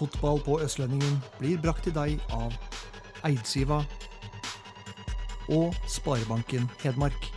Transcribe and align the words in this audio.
Fotball 0.00 0.40
på 0.40 0.54
Østlendingen 0.64 1.18
blir 1.38 1.58
brakt 1.60 1.82
til 1.84 1.92
deg 1.92 2.22
av 2.32 2.54
Eidsiva 3.28 3.82
og 5.52 5.74
Sparebanken 5.84 6.70
Hedmark. 6.80 7.28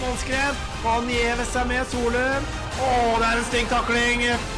Målskred. 0.00 0.64
Han 0.82 1.12
gjever 1.12 1.46
seg 1.52 1.68
med 1.68 1.86
Solum. 1.92 2.50
Å, 2.80 2.88
det 3.20 3.28
er 3.28 3.36
en 3.36 3.46
stygg 3.52 3.68
takling. 3.70 4.24
Er. 4.32 4.50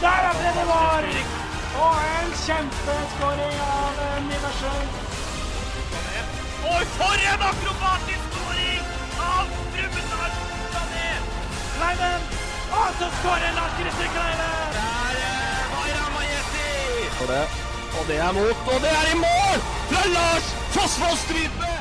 Der 0.00 0.26
er 0.32 0.34
det 0.40 0.56
det 0.56 0.66
var! 0.72 1.06
Og 1.84 2.04
en 2.16 2.36
kjempeskåring 2.42 3.64
av 3.68 4.04
Niversen. 4.32 5.11
Oi, 6.62 6.84
for 6.96 7.16
en 7.32 7.42
akrobatisk 7.50 8.26
skåring 8.30 8.82
av 9.18 9.48
Brumunddal 9.72 10.34
Sané! 10.74 11.08
Kleiven. 11.74 12.28
Og 12.80 12.88
så 13.00 13.08
skårer 13.18 13.56
Lars 13.56 13.72
Christer 13.78 14.12
Kleiven! 14.14 14.54
Der 14.76 15.16
er 15.30 15.64
Vaira 15.72 16.06
Majesti. 16.14 16.68
Og 17.20 17.26
det, 17.32 17.42
og 17.98 18.06
det 18.12 18.20
er 18.28 18.32
mot, 18.38 18.62
og 18.74 18.78
det 18.86 18.94
er 19.00 19.10
i 19.10 19.18
mål! 19.24 19.66
Fra 19.90 20.06
Lars 20.14 20.54
Fossvoll 20.76 21.18
Strype! 21.24 21.74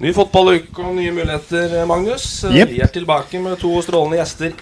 Ny 0.00 0.14
fotballuke 0.16 0.82
og 0.82 0.94
nye 0.96 1.10
muligheter, 1.12 1.82
Magnus. 1.86 2.30
Yep. 2.48 2.70
Vi 2.74 2.78
er 2.80 2.88
tilbake 2.90 3.38
med 3.38 3.60
to 3.60 3.74
strålende 3.84 4.16
gjester 4.18 4.54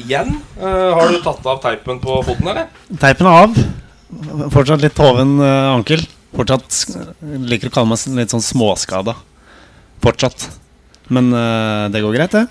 igjen. 0.00 0.38
Uh, 0.56 0.96
har 0.96 1.12
du 1.12 1.20
tatt 1.22 1.44
av 1.46 1.60
teipen 1.62 2.00
på 2.02 2.22
foten, 2.24 2.48
eller? 2.48 2.72
Teipen 2.96 3.28
er 3.28 3.44
av. 3.44 3.60
Fortsatt 4.52 4.80
litt 4.80 4.98
hoven 5.00 5.36
uh, 5.42 5.74
ankel. 5.74 6.02
Fortsatt 6.36 6.78
liker 7.48 7.68
å 7.68 7.74
kalle 7.74 7.92
meg 7.92 8.20
litt 8.20 8.32
sånn 8.32 8.44
småskada. 8.44 9.14
Fortsatt. 10.04 10.48
Men 11.12 11.32
uh, 11.34 11.88
det 11.92 12.02
går 12.04 12.16
greit, 12.16 12.36
det. 12.36 12.46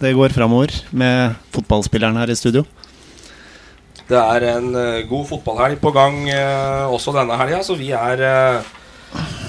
Det 0.00 0.14
går 0.16 0.32
framover 0.32 0.72
med 0.96 1.36
fotballspilleren 1.54 2.18
her 2.20 2.30
i 2.32 2.38
studio. 2.38 2.64
Det 4.10 4.18
er 4.18 4.46
en 4.56 4.70
uh, 4.74 5.00
god 5.10 5.26
fotballhelg 5.28 5.80
på 5.82 5.92
gang 5.94 6.22
også 6.90 7.14
denne 7.14 7.38
helga, 7.38 7.62
så 7.66 7.76
vi 7.78 7.92
er 7.94 8.22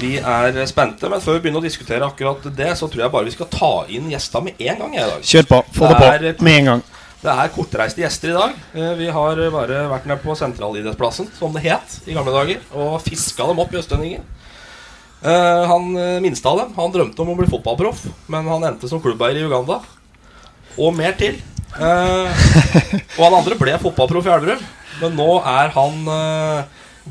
vi 0.01 0.15
er 0.17 0.55
spente. 0.65 1.09
Men 1.09 1.21
før 1.21 1.37
vi 1.37 1.43
begynner 1.43 1.61
å 1.61 1.65
diskutere 1.65 2.05
akkurat 2.07 2.47
det, 2.57 2.71
så 2.77 2.89
tror 2.89 3.05
jeg 3.05 3.13
bare 3.13 3.29
vi 3.29 3.35
skal 3.35 3.49
ta 3.53 3.73
inn 3.93 4.09
gjestene 4.09 4.49
med 4.49 4.63
en 4.65 4.81
gang. 4.81 4.95
i 4.97 5.03
dag. 5.03 5.27
Kjør 5.31 5.49
på. 5.51 5.61
Få 5.77 5.91
det 5.93 6.17
Det 6.25 6.33
på 6.39 6.47
med 6.47 6.59
en 6.63 6.71
gang. 6.71 6.83
Det 7.21 7.29
er 7.29 7.51
kortreiste 7.53 8.01
gjester 8.01 8.31
i 8.31 8.37
dag. 8.37 8.53
Eh, 8.73 8.93
Vi 8.97 9.07
har 9.13 9.37
bare 9.53 9.81
vært 9.91 10.07
nede 10.09 10.21
på 10.23 10.33
sentralidrettsplassen, 10.37 11.27
som 11.37 11.53
det 11.53 11.61
het 11.67 11.99
i 12.09 12.15
gamle 12.17 12.33
dager, 12.33 12.61
og 12.73 12.97
fiska 13.05 13.45
dem 13.45 13.61
opp 13.61 13.73
i 13.75 13.77
Østlendingen. 13.81 14.23
Eh, 15.21 15.63
Han 15.69 15.91
eh, 16.01 16.17
minste 16.23 16.49
av 16.49 16.57
dem 16.63 16.71
Han 16.79 16.89
drømte 16.95 17.21
om 17.21 17.29
å 17.29 17.37
bli 17.37 17.45
fotballproff, 17.51 18.07
men 18.27 18.47
han 18.49 18.65
endte 18.71 18.89
som 18.89 19.01
klubbeier 19.03 19.37
i 19.37 19.45
Uganda. 19.45 19.81
Og 20.81 20.95
mer 20.97 21.13
til. 21.19 21.37
Eh, 21.77 22.41
og 23.19 23.21
han 23.27 23.37
andre 23.37 23.59
ble 23.59 23.77
fotballproff 23.85 24.25
i 24.25 24.33
Elverum, 24.33 24.65
men 25.03 25.15
nå 25.17 25.29
er 25.45 25.69
han 25.77 26.01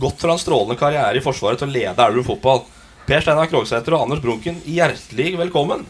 gått 0.00 0.20
fra 0.22 0.34
en 0.34 0.38
strålende 0.42 0.76
karriere 0.78 1.18
i 1.18 1.22
Forsvaret 1.24 1.58
til 1.62 1.70
å 1.70 1.74
lede 1.74 2.02
Elverum 2.02 2.26
fotball. 2.26 2.64
Per 3.06 3.22
Steinar 3.24 3.48
Krogsæter 3.50 3.94
og 3.96 4.04
Anders 4.04 4.20
Brunken, 4.22 4.58
hjertelig 4.66 5.32
velkommen. 5.38 5.86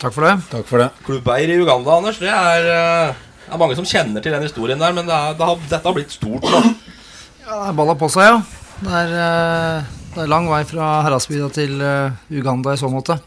Takk 0.00 0.12
for 0.14 0.24
det. 0.28 0.36
Takk 0.52 0.68
for 0.68 0.80
det. 0.84 0.88
Klubbeier 1.06 1.50
i 1.52 1.58
Uganda, 1.60 1.96
Anders, 1.98 2.20
det 2.22 2.30
er, 2.32 3.12
det 3.52 3.58
er 3.58 3.60
mange 3.60 3.74
som 3.76 3.84
kjenner 3.84 4.22
til 4.24 4.32
den 4.32 4.46
historien 4.46 4.80
der, 4.80 4.94
men 4.96 5.04
det 5.04 5.12
er, 5.12 5.34
det 5.36 5.44
har, 5.44 5.58
dette 5.68 5.84
har 5.84 5.92
blitt 5.92 6.14
stort 6.14 6.46
nå. 6.48 6.60
Ja, 7.42 7.58
det 7.58 7.66
er 7.68 7.74
balla 7.76 7.94
på 8.00 8.08
seg, 8.08 8.30
ja. 8.30 8.38
Det 8.80 8.92
er, 8.96 9.10
eh, 9.12 9.90
det 10.14 10.22
er 10.24 10.30
lang 10.32 10.48
vei 10.48 10.62
fra 10.64 10.86
Heradsbygda 11.04 11.48
til 11.52 11.82
eh, 11.84 12.14
Uganda 12.32 12.72
i 12.72 12.80
så 12.80 12.88
måte. 12.88 13.18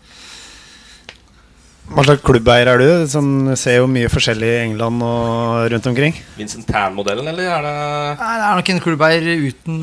Hva 1.85 2.01
slags 2.01 2.23
klubbeier 2.25 2.66
er 2.72 2.81
du? 2.81 2.88
Som 3.07 3.28
ser 3.59 3.78
jo 3.78 3.85
mye 3.90 4.09
forskjellig 4.09 4.47
i 4.50 4.62
England 4.63 5.03
og 5.06 5.68
rundt 5.69 5.90
omkring. 5.91 6.16
Vincent 6.35 6.66
Tan-modellen, 6.66 7.28
eller 7.29 7.46
er 7.46 7.62
det 7.62 7.73
Nei, 8.19 8.31
Det 8.40 8.47
er 8.47 8.57
nok 8.57 8.72
en 8.73 8.81
klubbeier 8.81 9.28
uten, 9.46 9.78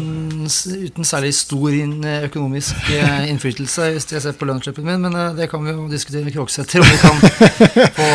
uten 0.89 1.07
særlig 1.07 1.31
stor 1.39 1.77
inn, 1.79 1.95
økonomisk 2.27 2.91
eh, 2.91 3.29
innflytelse, 3.31 3.93
hvis 3.95 4.09
jeg 4.11 4.25
ser 4.25 4.35
på 4.39 4.49
lønnsslippen 4.51 4.89
min, 4.89 5.07
men 5.07 5.15
eh, 5.15 5.31
det 5.39 5.49
kan 5.53 5.63
vi 5.63 5.77
jo 5.77 5.87
diskutere 5.93 6.27
med 6.27 6.35
Krogsæter, 6.35 6.83
om 6.83 6.91
vi 6.91 6.99
kan 7.05 7.23
få 8.01 8.11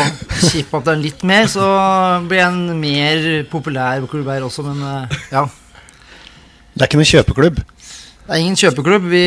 kippa 0.52 0.82
opp 0.82 0.86
den 0.90 1.02
litt 1.08 1.24
mer. 1.26 1.48
Så 1.48 1.64
blir 2.28 2.42
jeg 2.42 2.52
en 2.52 2.78
mer 2.84 3.26
populær 3.50 4.04
klubbeier 4.12 4.44
også, 4.46 4.68
men 4.68 4.84
eh, 4.84 5.18
ja. 5.32 5.46
Det 6.76 6.84
er 6.84 6.90
ikke 6.90 7.00
noen 7.00 7.12
kjøpeklubb. 7.16 7.64
Det 7.64 8.36
er 8.36 8.44
ingen 8.44 8.60
kjøpeklubb. 8.60 9.08
Vi 9.08 9.26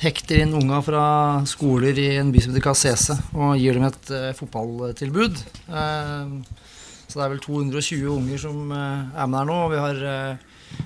hekter 0.00 0.40
inn 0.44 0.54
unga 0.56 0.80
fra 0.84 1.04
skoler 1.48 1.98
i 2.00 2.08
en 2.20 2.32
by 2.32 2.40
som 2.40 2.54
heter 2.54 2.64
Kasese, 2.64 3.16
og 3.36 3.58
gir 3.60 3.76
dem 3.76 3.86
et 3.88 4.12
uh, 4.14 4.30
fotballtilbud. 4.38 5.42
Uh, 5.68 6.40
så 7.10 7.18
det 7.18 7.24
er 7.24 7.32
vel 7.34 7.42
220 7.42 8.06
unger 8.14 8.38
som 8.38 8.70
eh, 8.70 9.16
er 9.18 9.26
med 9.26 9.40
der 9.40 9.46
nå. 9.48 9.54
Og 9.64 9.72
vi 9.72 9.78
har 9.82 10.36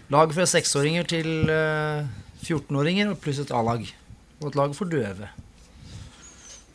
lag 0.08 0.30
fra 0.32 0.46
seksåringer 0.48 1.04
til 1.10 1.50
eh, 1.52 2.06
14-åringer, 2.46 3.10
og 3.12 3.18
pluss 3.20 3.42
et 3.42 3.52
A-lag. 3.52 3.84
Og 4.40 4.46
et 4.48 4.56
lag 4.56 4.72
for 4.72 4.88
døve. 4.88 5.28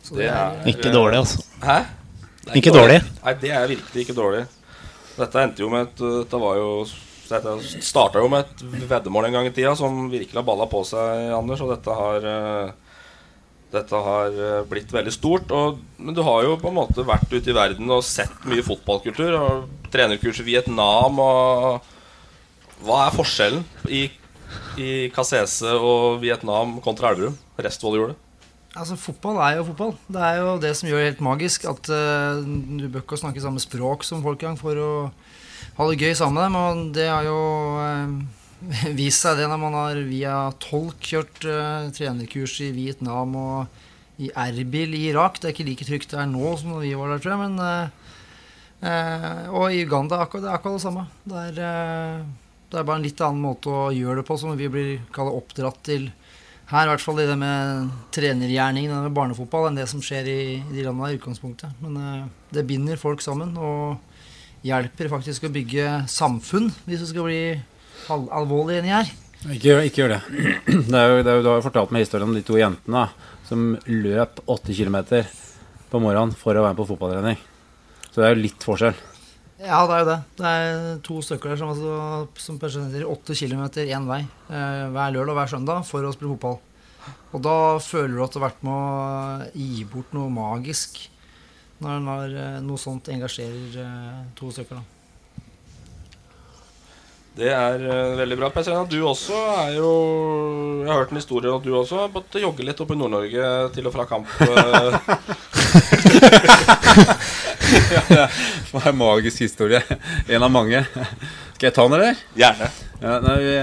Så 0.05 0.19
Det 0.19 0.27
er- 0.29 0.67
Ikke 0.69 0.93
dårlig, 0.93 1.17
altså. 1.17 1.41
Hæ? 1.63 1.79
Det 2.45 2.51
er 2.51 2.61
Ikke 2.61 2.75
dårlig. 2.77 3.01
Nei, 3.23 3.33
det 3.41 3.51
er 3.51 3.67
virkelig 3.73 4.05
ikke 4.05 4.17
dårlig. 4.21 4.45
Dette 5.17 5.43
endte 5.43 5.65
jo 5.65 5.69
med 5.69 5.87
at 5.87 5.97
Dette 5.97 6.39
var 6.45 6.55
jo 6.61 6.85
Dette 7.29 7.81
starta 7.85 8.21
jo 8.23 8.29
med 8.31 8.45
et 8.47 8.61
veddemål 8.89 9.27
en 9.27 9.35
gang 9.37 9.49
i 9.49 9.53
tida 9.53 9.75
som 9.77 10.07
virkelig 10.09 10.39
har 10.39 10.47
balla 10.47 10.65
på 10.69 10.81
seg, 10.87 11.29
Anders, 11.35 11.61
og 11.61 11.73
dette 11.75 11.97
har 11.99 12.25
eh, 12.25 12.77
dette 13.69 13.99
har 14.01 14.33
eh, 14.33 14.61
blitt 14.69 14.89
veldig 14.93 15.13
stort. 15.13 15.51
Og, 15.53 15.81
men 16.01 16.15
du 16.17 16.23
har 16.25 16.45
jo 16.45 16.57
på 16.61 16.71
en 16.71 16.79
måte 16.79 17.05
vært 17.05 17.29
ute 17.29 17.51
i 17.51 17.55
verden 17.55 17.91
og 17.93 18.05
sett 18.05 18.47
mye 18.49 18.65
fotballkultur. 18.65 19.35
Og 19.37 19.91
trenerkurs 19.93 20.41
i 20.41 20.47
Vietnam 20.47 21.21
og 21.21 21.85
Hva 22.85 23.03
er 23.05 23.13
forskjellen 23.15 23.65
i, 23.91 24.05
i 24.79 24.89
Kasese 25.13 25.75
og 25.75 26.21
Vietnam 26.23 26.77
kontra 26.83 27.11
Elverum? 27.13 27.37
Restvoll-jordet? 27.59 28.15
Altså, 28.77 28.95
Fotball 29.01 29.41
er 29.43 29.57
jo 29.57 29.67
fotball. 29.67 29.93
Det 30.07 30.21
er 30.23 30.39
jo 30.39 30.53
det 30.61 30.71
som 30.77 30.87
gjør 30.89 31.01
det 31.01 31.09
helt 31.11 31.23
magisk. 31.25 31.65
At 31.69 31.89
uh, 31.91 32.39
du 32.39 32.87
bør 32.87 33.03
ikke 33.03 33.19
snakke 33.19 33.43
samme 33.43 33.61
språk 33.61 34.05
som 34.07 34.23
folk 34.23 34.41
engang 34.41 34.59
for 34.61 34.79
å 34.79 34.91
ha 35.79 35.87
det 35.87 35.99
gøy 35.99 36.15
sammen 36.17 36.35
med 36.35 36.49
dem. 36.49 36.57
Og 36.59 36.93
det 36.97 37.07
har 37.07 37.27
jo 37.27 37.39
eh, 37.83 38.91
vist 38.99 39.23
seg 39.23 39.39
det 39.39 39.47
når 39.49 39.61
man 39.61 39.77
har 39.79 40.01
via 40.09 40.39
tolk 40.61 40.99
kjørt 41.11 41.45
eh, 41.47 41.87
trenerkurs 41.95 42.57
i 42.65 42.73
Vietnam 42.75 43.37
og 43.39 43.85
i 44.19 44.31
Erbil 44.35 44.97
i 44.97 45.05
Irak. 45.13 45.39
Det 45.39 45.49
er 45.49 45.55
ikke 45.55 45.69
like 45.69 45.87
trygt 45.87 46.15
der 46.15 46.27
nå 46.27 46.51
som 46.59 46.75
da 46.75 46.83
vi 46.83 46.91
var 46.99 47.13
der, 47.13 47.23
tror 47.23 47.35
jeg. 47.35 47.41
Men, 47.45 47.63
eh, 47.63 48.91
eh, 48.91 49.47
og 49.55 49.71
i 49.71 49.85
Uganda 49.85 50.19
akkurat, 50.19 50.43
det 50.43 50.51
er 50.51 50.59
akkurat 50.59 50.79
det 50.79 50.85
samme. 50.85 51.07
Det 51.23 51.45
er, 51.47 51.61
eh, 51.69 52.25
det 52.69 52.79
er 52.79 52.83
bare 52.83 52.99
en 52.99 53.07
litt 53.07 53.23
annen 53.23 53.41
måte 53.41 53.71
å 53.71 53.87
gjøre 53.95 54.19
det 54.19 54.27
på, 54.27 54.37
som 54.37 54.57
vi 54.59 54.67
blir 54.67 54.99
kalle 55.15 55.31
oppdratt 55.33 55.79
til 55.87 56.11
her, 56.69 56.85
i 56.85 56.91
hvert 56.91 57.01
fall 57.01 57.17
i 57.23 57.25
det 57.25 57.37
med 57.39 57.89
trenergjerningen 58.13 58.91
det 58.93 59.05
med 59.07 59.15
barnefotball, 59.15 59.69
enn 59.69 59.79
det 59.79 59.87
som 59.89 60.03
skjer 60.05 60.27
i, 60.29 60.41
i 60.59 60.75
de 60.75 60.83
landene 60.85 61.15
i 61.15 61.17
utgangspunktet. 61.17 61.79
Men 61.81 61.97
eh, 61.97 62.27
det 62.53 62.67
binder 62.69 62.99
folk 62.99 63.23
sammen 63.25 63.55
og 63.57 63.97
hjelper 64.65 65.11
faktisk 65.11 65.47
å 65.47 65.53
bygge 65.53 66.03
samfunn, 66.11 66.69
hvis 66.85 67.03
du 67.03 67.09
skal 67.09 67.27
bli 67.27 67.41
alvorlig 68.09 68.37
alvorlig 68.39 68.79
inni 68.79 68.93
her. 68.93 69.11
Ikke, 69.53 69.77
ikke 69.87 70.01
gjør 70.03 70.15
det. 70.15 70.21
det, 70.91 70.99
er 70.99 71.11
jo, 71.13 71.21
det 71.23 71.35
jo, 71.37 71.43
du 71.43 71.51
har 71.51 71.59
jo 71.59 71.67
fortalt 71.67 71.93
meg 71.95 72.03
historien 72.03 72.27
om 72.27 72.35
de 72.35 72.43
to 72.45 72.57
jentene 72.59 73.05
da, 73.05 73.35
som 73.47 73.69
løp 73.87 74.41
åtte 74.51 74.75
kilometer 74.75 75.29
på 75.89 76.01
morgenen 76.03 76.35
for 76.37 76.57
å 76.57 76.65
være 76.65 76.75
med 76.75 76.81
på 76.81 76.89
fotballtrening. 76.91 77.39
Så 78.09 78.19
det 78.19 78.27
er 78.27 78.35
jo 78.35 78.43
litt 78.43 78.65
forskjell. 78.65 78.97
Ja, 79.59 79.83
det 79.87 79.95
er 79.95 80.01
jo 80.01 80.07
det. 80.07 80.17
Det 80.39 80.49
er 80.55 80.99
to 81.03 81.19
stykker 81.23 81.51
der 81.51 81.59
som, 81.59 81.71
altså, 81.73 81.93
som 82.39 82.59
presenterer 82.61 83.09
åtte 83.11 83.35
kilometer 83.35 83.91
én 83.91 84.07
vei 84.07 84.21
eh, 84.23 84.85
hver 84.87 85.15
lørdag 85.15 85.33
og 85.33 85.39
hver 85.39 85.51
søndag 85.51 85.87
for 85.87 86.07
å 86.07 86.13
spille 86.15 86.35
fotball. 86.35 86.59
Og 87.35 87.43
da 87.45 87.55
føler 87.83 88.15
du 88.15 88.23
at 88.23 88.33
du 88.33 88.39
har 88.39 88.47
vært 88.49 88.63
med 88.65 88.75
å 88.75 89.49
gi 89.53 89.83
bort 89.89 90.13
noe 90.15 90.31
magisk 90.33 91.01
når, 91.83 91.99
når 92.03 92.33
eh, 92.35 92.61
noe 92.65 92.77
sånt 92.79 93.07
engasjerer 93.13 93.77
eh, 93.83 94.23
to 94.37 94.51
stykker. 94.51 94.75
da. 94.79 94.83
Det 97.39 97.51
er 97.55 97.75
eh, 97.85 98.17
veldig 98.19 98.37
bra. 98.41 98.47
Per 98.51 98.63
Steinar, 98.65 98.87
du 98.91 98.99
også 99.07 99.37
er 99.61 99.71
jo 99.77 99.89
Jeg 100.81 100.89
har 100.89 100.99
hørt 100.99 101.11
en 101.13 101.21
historie 101.21 101.51
om 101.51 101.57
at 101.61 101.67
du 101.67 101.71
også 101.77 101.95
har 102.01 102.09
måttet 102.11 102.43
jogge 102.43 102.65
litt 102.67 102.81
oppe 102.83 102.93
i 102.97 102.99
Nord-Norge 102.99 103.43
til 103.75 103.83
og 103.87 103.93
fra 103.95 104.05
kamp. 104.09 104.27
ja, 107.95 108.01
det 108.09 108.27
var 108.73 108.85
en 108.91 108.99
magisk 108.99 109.37
historie. 109.45 109.81
En 110.27 110.43
av 110.43 110.51
mange. 110.51 110.79
Skal 111.55 111.67
jeg 111.69 111.75
ta 111.77 111.83
den, 111.87 111.97
eller? 111.99 112.15
Gjerne. 112.39 112.67
Ja, 112.99 113.11
nei, 113.23 113.37
vi, 113.45 113.53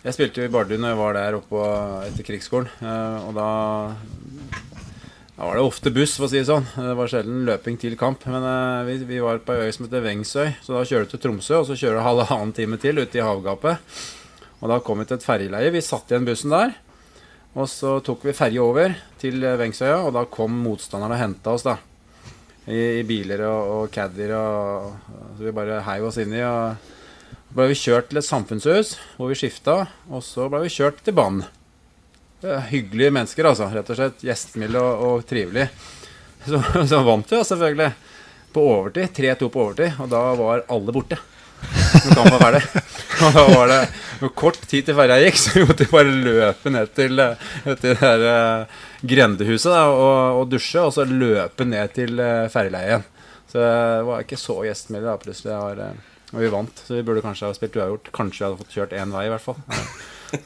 jeg 0.00 0.12
spilte 0.16 0.40
jo 0.40 0.46
i 0.48 0.54
Bardu 0.54 0.74
når 0.78 0.88
jeg 0.94 1.00
var 1.02 1.12
der 1.18 1.36
oppe 1.36 1.58
etter 2.06 2.24
krigsskolen. 2.24 2.68
Og 3.26 3.32
da 3.36 3.48
da 5.40 5.46
var 5.46 5.56
det 5.56 5.62
ofte 5.64 5.88
buss, 5.88 6.18
for 6.18 6.26
å 6.26 6.28
si 6.28 6.36
det 6.36 6.50
sånn. 6.50 6.66
Det 6.76 6.94
var 6.98 7.08
sjelden 7.08 7.46
løping 7.48 7.78
til 7.80 7.94
kamp. 7.96 8.26
Men 8.28 8.44
eh, 8.44 8.80
vi, 8.84 8.96
vi 9.08 9.20
var 9.24 9.38
på 9.40 9.54
ei 9.54 9.70
øy 9.70 9.72
som 9.72 9.86
heter 9.86 10.02
Vengsøy, 10.04 10.50
så 10.60 10.74
da 10.74 10.82
kjører 10.84 11.06
du 11.06 11.14
til 11.14 11.20
Tromsø, 11.22 11.54
og 11.62 11.64
så 11.64 11.76
kjører 11.80 11.96
du 11.96 12.04
halvannen 12.04 12.50
time 12.52 12.76
til 12.82 13.00
ute 13.00 13.16
i 13.16 13.22
havgapet. 13.24 13.80
Og 14.60 14.68
da 14.68 14.76
kom 14.84 15.00
vi 15.00 15.06
til 15.08 15.16
et 15.16 15.24
ferjeleie. 15.24 15.70
Vi 15.72 15.80
satt 15.80 16.12
igjen 16.12 16.26
bussen 16.28 16.52
der. 16.52 16.74
Og 17.56 17.70
så 17.72 17.94
tok 18.04 18.26
vi 18.28 18.34
ferje 18.36 18.60
over 18.60 18.92
til 19.22 19.40
eh, 19.40 19.56
Vengsøya, 19.62 20.02
og 20.04 20.12
da 20.18 20.26
kom 20.28 20.60
motstanderne 20.60 21.16
og 21.16 21.22
henta 21.22 21.54
oss, 21.56 21.64
da. 21.64 21.78
I, 22.68 23.00
i 23.00 23.06
biler 23.08 23.46
og, 23.48 23.70
og 23.78 23.94
caddier 23.94 24.34
og 24.36 24.90
Så 25.38 25.46
vi 25.46 25.54
bare 25.56 25.80
heiv 25.86 26.10
oss 26.10 26.20
inni. 26.20 26.44
Og 26.44 26.76
så 27.48 27.56
ble 27.56 27.70
vi 27.72 27.80
kjørt 27.80 28.12
til 28.12 28.20
et 28.20 28.28
samfunnshus 28.28 28.92
hvor 29.16 29.32
vi 29.32 29.40
skifta, 29.40 29.86
og 30.12 30.20
så 30.20 30.52
ble 30.52 30.66
vi 30.66 30.74
kjørt 30.76 31.00
til 31.00 31.16
banen. 31.16 31.48
Er 32.40 32.62
Hyggelige 32.70 33.12
mennesker, 33.12 33.50
altså. 33.50 33.68
Rett 33.74 33.90
og 33.92 33.98
slett. 33.98 34.22
Gjestmilde 34.24 34.80
og, 34.80 35.02
og 35.08 35.26
trivelige. 35.28 35.68
Så, 36.46 36.62
så 36.92 37.02
vant 37.04 37.28
vi, 37.28 37.42
selvfølgelig. 37.44 37.90
På 38.54 38.64
overtid. 38.76 39.12
3-2 39.16 39.50
på 39.52 39.66
overtid. 39.66 40.00
Og 40.00 40.08
da 40.12 40.22
var 40.40 40.64
alle 40.72 40.96
borte. 40.96 41.20
Var. 41.60 42.56
Og 43.20 43.34
da 43.36 43.42
var 43.52 43.68
det 43.68 44.30
kort 44.36 44.56
tid 44.68 44.86
til 44.86 44.96
ferja 44.96 45.18
gikk, 45.20 45.38
så 45.42 45.58
vi 45.58 45.64
måtte 45.68 45.86
bare 45.90 46.12
løpe 46.24 46.72
ned 46.72 46.92
til, 46.96 47.20
eh, 47.20 47.48
til 47.66 47.90
det 47.92 47.98
der 48.00 48.24
eh, 48.30 48.78
grendehuset 49.12 49.72
da, 49.72 49.82
og, 49.92 50.40
og 50.40 50.46
dusje, 50.52 50.80
og 50.80 50.94
så 50.96 51.04
løpe 51.04 51.66
ned 51.68 51.92
til 51.96 52.22
ferjeleiet. 52.52 53.04
Så 53.50 53.58
det 53.60 54.06
var 54.06 54.24
ikke 54.24 54.38
så 54.40 54.56
gjestmilde 54.64 55.08
da, 55.08 55.18
plutselig. 55.20 55.52
Var, 55.52 55.82
eh, 55.84 56.24
og 56.30 56.40
vi 56.44 56.52
vant, 56.52 56.82
så 56.86 56.96
vi 56.96 57.04
burde 57.04 57.24
kanskje 57.24 57.50
ha 57.50 57.56
spilt 57.56 57.76
uavgjort. 57.76 58.12
Kanskje 58.16 58.42
vi 58.42 58.48
hadde 58.48 58.62
fått 58.62 58.76
kjørt 58.78 58.96
én 58.96 59.12
vei, 59.12 59.26
i 59.26 59.32
hvert 59.34 59.44
fall. 59.44 59.60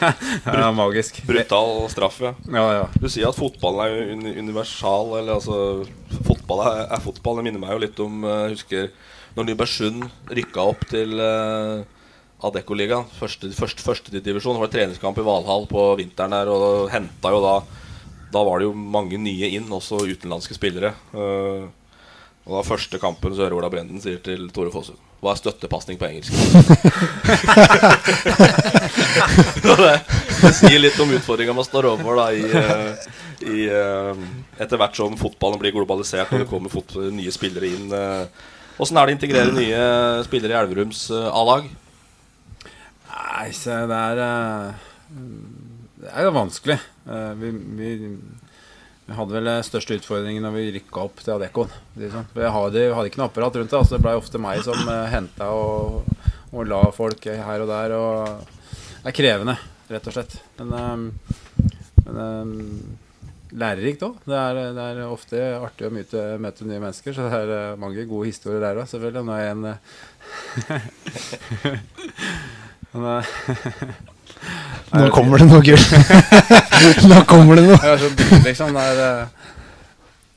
Ja. 0.00 0.12
Det, 0.44 0.62
er 0.64 0.72
magisk. 0.72 1.18
Brutal 1.28 1.84
straff, 1.92 2.20
ja. 2.24 2.32
Ja, 2.48 2.64
ja. 2.72 2.84
Du 2.96 3.06
sier 3.12 3.28
at 3.28 3.36
fotballen 3.36 3.82
er 3.84 4.12
uni 4.14 4.32
universal. 4.40 5.16
Eller 5.18 5.36
altså 5.36 5.84
Fotball 6.26 6.62
er, 6.64 6.84
er 6.96 7.02
fotball. 7.04 7.40
Det 7.40 7.46
minner 7.46 7.62
meg 7.62 7.74
jo 7.74 7.82
litt 7.82 8.00
om 8.00 8.24
eh, 8.24 8.44
Jeg 8.48 8.54
husker 8.56 8.88
når 9.36 9.46
Nybergsund 9.46 10.06
rykka 10.34 10.64
opp 10.72 10.86
til 10.90 11.20
uh, 11.22 11.84
Adeccoligaen, 12.48 13.06
første, 13.18 13.50
første, 13.54 13.84
første 13.84 14.22
divisjon. 14.24 14.56
Det 14.56 14.64
var 14.64 14.72
treningskamp 14.72 15.20
i 15.20 15.26
Valhall 15.26 15.68
på 15.70 15.84
vinteren 16.00 16.34
der, 16.34 16.50
og 16.50 16.88
henta 16.90 17.34
jo 17.34 17.44
da 17.44 17.54
Da 18.34 18.42
var 18.46 18.58
det 18.58 18.70
jo 18.70 18.74
mange 18.74 19.18
nye 19.18 19.52
inn, 19.58 19.70
også 19.70 20.02
utenlandske 20.06 20.56
spillere. 20.56 20.94
Uh, 21.14 21.68
og 22.48 22.56
da 22.56 22.66
første 22.66 22.98
kampen 23.02 23.36
så 23.36 23.44
hører 23.44 23.60
Ola 23.60 23.70
Brenden 23.70 24.02
sier 24.02 24.18
til 24.24 24.48
Tore 24.54 24.72
Fossum 24.74 25.09
Hva 25.20 25.34
er 25.34 25.40
støttepasning 25.40 25.98
på 26.00 26.08
engelsk? 26.08 26.32
Det, 29.60 29.96
det 30.40 30.50
sier 30.56 30.80
litt 30.80 30.98
om 31.02 31.10
utfordringa 31.12 31.52
man 31.56 31.66
står 31.66 31.88
overfor 31.90 32.16
da 32.18 32.26
i, 32.32 32.44
eh, 32.46 33.08
i 33.50 33.58
eh, 33.68 34.22
Etter 34.60 34.80
hvert 34.80 34.96
som 34.96 35.16
fotballen 35.20 35.60
blir 35.60 35.74
globalisert 35.74 36.32
og 36.32 36.42
det 36.42 36.48
kommer 36.50 36.72
fot 36.72 36.94
nye 37.12 37.32
spillere 37.34 37.68
inn. 37.68 37.92
Åssen 38.80 38.96
er 38.96 39.08
det 39.08 39.12
å 39.12 39.18
integrere 39.18 39.52
nye 39.56 39.80
spillere 40.24 40.54
i 40.54 40.58
Elverums 40.62 41.02
eh, 41.12 41.26
A-lag? 41.36 41.66
Nei, 43.10 43.48
se, 43.56 43.74
det 43.90 43.98
er 44.12 44.22
eh, 44.24 44.68
Det 46.00 46.12
er 46.14 46.28
jo 46.28 46.32
vanskelig. 46.36 46.78
Eh, 47.04 47.32
Vi, 47.42 47.50
vi, 47.80 47.90
vi 49.10 49.16
hadde 49.18 49.34
vel 49.34 49.48
største 49.66 49.96
utfordringen 49.98 50.44
når 50.46 50.52
vi 50.54 50.68
rykka 50.76 51.00
opp 51.02 51.18
til 51.18 51.32
Adeccon. 51.34 51.72
Liksom. 51.98 52.28
For 52.30 52.44
Jeg 52.44 52.54
hadde, 52.54 52.82
hadde 52.94 53.08
ikke 53.10 53.18
noe 53.18 53.26
apparat 53.26 53.56
rundt 53.58 53.72
det. 53.72 53.78
Altså 53.80 53.96
det 53.96 54.04
blei 54.04 54.12
ofte 54.14 54.38
meg 54.38 54.60
som 54.62 54.78
uh, 54.86 55.10
henta 55.10 55.48
og, 55.50 56.06
og 56.54 56.68
la 56.70 56.78
folk 56.94 57.26
her 57.26 57.64
og 57.64 57.68
der. 57.72 57.94
Og 57.98 58.14
det 59.02 59.10
er 59.10 59.16
krevende, 59.18 59.56
rett 59.90 60.06
og 60.06 60.14
slett. 60.14 60.36
Men, 60.60 60.68
um, 60.78 61.10
men 62.04 62.14
um, 62.22 62.54
lærerikt 63.50 64.06
òg. 64.06 64.14
Det, 64.30 64.38
det 64.78 64.84
er 64.84 65.02
ofte 65.08 65.42
artig 65.58 65.90
å 65.90 65.94
møte, 65.98 66.22
møte 66.46 66.68
nye 66.70 66.78
mennesker. 66.86 67.10
Så 67.16 67.26
det 67.26 67.34
er 67.42 67.82
mange 67.82 68.06
gode 68.06 68.30
historier 68.30 68.62
der 68.62 68.78
òg, 68.78 68.86
selvfølgelig. 68.94 69.26
Nå 69.26 69.32
er 69.34 69.42
jeg 69.42 69.58
en 69.58 69.66
Nå 74.98 75.06
kommer 75.14 75.38
det 75.38 75.46
noe 75.46 75.62
gull. 75.62 75.84
Nå 77.10 77.18
kommer 77.30 77.60
det 77.60 77.66
noe. 77.68 77.78
Jeg 77.78 77.92
er 77.94 78.00
så 78.02 78.08
dyr, 78.18 78.32
liksom. 78.48 78.78
Er, 78.80 79.02
uh, 79.04 79.58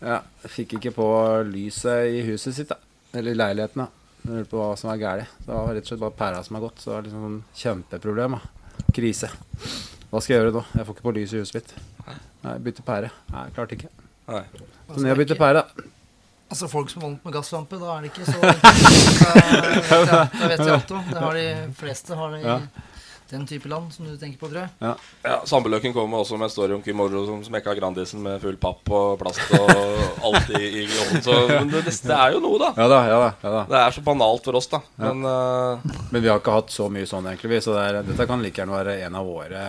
ja, 0.04 0.20
fikk 0.54 0.76
ikke 0.78 0.92
på 0.94 1.08
lyset 1.50 2.12
i 2.14 2.22
huset 2.28 2.58
sitt, 2.58 2.70
da. 2.70 2.78
Eller 3.18 3.34
i 3.34 3.40
leiligheten, 3.40 3.86
da. 3.86 3.88
Jeg 4.24 4.38
lurte 4.38 4.52
på 4.54 4.60
hva 4.62 4.76
som 4.80 4.92
var 4.92 5.00
galt. 5.02 5.34
Det 5.42 5.50
var 5.52 5.74
rett 5.74 5.88
og 5.88 5.90
slett 5.90 6.04
bare 6.04 6.18
pæra 6.20 6.44
som 6.46 6.60
har 6.60 6.66
gått. 6.68 6.84
Så 6.84 6.92
det 6.92 6.96
var 6.96 7.08
liksom 7.08 7.26
sånn 7.26 7.42
kjempeproblem. 7.64 8.38
da. 8.38 8.86
Krise. 8.94 9.32
Hva 10.12 10.22
skal 10.22 10.36
jeg 10.36 10.40
gjøre 10.44 10.54
nå? 10.60 10.64
Jeg 10.78 10.86
får 10.86 10.96
ikke 10.98 11.08
på 11.08 11.16
lys 11.18 11.34
i 11.34 11.42
huset 11.42 11.58
mitt. 11.58 11.74
Nei, 12.44 12.56
bytte 12.62 12.86
pære. 12.86 13.10
Nei, 13.34 13.48
klarte 13.58 13.78
ikke. 13.80 13.90
Nei. 14.30 14.46
Så 14.94 15.02
ned 15.02 15.12
jeg 15.16 15.22
bytte 15.24 15.40
pære, 15.42 15.64
da. 15.64 15.90
Altså 16.54 16.68
Folk 16.70 16.92
som 16.94 17.02
vant 17.02 17.24
med 17.26 17.34
gasslampe, 17.34 17.80
da 17.82 17.96
er 17.96 18.04
det 18.06 18.12
ikke 18.12 18.28
så 18.30 18.38
Da 20.14 20.20
vet 20.46 20.60
jeg 20.60 20.74
alt 20.76 20.92
om. 20.94 21.08
Det 21.10 21.22
har 21.24 21.40
de 21.40 21.46
fleste 21.80 22.18
har 22.20 22.36
det 22.36 22.44
i 22.44 22.46
Ja. 22.46 22.58
Den 23.34 23.46
type 23.50 23.70
land 23.70 23.94
som 23.94 24.06
du 24.08 24.14
tenker 24.18 24.40
på, 24.40 24.48
tror 24.52 24.62
jeg. 24.64 24.70
Ja. 24.84 24.94
Ja, 25.26 25.38
Sambeløken 25.50 25.94
kommer 25.96 26.18
også 26.22 26.38
med 26.38 26.46
en 26.48 26.54
story 26.54 26.72
om 26.78 26.84
Kim 26.86 26.98
Morro 27.02 27.22
som 27.28 27.42
smekka 27.46 27.72
Grandisen 27.80 28.20
med 28.24 28.42
full 28.44 28.58
papp 28.62 28.84
og 28.94 29.18
plast 29.22 29.42
og 29.58 29.70
alt 30.30 30.48
i, 30.54 30.62
i 30.84 30.86
ovnen. 30.88 31.22
Så 31.26 31.34
men 31.50 31.68
det, 31.74 31.82
det 31.90 32.18
er 32.18 32.30
jo 32.36 32.40
noe, 32.44 32.58
da. 32.62 32.70
Ja 32.78 32.88
da, 32.92 33.00
ja 33.10 33.18
da. 33.24 33.30
ja 33.42 33.50
da. 33.58 33.62
Det 33.72 33.78
er 33.82 33.92
så 33.98 34.02
banalt 34.06 34.44
for 34.50 34.56
oss, 34.60 34.68
da. 34.72 34.80
Ja. 34.98 35.04
Men 35.12 35.18
uh... 35.26 35.32
Men 36.14 36.22
vi 36.22 36.30
har 36.30 36.38
ikke 36.42 36.56
hatt 36.56 36.72
så 36.74 36.86
mye 36.94 37.08
sånn, 37.10 37.28
egentlig. 37.32 37.50
vi, 37.56 37.62
Så 37.66 37.72
det 37.76 37.84
er, 37.90 37.94
dette 38.06 38.28
kan 38.30 38.42
like 38.44 38.60
gjerne 38.62 38.78
være 38.78 38.94
en 39.08 39.16
av 39.18 39.24
våre 39.28 39.62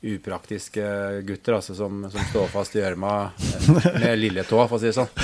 upraktiske 0.00 0.84
gutter 1.28 1.52
altså, 1.58 1.72
som, 1.76 1.92
som 2.12 2.22
står 2.30 2.46
fast 2.52 2.76
i 2.76 2.80
gjørma 2.80 3.12
med 3.98 4.18
lilletå, 4.20 4.58
for 4.70 4.76
å 4.78 4.80
si 4.80 4.88
det 4.90 4.96
sånn. 4.96 5.10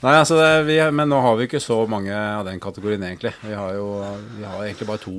Nei, 0.00 0.14
altså, 0.16 0.38
det, 0.40 0.64
vi, 0.64 0.78
Men 0.96 1.10
nå 1.12 1.18
har 1.20 1.36
vi 1.36 1.44
ikke 1.48 1.60
så 1.62 1.86
mange 1.90 2.14
av 2.14 2.46
den 2.48 2.60
kategorien, 2.62 3.02
egentlig. 3.04 3.32
Vi 3.44 3.54
har 3.56 3.74
jo 3.76 4.00
vi 4.38 4.44
har 4.46 4.64
egentlig 4.64 4.88
bare 4.88 5.02
to, 5.02 5.16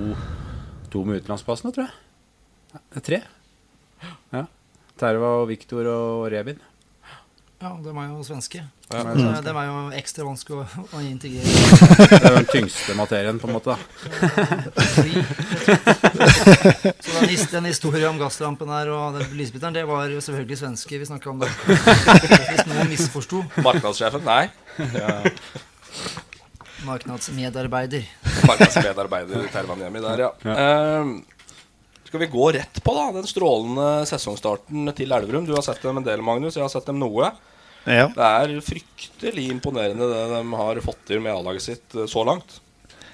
to 0.92 1.00
med 1.08 1.16
utenlandspass 1.22 1.64
nå, 1.66 1.70
tror 1.76 1.86
jeg. 1.88 1.96
Det 2.92 2.98
er 3.02 3.06
tre. 3.08 3.20
Ja. 4.36 4.44
Terva 5.02 5.30
og 5.42 5.48
Viktor 5.52 5.84
og 5.92 6.28
Rebin. 6.34 6.60
Ja, 7.62 7.70
de 7.78 7.92
er 7.94 8.08
jo 8.10 8.24
svenske. 8.26 8.60
Ja. 8.92 9.02
Så 9.06 9.14
det- 9.14 9.44
De 9.46 9.52
er 9.54 9.66
jo 9.70 9.76
ekstra 9.94 10.24
vanskelig 10.26 10.56
å, 10.64 10.66
å 10.98 11.00
integrere. 11.06 11.46
Det 12.10 12.18
er 12.18 12.26
jo 12.32 12.38
den 12.40 12.50
tyngste 12.50 12.96
materien, 12.98 13.38
på 13.40 13.46
en 13.48 13.54
måte. 13.54 13.76
da 13.76 13.78
Så 17.02 17.10
den, 17.22 17.38
den 17.52 17.66
historien 17.70 18.10
om 18.10 18.18
gasslampen 18.20 18.70
her 18.74 18.90
og 18.94 19.14
den 19.20 19.28
lysbiteren, 19.38 19.76
det 19.78 19.84
var 19.88 20.10
jo 20.12 20.22
selvfølgelig 20.26 20.58
svenske 20.64 21.00
vi 21.02 21.06
snakka 21.10 21.30
om 21.32 21.40
da. 21.44 21.48
Hvis 22.50 22.66
noen 22.70 22.90
misforsto. 22.92 23.38
Markedssjefen, 23.62 24.24
Nei. 24.26 24.46
Ja, 24.98 25.22
Marknadsmedarbeider. 26.88 28.08
Marknadsmedarbeider 28.48 29.46
Tervaniemi 29.54 30.02
der, 30.04 30.26
ja. 30.26 30.32
Eh, 30.56 31.12
skal 32.08 32.24
vi 32.24 32.32
gå 32.34 32.50
rett 32.58 32.82
på 32.84 32.96
da 32.98 33.06
den 33.16 33.30
strålende 33.30 33.88
sesongstarten 34.10 34.92
til 34.98 35.14
Elverum? 35.16 35.46
Du 35.48 35.54
har 35.56 35.64
sett 35.66 35.84
dem 35.86 36.02
en 36.02 36.08
del, 36.08 36.24
Magnus. 36.26 36.58
Jeg 36.58 36.66
har 36.66 36.74
sett 36.74 36.90
dem 36.90 37.00
noe. 37.00 37.30
Ja. 37.86 38.10
Det 38.14 38.26
er 38.26 38.58
fryktelig 38.66 39.48
imponerende 39.54 40.10
det 40.10 40.26
de 40.34 40.42
har 40.60 40.82
fått 40.86 41.00
til 41.08 41.24
med 41.24 41.34
A-laget 41.34 41.66
sitt 41.66 41.96
eh, 41.96 42.10
så 42.10 42.26
langt. 42.28 42.60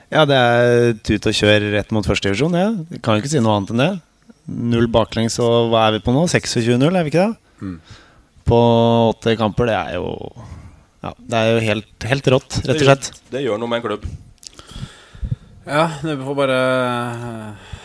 Ja, 0.09 0.23
det 0.27 0.35
er 0.39 0.93
tut 1.03 1.27
og 1.27 1.35
kjør 1.35 1.67
rett 1.75 1.93
mot 1.95 2.07
førstedivisjon. 2.07 2.55
Ja. 2.55 2.71
Jeg 2.95 3.03
Kan 3.03 3.17
jo 3.17 3.23
ikke 3.23 3.33
si 3.35 3.43
noe 3.43 3.57
annet 3.59 3.73
enn 3.75 3.83
det. 3.83 3.93
Null 4.47 4.87
baklengs, 4.91 5.35
og 5.43 5.73
hva 5.73 5.87
er 5.87 5.97
vi 5.97 6.03
på 6.05 6.13
nå? 6.15 6.23
26-0, 6.31 6.87
er 6.87 7.03
vi 7.03 7.11
ikke 7.11 7.25
det? 7.25 7.55
Mm. 7.59 7.79
På 8.47 8.59
åtte 9.11 9.35
kamper, 9.39 9.67
det 9.67 9.75
er 9.75 9.97
jo 9.99 10.07
Ja, 11.07 11.13
det 11.17 11.39
er 11.39 11.51
jo 11.53 11.59
helt, 11.63 12.07
helt 12.11 12.27
rått, 12.35 12.57
rett 12.67 12.81
og 12.81 12.83
slett. 12.89 13.11
Det 13.31 13.39
gjør 13.45 13.61
noe 13.61 13.71
med 13.71 13.79
en 13.79 13.85
klubb. 13.87 14.07
Ja, 15.67 15.85
det 16.03 16.13
får 16.23 16.35
bare 16.37 16.57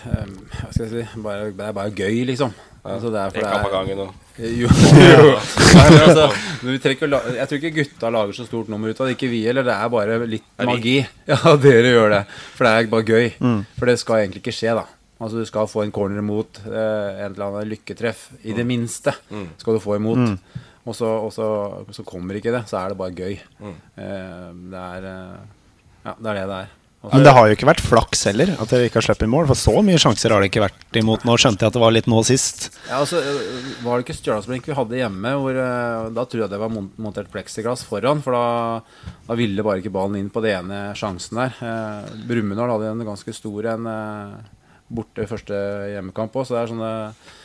eh, 0.06 0.26
Hva 0.54 0.68
skal 0.70 0.84
jeg 0.86 0.90
si 0.92 1.22
bare, 1.22 1.48
Det 1.50 1.64
er 1.66 1.74
bare 1.74 1.90
gøy, 1.98 2.20
liksom. 2.28 2.52
Altså, 2.82 3.10
det 3.14 3.18
er 3.22 3.30
for 3.34 3.38
En 3.38 3.44
det 3.46 3.52
kamp 3.52 3.62
er- 3.62 3.66
av 3.66 3.74
gangen 3.74 4.02
og 4.04 4.18
Jo, 4.42 4.68
jo. 5.02 5.32
Nei, 5.76 5.86
altså, 6.02 6.28
jeg 6.62 6.80
tror 6.82 7.58
ikke 7.58 7.72
gutta 7.76 8.10
lager 8.14 8.32
så 8.38 8.46
stort 8.48 8.70
nummer 8.72 8.88
ut 8.90 8.98
av 9.02 9.06
det. 9.10 9.16
Ikke 9.18 9.28
vi 9.30 9.42
heller. 9.44 9.66
Det 9.66 9.74
er 9.76 9.90
bare 9.92 10.16
litt 10.30 10.46
Er 10.62 10.70
magi. 10.70 10.94
Ja, 11.30 11.38
dere 11.62 11.90
gjør 11.92 12.14
det. 12.14 12.22
For 12.56 12.64
det 12.66 12.72
er 12.72 12.88
bare 12.94 13.06
gøy. 13.10 13.28
Mm. 13.44 13.60
For 13.78 13.90
det 13.90 13.98
skal 14.00 14.22
egentlig 14.22 14.40
ikke 14.42 14.54
skje, 14.56 14.72
da. 14.78 14.86
Altså 15.22 15.38
Du 15.42 15.46
skal 15.46 15.68
få 15.70 15.84
en 15.84 15.92
corner 15.94 16.18
imot, 16.22 16.62
eh, 16.64 17.22
en 17.26 17.34
eller 17.34 17.44
annen 17.50 17.68
lykketreff. 17.74 18.28
I 18.42 18.54
det 18.56 18.64
minste 18.66 19.14
Mm. 19.30 19.48
skal 19.60 19.76
du 19.78 19.82
få 19.84 19.98
imot. 20.00 20.18
Mm. 20.22 20.38
Og, 20.82 20.94
så, 20.98 21.06
og 21.06 21.30
så, 21.34 21.48
så 21.94 22.04
kommer 22.06 22.38
ikke 22.38 22.54
det. 22.54 22.64
Så 22.70 22.78
er 22.80 22.92
det 22.92 22.98
bare 22.98 23.14
gøy. 23.14 23.36
Mm. 23.62 23.74
Eh, 24.02 24.46
det 24.72 24.86
er 24.86 25.10
eh, 25.10 25.42
Ja, 26.02 26.14
det 26.18 26.32
er 26.32 26.40
det 26.40 26.46
det 26.50 26.62
er. 26.64 26.78
Men 27.02 27.24
det 27.26 27.32
har 27.34 27.48
jo 27.50 27.54
ikke 27.56 27.66
vært 27.66 27.80
flaks 27.82 28.20
heller, 28.28 28.52
at 28.62 28.70
dere 28.70 28.86
ikke 28.86 29.00
har 29.00 29.04
sluppet 29.08 29.26
i 29.26 29.30
mål. 29.30 29.48
For 29.50 29.58
så 29.58 29.72
mye 29.82 29.98
sjanser 29.98 30.30
har 30.30 30.42
det 30.42 30.52
ikke 30.52 30.62
vært 30.62 30.98
imot. 31.00 31.24
Nå 31.26 31.34
skjønte 31.34 31.64
jeg 31.64 31.72
at 31.72 31.74
det 31.74 31.82
var 31.82 31.94
litt 31.94 32.06
nå 32.10 32.20
sist. 32.26 32.68
Ja, 32.86 33.00
altså, 33.00 33.18
øh, 33.18 33.72
Var 33.82 33.98
det 33.98 34.06
ikke 34.06 34.16
Stjørdalsblink 34.20 34.68
vi 34.70 34.76
hadde 34.78 35.00
hjemme? 35.00 35.32
Hvor, 35.42 35.58
da 36.14 36.24
tror 36.30 36.44
jeg 36.44 36.52
det 36.52 36.60
var 36.62 36.74
montert 36.78 37.30
pleksiglass 37.34 37.82
foran. 37.88 38.22
For 38.22 38.38
da, 38.38 39.10
da 39.26 39.38
ville 39.38 39.66
bare 39.66 39.82
ikke 39.82 39.94
ballen 39.94 40.20
inn 40.20 40.30
på 40.34 40.42
det 40.46 40.54
ene 40.60 40.82
sjansen 40.98 41.42
der. 41.42 41.58
Eh, 41.58 42.16
Brumunddal 42.30 42.74
hadde 42.76 42.92
en 42.94 43.06
ganske 43.10 43.34
stor 43.34 43.70
en 43.74 43.90
eh, 43.90 44.50
borte 44.92 45.26
første 45.30 45.58
hjemmekamp 45.94 46.38
òg, 46.38 46.46
så 46.46 46.54
det 46.58 46.62
er 46.62 46.72
sånne 46.74 46.92
eh, 47.02 47.38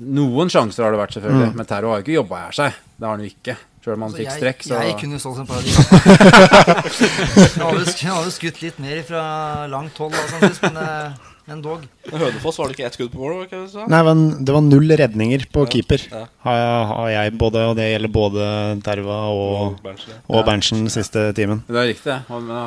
Noen 0.00 0.48
sjanser 0.52 0.84
har 0.86 0.92
det 0.94 1.00
vært, 1.00 1.14
selvfølgelig. 1.16 1.48
Mm. 1.52 1.56
Men 1.58 1.66
Terro 1.66 1.88
har 1.90 1.98
jo 2.00 2.04
ikke 2.06 2.14
jobba 2.20 2.36
her 2.46 2.52
seg. 2.58 2.76
Det 2.96 3.06
har 3.08 3.16
han 3.16 3.24
jo 3.24 3.30
ikke. 3.32 3.56
Selv 3.86 3.94
om 3.96 4.02
han 4.06 4.12
fikk 4.16 4.26
jeg- 4.26 4.38
strekk. 4.40 4.62
Så 4.66 4.74
Jeg 4.82 4.96
kunne 5.00 5.18
stått 5.22 5.38
en 5.38 5.46
par 5.46 5.56
av 5.56 5.62
de 5.62 5.70
kampene. 5.76 6.86
Jeg 7.56 7.62
hadde 7.62 7.84
sk- 7.92 8.32
skutt 8.36 8.62
litt 8.62 8.78
mer 8.82 9.02
fra 9.06 9.22
langt 9.70 9.96
hold, 9.98 10.14
samtidig, 10.30 10.62
men, 10.62 10.76
eh, 10.82 11.12
men 11.46 11.60
dog. 11.62 11.82
Men 12.10 12.20
Hønefoss 12.20 12.56
var 12.58 12.68
det 12.70 12.76
ikke 12.76 12.86
ett 12.88 12.96
skudd 12.98 13.12
på 13.12 13.20
mål? 13.22 13.44
Nei, 13.90 14.00
men 14.08 14.22
det 14.44 14.54
var 14.54 14.64
null 14.66 14.88
redninger 14.98 15.44
på 15.54 15.62
keeper. 15.70 16.02
ja. 16.10 16.24
Har, 16.46 16.56
jeg- 16.58 16.86
har 16.90 17.08
jeg 17.14 17.34
både, 17.38 17.62
og 17.70 17.76
det 17.78 17.86
gjelder 17.92 18.12
både 18.12 18.46
Terva 18.82 19.18
og, 19.30 19.54
Og 19.76 19.82
Berntsen, 19.84 20.10
ja. 20.14 20.18
og 20.28 20.44
Berntsen 20.46 20.88
siste 20.90 21.32
timen. 21.38 21.62
Det 21.68 21.76
er 21.82 21.88
riktig. 21.92 22.16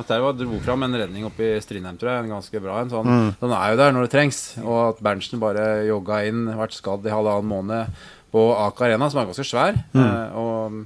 Terva 0.07 0.31
dro 0.37 0.59
fram 0.63 0.83
en 0.87 0.93
redning 0.95 1.25
oppe 1.27 1.43
i 1.57 1.59
Strindheim, 1.61 1.97
tror 1.99 2.11
jeg. 2.13 2.23
En 2.25 2.35
ganske 2.37 2.61
bra 2.63 2.79
en. 2.81 2.89
Så 2.89 3.03
han, 3.03 3.07
Mm. 3.07 3.35
han 3.41 3.51
er 3.51 3.69
jo 3.71 3.77
der 3.83 3.91
når 3.91 4.01
det 4.07 4.11
trengs. 4.15 4.39
Og 4.63 4.79
at 4.95 5.03
Berntsen 5.03 5.39
bare 5.39 5.85
jogga 5.87 6.23
inn, 6.27 6.45
vært 6.55 6.71
skadd 6.79 7.05
i 7.05 7.09
halvannen 7.13 7.45
måned 7.51 7.87
på 8.31 8.43
Aker 8.55 8.85
Arena, 8.91 9.09
som 9.09 9.19
er 9.21 9.25
ganske 9.33 9.43
svær. 9.47 9.73
Mm. 9.93 10.03
Eh, 10.05 10.35
og 10.37 10.85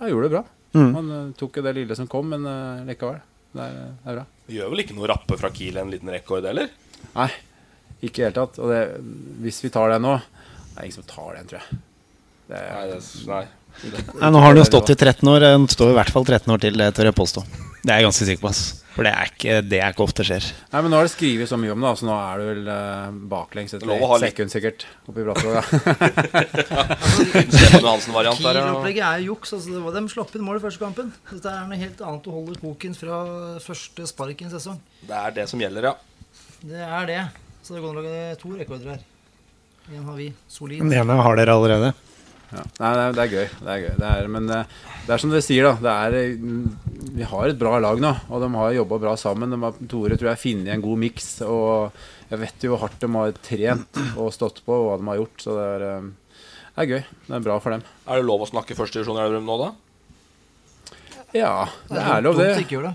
ja, 0.00 0.06
gjorde 0.10 0.28
det 0.28 0.34
bra. 0.38 0.44
Mm. 0.74 0.94
Han 0.94 1.10
eh, 1.10 1.32
tok 1.38 1.56
jo 1.56 1.62
det 1.62 1.74
lille 1.76 1.96
som 1.96 2.06
kom, 2.06 2.28
men 2.28 2.44
eh, 2.46 2.84
likevel. 2.92 3.20
Det 3.54 3.62
er, 3.62 3.74
det 4.02 4.10
er 4.10 4.16
bra. 4.18 4.24
Gjør 4.50 4.70
vel 4.72 4.80
ikke 4.82 4.94
noe 4.96 5.06
rappe 5.08 5.36
fra 5.38 5.48
Kiel 5.54 5.76
en 5.78 5.90
liten 5.92 6.10
rekord, 6.10 6.44
eller? 6.44 6.68
Nei, 7.14 7.28
ikke 8.02 8.20
i 8.20 8.22
det 8.22 8.28
hele 8.28 8.36
tatt. 8.38 8.60
Og 8.62 8.72
det, 8.72 8.80
hvis 9.44 9.62
vi 9.64 9.72
tar 9.74 9.94
den 9.94 10.02
nå 10.06 10.16
Det 10.20 10.78
er 10.80 10.88
ingen 10.88 10.96
som 10.98 11.08
tar 11.08 11.36
den, 11.38 11.50
tror 11.50 11.60
jeg. 11.60 11.82
Det 12.48 12.62
Nei, 12.64 12.86
det, 12.90 13.02
nei. 13.30 13.44
Nei, 14.20 14.30
nå 14.30 14.40
har 14.42 14.54
den 14.54 14.62
jo 14.62 14.68
stått 14.68 14.90
i 14.92 14.96
13 14.96 15.28
år. 15.32 15.44
Den 15.44 15.68
står 15.70 15.92
i 15.92 15.98
hvert 15.98 16.12
fall 16.14 16.26
13 16.26 16.52
år 16.54 16.62
til, 16.62 16.76
det 16.78 16.92
tør 16.94 17.10
jeg 17.10 17.16
påstå. 17.18 17.44
Det 17.84 17.92
er 17.92 18.00
jeg 18.00 18.06
ganske 18.08 18.26
sikker 18.28 18.42
på. 18.44 18.50
ass. 18.52 18.64
For 18.94 19.02
det 19.02 19.10
er 19.10 19.26
ikke, 19.32 19.54
det 19.66 19.78
er 19.82 19.90
ikke 19.90 20.04
ofte 20.04 20.22
skjer. 20.26 20.44
Nei, 20.70 20.80
men 20.84 20.92
Nå 20.92 21.00
har 21.00 21.08
det 21.08 21.10
skrevet 21.16 21.50
så 21.50 21.56
mye 21.58 21.72
om 21.74 21.82
det, 21.82 21.90
så 21.98 22.06
nå 22.06 22.14
er 22.14 22.38
du 22.38 22.44
vel 22.46 22.68
eh, 22.70 23.16
baklengs 23.32 23.74
etter 23.74 23.90
litt- 23.90 24.22
sekund 24.22 24.52
sikkert 24.52 24.84
oppi 25.10 25.24
ja. 25.26 25.64
Kiel-opplegget 28.38 29.02
er 29.08 29.24
juks. 29.26 29.56
Altså, 29.56 29.72
det 29.74 29.82
var, 29.82 29.96
de 29.98 30.12
slapp 30.14 30.30
inn 30.38 30.46
mål 30.46 30.60
i 30.60 30.62
første 30.62 30.84
kampen. 30.84 31.10
Dette 31.32 31.50
er 31.50 31.66
noe 31.66 31.80
helt 31.80 32.04
annet. 32.06 32.28
å 32.30 32.36
holde 32.38 32.54
koken 32.62 32.94
fra 32.98 33.18
første 33.64 34.06
spark 34.10 34.38
i 34.44 34.46
en 34.46 34.54
sesong. 34.54 34.78
Det 35.08 35.18
er 35.18 35.34
det 35.42 35.48
som 35.50 35.58
gjelder, 35.62 35.90
ja. 35.90 35.94
Det 36.64 36.80
er 36.80 37.10
det. 37.10 37.20
Så 37.64 37.76
det 37.76 37.82
går 37.84 37.92
an 37.92 38.00
å 38.00 38.04
lage 38.04 38.40
to 38.40 38.54
rekorder 38.56 38.94
her. 38.94 39.04
En 39.92 40.04
har 40.08 40.16
vi. 40.16 40.30
Solid. 40.48 40.80
Den 40.80 40.94
ene 40.96 41.16
har 41.20 41.36
dere 41.36 41.56
allerede. 41.58 41.90
Ja. 42.54 42.62
Nei, 42.78 42.90
det 42.94 43.02
er, 43.02 43.14
det 43.16 43.22
er 43.24 43.32
gøy. 43.34 43.46
Det 43.58 43.70
er 43.72 43.82
gøy. 43.82 43.92
Det 43.98 44.08
er, 44.08 44.28
men 44.32 44.48
det, 44.48 44.58
det 45.04 45.14
er 45.14 45.20
som 45.20 45.32
dere 45.32 45.44
sier, 45.44 45.68
da. 45.68 45.74
Det 45.84 45.94
er, 46.06 46.38
mm, 46.40 47.12
vi 47.18 47.28
har 47.28 47.50
et 47.50 47.60
bra 47.60 47.76
lag 47.82 48.00
nå, 48.00 48.12
og 48.30 48.44
de 48.44 48.50
har 48.54 48.76
jobba 48.78 49.00
bra 49.02 49.14
sammen. 49.20 49.52
De 49.52 49.60
har, 49.60 49.78
Tore 49.90 50.16
tror 50.16 50.30
jeg 50.30 50.36
har 50.38 50.42
funnet 50.44 50.72
en 50.72 50.84
god 50.84 51.02
miks. 51.04 51.30
Og 51.44 52.00
jeg 52.30 52.42
vet 52.46 52.66
jo 52.66 52.72
hvor 52.72 52.84
hardt 52.86 53.00
de 53.04 53.10
har 53.16 53.38
trent 53.44 54.02
og 54.14 54.32
stått 54.36 54.62
på, 54.64 54.76
og 54.76 54.88
hva 54.88 54.98
de 55.00 55.10
har 55.12 55.20
gjort. 55.20 55.44
Så 55.44 55.58
det 55.58 55.66
er, 55.74 55.86
eh, 55.90 56.44
det 56.74 56.84
er 56.86 56.92
gøy. 56.94 57.02
Det 57.28 57.38
er 57.40 57.48
bra 57.50 57.58
for 57.64 57.76
dem. 57.76 57.84
Er 58.08 58.20
det 58.22 58.28
lov 58.30 58.46
å 58.46 58.50
snakke 58.54 58.78
første 58.78 59.00
divisjon 59.00 59.20
i 59.20 59.26
Elverum 59.26 59.52
nå, 59.52 59.60
da? 59.66 59.72
Ja, 61.34 61.66
det 61.90 61.98
er 61.98 62.22
lov, 62.22 62.38
det. 62.38 62.52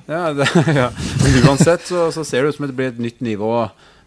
Ja, 0.07 0.21
det 0.33 0.47
ja. 0.79 0.87
Men 1.19 1.37
uansett 1.49 1.83
så, 1.89 2.05
så 2.15 2.23
ser 2.25 2.43
det 2.45 2.53
ut 2.53 2.55
som 2.59 2.67
det 2.69 2.75
blir 2.77 2.93
et 2.93 3.01
nytt 3.03 3.19
nivå 3.25 3.51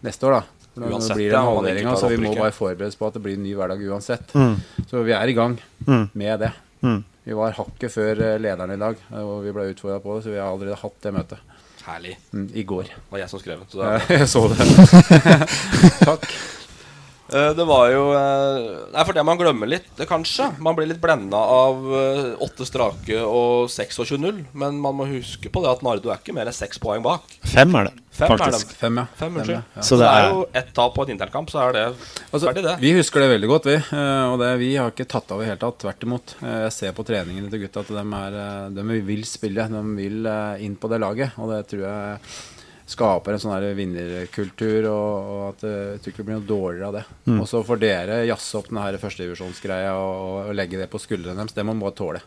neste 0.03 0.25
år, 0.29 0.39
da. 0.39 0.69
Nå 0.81 0.89
Uansett, 0.89 1.13
blir 1.19 1.29
det 1.29 1.37
en 1.37 1.45
halvering, 1.51 1.89
så 2.01 2.09
vi 2.09 2.17
må 2.17 2.31
bare 2.33 2.51
forberede 2.55 2.97
på 2.97 3.05
at 3.05 3.13
det 3.13 3.21
blir 3.21 3.35
en 3.37 3.43
ny 3.45 3.51
hverdag 3.53 3.83
uansett. 3.91 4.31
Mm. 4.33 4.55
Så 4.89 5.03
vi 5.05 5.13
er 5.13 5.29
i 5.29 5.35
gang 5.37 5.59
Mm. 5.85 6.07
med 6.17 6.39
det. 6.41 6.49
Mm. 6.81 7.03
Vi 7.23 7.33
var 7.37 7.53
hakket 7.55 7.91
før 7.93 8.19
eh, 8.25 8.39
lederen 8.41 8.73
i 8.73 8.79
dag, 8.81 8.97
og 9.21 9.43
vi 9.45 9.53
ble 9.55 9.67
utfordra 9.69 9.99
på 10.03 10.15
det, 10.17 10.23
så 10.25 10.33
vi 10.33 10.39
har 10.41 10.49
allerede 10.49 10.79
hatt 10.81 10.97
det 11.05 11.13
møtet. 11.13 11.37
Herlig. 11.85 12.17
Mm, 12.33 12.49
I 12.55 12.63
går. 12.63 12.83
Det 12.89 13.11
var 13.11 13.19
jeg 13.21 13.29
som 13.29 13.39
skrev 13.43 13.61
det. 13.61 13.69
Så 13.69 13.83
det 13.83 14.17
jeg 14.17 14.27
så 14.33 14.43
det. 14.49 15.37
Takk. 16.09 16.27
Eh, 17.33 17.49
Det 17.57 17.65
var 17.65 17.87
jo 17.89 18.03
eh, 18.13 18.67
Nei, 18.93 19.03
for 19.07 19.15
det 19.17 19.23
man 19.25 19.39
glemmer 19.39 19.69
litt, 19.69 19.87
det 19.97 20.05
kanskje. 20.09 20.51
Man 20.61 20.75
blir 20.77 20.89
litt 20.91 21.01
blenda 21.01 21.39
av 21.39 21.79
eh, 21.97 22.29
åtte 22.45 22.67
strake 22.67 23.17
og 23.25 23.67
26-0. 23.73 24.43
Men 24.53 24.77
man 24.83 24.97
må 24.99 25.07
huske 25.09 25.49
på 25.53 25.63
det 25.63 25.71
at 25.73 25.83
Nardo 25.85 26.11
er 26.13 26.21
ikke 26.21 26.35
mer 26.37 26.49
enn 26.51 26.55
seks 26.55 26.81
poeng 26.83 27.01
bak. 27.05 27.25
Fem 27.53 27.73
er 27.79 27.89
det, 27.89 27.93
Fem 28.13 28.31
er 28.35 28.43
faktisk. 28.43 28.69
det. 28.75 28.77
Fem, 28.83 29.01
ja. 29.01 29.05
Fem, 29.17 29.39
Fem, 29.41 29.51
ja. 29.57 29.63
Så 29.83 29.97
det 30.01 30.07
er 30.09 30.29
jo 30.29 30.45
ett 30.61 30.71
tap 30.77 30.93
på 30.95 31.05
et 31.07 31.13
internkamp, 31.15 31.49
så 31.53 31.63
er 31.67 31.75
det 31.79 31.83
Altså, 31.89 32.45
ferdig, 32.47 32.63
det. 32.67 32.75
vi 32.81 32.93
husker 32.99 33.23
det 33.25 33.31
veldig 33.33 33.49
godt, 33.51 33.67
vi. 33.71 33.75
Og 34.29 34.37
det, 34.41 34.51
vi 34.61 34.71
har 34.77 34.93
ikke 34.93 35.09
tatt 35.09 35.33
av 35.33 35.41
i 35.41 35.45
det 35.45 35.51
hele 35.53 35.61
tatt. 35.65 35.79
Tvert 35.83 36.05
imot. 36.07 36.35
Jeg 36.45 36.71
ser 36.77 36.93
på 36.97 37.05
treningene 37.07 37.49
til 37.51 37.65
gutta 37.65 37.81
at 37.83 37.91
de, 37.93 38.05
er, 38.21 38.39
de 38.77 38.99
vil 39.09 39.25
spille. 39.27 39.65
De 39.73 39.83
vil 39.97 40.29
inn 40.65 40.77
på 40.81 40.89
det 40.93 41.01
laget. 41.03 41.33
Og 41.41 41.49
det 41.53 41.63
tror 41.71 41.85
jeg 41.87 42.19
skaper 42.85 43.33
en 43.33 43.39
sånn 43.39 43.75
vinnerkultur, 43.77 44.85
og, 44.91 45.31
og 45.33 45.41
at 45.53 45.63
eh, 45.63 45.75
jeg 45.93 46.01
tror 46.03 46.11
ikke 46.13 46.21
det 46.23 46.27
blir 46.27 46.39
noe 46.39 46.47
dårligere 46.49 46.87
av 46.89 46.93
det. 46.97 47.03
Mm. 47.29 47.39
Og 47.41 47.47
så 47.49 47.61
får 47.65 47.79
dere 47.81 48.21
jazze 48.27 48.57
opp 48.59 48.67
denne 48.69 48.99
førstedivisjonsgreia 49.01 49.93
og, 49.95 50.49
og 50.49 50.55
legge 50.57 50.77
det 50.81 50.89
på 50.91 50.99
skuldrene 51.01 51.39
deres. 51.39 51.55
Det 51.55 51.63
må 51.65 51.73
man 51.75 51.85
bare 51.85 51.97
tåle. 51.99 52.23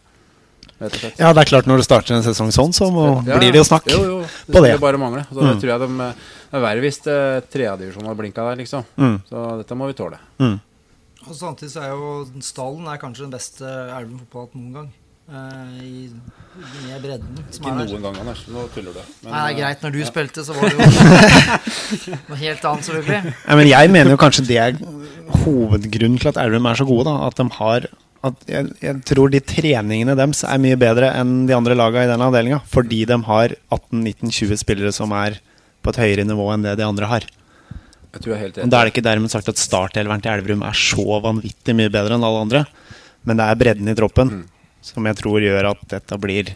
Ja, 1.16 1.30
det 1.32 1.40
er 1.40 1.48
klart 1.48 1.68
når 1.70 1.80
det 1.80 1.86
starter 1.86 2.16
en 2.18 2.24
sesong 2.26 2.50
sånn, 2.52 2.72
så 2.76 2.90
må, 2.92 3.04
Ja, 3.24 3.38
blir 3.40 3.52
det 3.54 3.60
jo 3.62 3.64
snakk 3.64 3.86
Jo, 3.88 4.00
jo, 4.04 4.16
det 4.26 4.52
på 4.52 4.60
det. 4.60 4.72
skulle 4.74 4.82
bare 4.82 4.98
mangle. 5.00 5.22
Så 5.30 5.40
Mm. 5.40 5.46
det 5.48 5.54
tror 5.62 5.70
jeg 5.72 5.80
de, 5.80 5.88
eh, 6.04 6.12
Det 6.50 6.58
er 6.58 6.64
verre 6.66 6.80
hvis 6.84 6.98
eh, 7.06 7.40
tredjedivisjonen 7.52 8.06
har 8.10 8.14
blinka 8.18 8.44
der, 8.50 8.56
liksom. 8.60 8.84
Mm. 8.98 9.16
Så 9.28 9.44
dette 9.62 9.74
må 9.78 9.86
vi 9.88 9.94
tåle. 9.96 10.18
Mm. 10.38 10.60
Og 11.28 11.34
samtidig 11.34 11.70
så 11.72 11.80
er 11.82 11.90
jo 11.94 12.10
stallen 12.44 12.86
er 12.92 12.98
kanskje 12.98 13.24
den 13.24 13.32
beste 13.32 13.64
Elven 13.66 14.18
fotball 14.20 14.40
har 14.42 14.46
hatt 14.46 14.54
noen 14.60 14.72
gang. 14.74 14.92
Eh, 15.26 15.82
i, 15.82 16.10
med 16.86 17.02
bredden 17.02 17.38
som 17.50 17.64
Ikke 17.64 17.72
er 17.72 17.78
noen 17.80 18.04
gang, 18.04 18.18
Anders. 18.22 18.44
Nå 18.46 18.62
tuller 18.74 18.94
du. 18.94 19.00
Men, 19.24 19.32
Nei, 19.32 19.40
det 19.40 19.42
er 19.42 19.50
eh, 19.50 19.58
greit. 19.58 19.82
Når 19.82 19.94
du 19.96 19.98
ja. 19.98 20.08
spilte, 20.08 20.44
så 20.46 20.54
var 20.54 20.70
det 20.70 20.76
jo 20.76 22.16
noe 22.30 22.38
helt 22.40 22.66
annet, 22.70 22.86
selvfølgelig. 22.86 23.32
Ja, 23.42 23.56
men 23.58 23.70
jeg 23.72 23.92
mener 23.96 24.14
jo 24.14 24.20
kanskje 24.22 24.44
det 24.46 24.58
er 24.62 24.78
hovedgrunnen 25.42 26.20
til 26.22 26.30
at 26.30 26.38
Elverum 26.44 26.70
er 26.70 26.78
så 26.78 26.86
gode. 26.86 27.08
da 27.10 27.16
At 27.26 27.40
de 27.40 27.48
har 27.58 27.88
at 28.26 28.46
jeg, 28.50 28.70
jeg 28.82 29.02
tror 29.06 29.30
de 29.30 29.40
treningene 29.44 30.16
deres 30.18 30.40
er 30.48 30.62
mye 30.62 30.78
bedre 30.80 31.12
enn 31.14 31.44
de 31.46 31.54
andre 31.54 31.76
lagene 31.78 32.06
i 32.06 32.12
den 32.14 32.24
avdelinga. 32.26 32.62
Fordi 32.70 33.02
de 33.10 33.18
har 33.26 33.58
18-19-20 33.74 34.62
spillere 34.62 34.94
som 34.94 35.12
er 35.14 35.40
på 35.84 35.92
et 35.92 36.00
høyere 36.02 36.24
nivå 36.26 36.48
enn 36.54 36.64
det 36.66 36.78
de 36.80 36.86
andre 36.86 37.10
har. 37.10 37.26
Jeg 38.14 38.22
tror 38.22 38.32
jeg 38.32 38.38
er 38.38 38.44
helt 38.46 38.58
enig. 38.58 38.72
Da 38.72 38.78
er 38.80 38.88
det 38.88 38.94
ikke 38.94 39.06
dermed 39.10 39.30
sagt 39.34 39.50
at 39.52 39.60
startelveren 39.60 40.22
til 40.24 40.32
Elverum 40.32 40.62
er 40.66 40.78
så 40.78 41.20
vanvittig 41.26 41.74
mye 41.76 41.92
bedre 41.92 42.16
enn 42.16 42.26
alle 42.26 42.44
andre. 42.46 42.62
Men 43.26 43.38
det 43.38 43.46
er 43.50 43.58
bredden 43.66 43.90
i 43.90 43.98
troppen 43.98 44.38
Mm. 44.38 44.44
Som 44.82 45.06
jeg 45.06 45.16
tror 45.16 45.40
gjør 45.42 45.70
at 45.72 45.84
dette 45.88 46.18
blir 46.22 46.54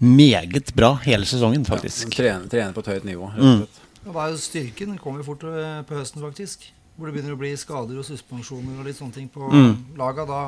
meget 0.00 0.72
bra 0.74 0.94
hele 1.04 1.26
sesongen, 1.28 1.64
faktisk. 1.68 2.08
Ja, 2.08 2.16
trener, 2.16 2.48
trener 2.48 2.72
på 2.76 2.80
et 2.84 2.92
høyt 2.94 3.04
nivå. 3.04 3.30
Mm. 3.36 3.66
Hva 4.10 4.26
er 4.26 4.30
jo 4.32 4.38
styrken. 4.40 4.94
Den 4.94 4.98
kommer 5.02 5.20
jo 5.20 5.28
fort 5.34 5.42
eh, 5.44 5.82
på 5.84 5.98
høsten, 5.98 6.22
faktisk. 6.24 6.64
Hvor 6.96 7.08
det 7.10 7.14
begynner 7.18 7.36
å 7.36 7.40
bli 7.40 7.50
skader 7.56 7.98
og 8.00 8.04
suspensjoner 8.08 8.80
og 8.80 8.86
litt 8.88 8.96
sånne 8.96 9.12
ting 9.14 9.28
på 9.28 9.50
Mm. 9.50 9.76
laga. 9.98 10.24
Da 10.28 10.40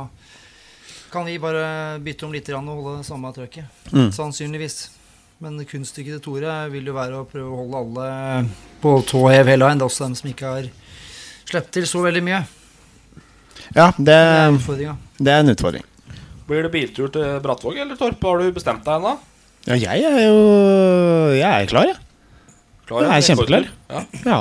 kan 1.13 1.25
vi 1.29 1.39
bare 1.39 1.99
bytte 2.01 2.25
om 2.25 2.33
litt 2.33 2.49
og 2.49 2.65
holde 2.65 2.99
det 3.03 3.07
samme 3.07 3.33
trøkket. 3.33 3.65
Mm. 3.93 4.11
Sannsynligvis. 4.13 4.89
Men 5.43 5.59
kunststykket 5.67 6.17
til 6.17 6.21
Tore 6.23 6.71
vil 6.71 6.87
jo 6.87 6.93
være 6.95 7.19
å 7.19 7.27
prøve 7.29 7.51
å 7.51 7.61
holde 7.65 7.77
alle 7.83 8.49
på 8.81 8.93
tå 9.05 9.25
hev 9.33 9.47
hele 9.51 9.67
veien. 9.67 9.79
Det 9.81 9.83
er 9.85 9.91
også 9.91 10.05
dem 10.07 10.15
som 10.15 10.31
ikke 10.31 10.47
har 10.55 10.69
sluppet 11.45 11.73
til 11.73 11.87
så 11.91 12.03
veldig 12.05 12.23
mye. 12.23 12.43
Ja, 13.75 13.91
det, 13.99 14.05
Det 14.05 14.15
er 14.15 14.97
det 15.19 15.33
er 15.33 15.41
en 15.41 15.49
utfordring. 15.51 15.85
Blir 16.53 16.67
det 16.69 16.73
biltur 16.75 17.09
til 17.13 17.39
Brattvåg 17.45 17.79
eller 17.83 17.97
Torp? 18.01 18.21
Har 18.29 18.43
du 18.43 18.51
bestemt 18.55 18.85
deg 18.85 18.99
ennå? 19.01 19.17
Ja, 19.71 19.77
jeg 19.79 20.03
er 20.09 20.25
jo 20.27 20.41
Jeg 21.39 21.47
er 21.49 21.69
klar, 21.71 21.87
jeg. 21.89 22.01
Klar, 22.89 23.07
Jeg 23.07 23.15
er 23.23 23.27
kjempeklar. 23.31 23.69
Ja. 23.93 24.03
Ja. 24.27 24.41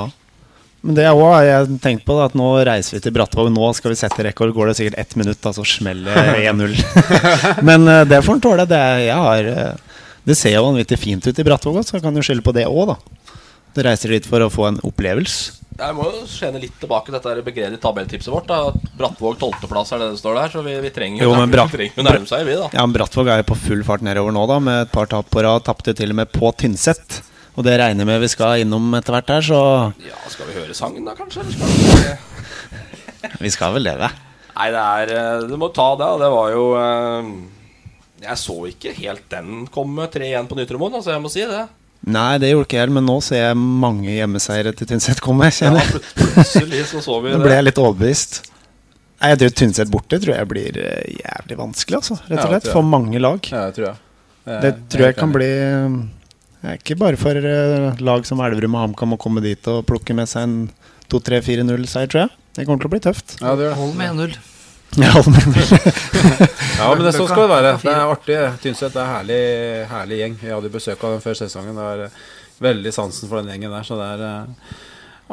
Men 0.82 0.96
det 0.98 1.04
òg 1.14 1.20
har 1.30 1.44
jeg 1.46 1.76
tenkt 1.84 2.02
på, 2.08 2.16
da, 2.18 2.24
at 2.26 2.34
nå 2.34 2.46
reiser 2.66 2.96
vi 2.96 3.00
til 3.04 3.14
Brattvåg. 3.14 3.52
Nå 3.54 3.68
skal 3.78 3.92
vi 3.94 3.98
sette 4.00 4.24
rekord. 4.26 4.50
Går 4.56 4.72
det 4.72 4.74
sikkert 4.80 4.98
ett 4.98 5.14
minutt, 5.20 5.38
da, 5.44 5.52
så 5.54 5.62
smeller 5.62 6.10
1-0. 6.42 6.74
Men 7.68 7.86
eh, 7.86 8.02
det 8.10 8.18
får 8.26 8.34
en 8.40 8.42
tåle. 8.48 8.66
Det, 8.66 8.80
er- 8.82 9.04
jeg 9.06 9.20
har, 9.28 9.50
eh, 9.52 10.00
det 10.26 10.36
ser 10.40 10.56
jo 10.56 10.64
vanvittig 10.66 10.98
fint 10.98 11.26
ut 11.30 11.38
i 11.38 11.46
Brattvåg, 11.46 11.78
så 11.86 11.96
jeg 12.00 12.04
kan 12.08 12.18
jo 12.18 12.24
skylde 12.26 12.42
på 12.48 12.54
det 12.58 12.66
òg, 12.66 12.90
da. 12.96 13.38
Du 13.72 13.80
reiser 13.86 14.10
dit 14.16 14.26
for 14.28 14.42
å 14.44 14.50
få 14.52 14.66
en 14.72 14.80
opplevelse. 14.84 15.61
Jeg 15.72 15.96
må 15.96 16.04
jo 16.04 16.22
skjene 16.28 16.60
litt 16.62 16.74
tilbake 16.78 17.12
dette 17.14 17.32
begredelige 17.46 17.80
tabelltipset 17.82 18.32
vårt. 18.32 18.46
Da. 18.50 18.70
At 18.70 18.92
Brattvåg 18.98 19.38
tolvteplass 19.40 19.94
er 19.94 20.02
det 20.02 20.10
det 20.12 20.20
står 20.20 20.36
der, 20.38 20.52
så 20.52 20.62
vi, 20.66 20.74
vi 20.84 20.90
trenger 20.94 21.24
Jo, 21.24 21.32
men 21.38 21.50
vi 21.50 21.58
trenger 21.96 22.28
seg, 22.28 22.44
vi, 22.46 22.56
da. 22.60 22.68
Ja, 22.74 22.84
men 22.84 22.94
Brattvåg 22.96 23.30
er 23.32 23.42
jo 23.42 23.48
på 23.52 23.58
full 23.64 23.84
fart 23.88 24.04
nedover 24.06 24.34
nå, 24.36 24.44
da, 24.50 24.58
med 24.62 24.80
et 24.86 24.92
par 24.94 25.08
tap 25.10 25.30
på 25.32 25.44
rad. 25.46 25.64
Tapte 25.66 25.94
til 25.98 26.12
og 26.14 26.20
med 26.20 26.32
på 26.34 26.52
Tynset. 26.60 27.22
Og 27.56 27.66
det 27.66 27.76
regner 27.80 28.04
jeg 28.04 28.08
med 28.08 28.22
vi 28.22 28.30
skal 28.32 28.62
innom 28.62 28.92
etter 28.96 29.16
hvert 29.16 29.32
her, 29.34 29.44
så 29.44 29.62
Ja, 30.04 30.20
Skal 30.32 30.48
vi 30.48 30.58
høre 30.60 30.76
sangen, 30.76 31.04
da, 31.08 31.16
kanskje? 31.18 31.44
Skal 31.52 31.72
vi... 31.72 33.32
vi 33.46 33.52
skal 33.52 33.74
vel 33.76 33.84
leve. 33.90 34.08
Nei, 34.52 34.68
det 34.72 34.84
er 34.84 35.12
eh, 35.16 35.44
Du 35.48 35.56
må 35.60 35.68
ta 35.74 35.92
det. 36.00 36.08
og 36.08 36.20
Det 36.22 36.30
var 36.32 36.52
jo 36.52 36.64
eh, 36.80 37.28
Jeg 38.28 38.40
så 38.40 38.56
ikke 38.70 38.94
helt 38.96 39.28
den 39.32 39.66
komme 39.72 40.08
3-1 40.12 40.48
på 40.50 40.58
Nytromoen. 40.60 41.00
altså. 41.00 41.14
Jeg 41.16 41.24
må 41.24 41.32
si 41.32 41.44
det. 41.48 41.64
Nei, 42.02 42.38
det 42.42 42.48
gjorde 42.50 42.66
ikke 42.66 42.80
jeg, 42.80 42.90
men 42.96 43.04
nå 43.06 43.18
ser 43.22 43.44
jeg 43.44 43.58
mange 43.58 44.10
hjemmeseiere 44.10 44.72
til 44.74 44.88
Tynset 44.90 45.20
komme. 45.22 45.46
kjenner 45.54 45.84
jeg. 45.84 46.00
Plutselig 46.18 46.80
så 46.90 47.02
så 47.04 47.18
vi 47.22 47.30
Nå 47.34 47.42
ble 47.44 47.54
jeg 47.54 47.66
litt 47.68 47.78
overbevist. 47.78 48.40
Nei, 49.22 49.30
jeg 49.30 49.38
tror 49.42 49.52
Tynset 49.60 49.92
borte 49.92 50.18
tror 50.18 50.34
jeg 50.34 50.48
blir 50.50 50.80
eh, 50.82 51.12
jævlig 51.20 51.58
vanskelig, 51.60 52.00
altså. 52.00 52.16
Rett 52.26 52.42
og 52.42 52.50
slett. 52.56 52.66
For 52.74 52.82
mange 52.82 53.22
lag. 53.22 53.38
Ja, 53.52 53.68
det 53.68 53.76
tror 53.78 53.86
jeg. 53.92 54.00
Det 54.48 54.58
Det 54.64 54.72
tror 54.90 55.06
jeg 55.06 55.14
kan 55.20 55.30
bli 55.30 55.46
eh, 55.46 56.74
Ikke 56.74 56.96
bare 56.98 57.20
for 57.20 57.38
eh, 57.38 58.00
lag 58.02 58.26
som 58.26 58.42
Elverum 58.42 58.74
og 58.74 58.88
HamKam 58.88 59.14
å 59.14 59.20
komme 59.22 59.44
dit 59.44 59.70
og 59.70 59.84
plukke 59.86 60.16
med 60.18 60.26
seg 60.30 60.48
en 60.48 60.56
2-3-4-0-seier, 61.12 62.10
tror 62.10 62.24
jeg. 62.24 62.34
Det 62.56 62.66
kommer 62.66 62.82
til 62.82 62.90
å 62.90 62.94
bli 62.96 63.02
tøft. 63.06 63.36
Ja, 63.38 63.54
det 63.54 63.68
gjør 63.68 63.76
det. 63.76 63.78
Hold 63.78 63.94
med 64.00 64.16
1-0. 64.16 64.34
Ja, 65.00 65.22
men- 65.32 65.54
Ja, 66.78 66.88
men 66.94 67.04
det, 67.06 67.12
sånn 67.16 67.28
skal 67.30 67.46
det 67.46 67.50
være. 67.52 67.72
Det 67.80 67.92
er 67.92 68.10
artig. 68.12 68.38
Tynset 68.62 68.96
er 68.96 69.02
en 69.06 69.12
herlig, 69.16 69.40
herlig 69.90 70.18
gjeng. 70.22 70.34
Vi 70.42 70.50
hadde 70.52 70.70
besøk 70.74 71.04
av 71.06 71.14
dem 71.16 71.22
før 71.24 71.36
sesongen. 71.38 71.76
Det 71.78 71.86
er 71.94 72.02
eh, 72.08 72.16
veldig 72.62 72.92
sansen 72.94 73.30
for 73.30 73.40
den 73.40 73.52
gjengen 73.54 73.72
der, 73.72 73.86
så 73.88 73.96
det 74.00 74.08
er 74.16 74.24
eh, 74.28 74.72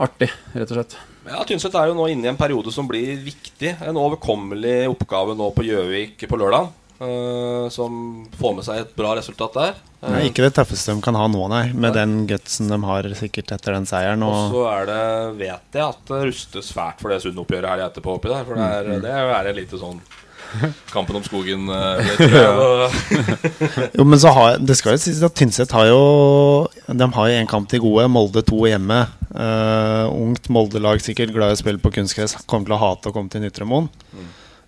artig, 0.05 0.29
rett 0.55 0.71
og 0.71 0.79
slett. 0.79 0.95
Ja, 1.29 1.43
Tynset 1.45 1.75
er 1.77 1.89
jo 1.91 1.97
nå 1.97 2.07
inne 2.09 2.29
i 2.29 2.31
en 2.31 2.39
periode 2.39 2.71
som 2.73 2.87
blir 2.89 3.17
viktig. 3.25 3.75
En 3.85 3.99
overkommelig 3.99 4.77
oppgave 4.93 5.35
nå 5.37 5.49
på 5.57 5.65
Gjøvik 5.67 6.23
på 6.29 6.39
lørdag. 6.39 6.69
Eh, 7.01 7.69
som 7.73 8.27
får 8.39 8.55
med 8.57 8.67
seg 8.67 8.81
et 8.83 8.95
bra 8.97 9.15
resultat 9.19 9.53
der. 9.57 9.73
Uh, 9.99 10.13
Nei, 10.13 10.29
ikke 10.29 10.45
det 10.45 10.53
tøffeste 10.55 10.93
de 10.95 11.01
kan 11.03 11.17
ha 11.19 11.25
nå, 11.27 11.41
nei. 11.51 11.65
Med 11.75 11.93
den 11.97 12.21
gutsen 12.29 12.69
de 12.71 12.77
har 12.87 13.09
sikkert 13.19 13.51
etter 13.51 13.75
den 13.75 13.87
seieren. 13.89 14.23
Og 14.23 14.31
Og 14.31 14.53
så 14.53 14.63
er 14.71 14.85
det, 14.87 15.01
vet 15.41 15.75
jeg 15.75 15.83
at 15.83 15.99
det 16.07 16.21
rustes 16.29 16.71
fælt 16.71 17.01
for 17.03 17.11
det 17.11 17.19
Sund-oppgjøret 17.25 17.67
helga 17.73 17.89
etterpå 17.91 18.15
oppi 18.15 18.31
der. 18.31 18.45
For 18.47 18.55
det 18.55 18.69
er, 18.79 18.89
Mm. 18.93 19.01
det 19.03 19.11
er 19.11 19.53
lite 19.53 19.79
sånn 19.81 19.99
Kampen 20.95 21.15
om 21.19 21.23
skogen. 21.23 21.67
eh, 21.69 21.99
Jo, 23.97 24.03
men 24.07 24.17
så 24.19 24.31
har 24.33 24.57
Det 24.57 24.77
skal 24.79 24.95
jo 24.95 25.01
sies 25.03 25.21
at 25.21 25.35
Tynset 25.37 25.71
har 25.75 25.85
jo 25.91 25.99
De 26.87 27.05
har 27.13 27.29
jo 27.29 27.37
én 27.37 27.49
kamp 27.49 27.69
til 27.69 27.83
gode. 27.83 28.07
Molde 28.09 28.41
to 28.47 28.63
hjemme. 28.65 29.03
Uh, 29.29 30.07
ungt 30.09 30.47
Molde-lag, 30.49 30.97
sikkert 31.03 31.35
glad 31.35 31.51
i 31.53 31.57
å 31.57 31.59
spille 31.59 31.77
på 31.83 31.91
kunstgress. 31.93 32.33
Kommer 32.49 32.65
til 32.71 32.77
å 32.79 32.81
hate 32.81 33.11
å 33.11 33.13
komme 33.13 33.29
til 33.29 33.43
Nytremoen. 33.43 33.89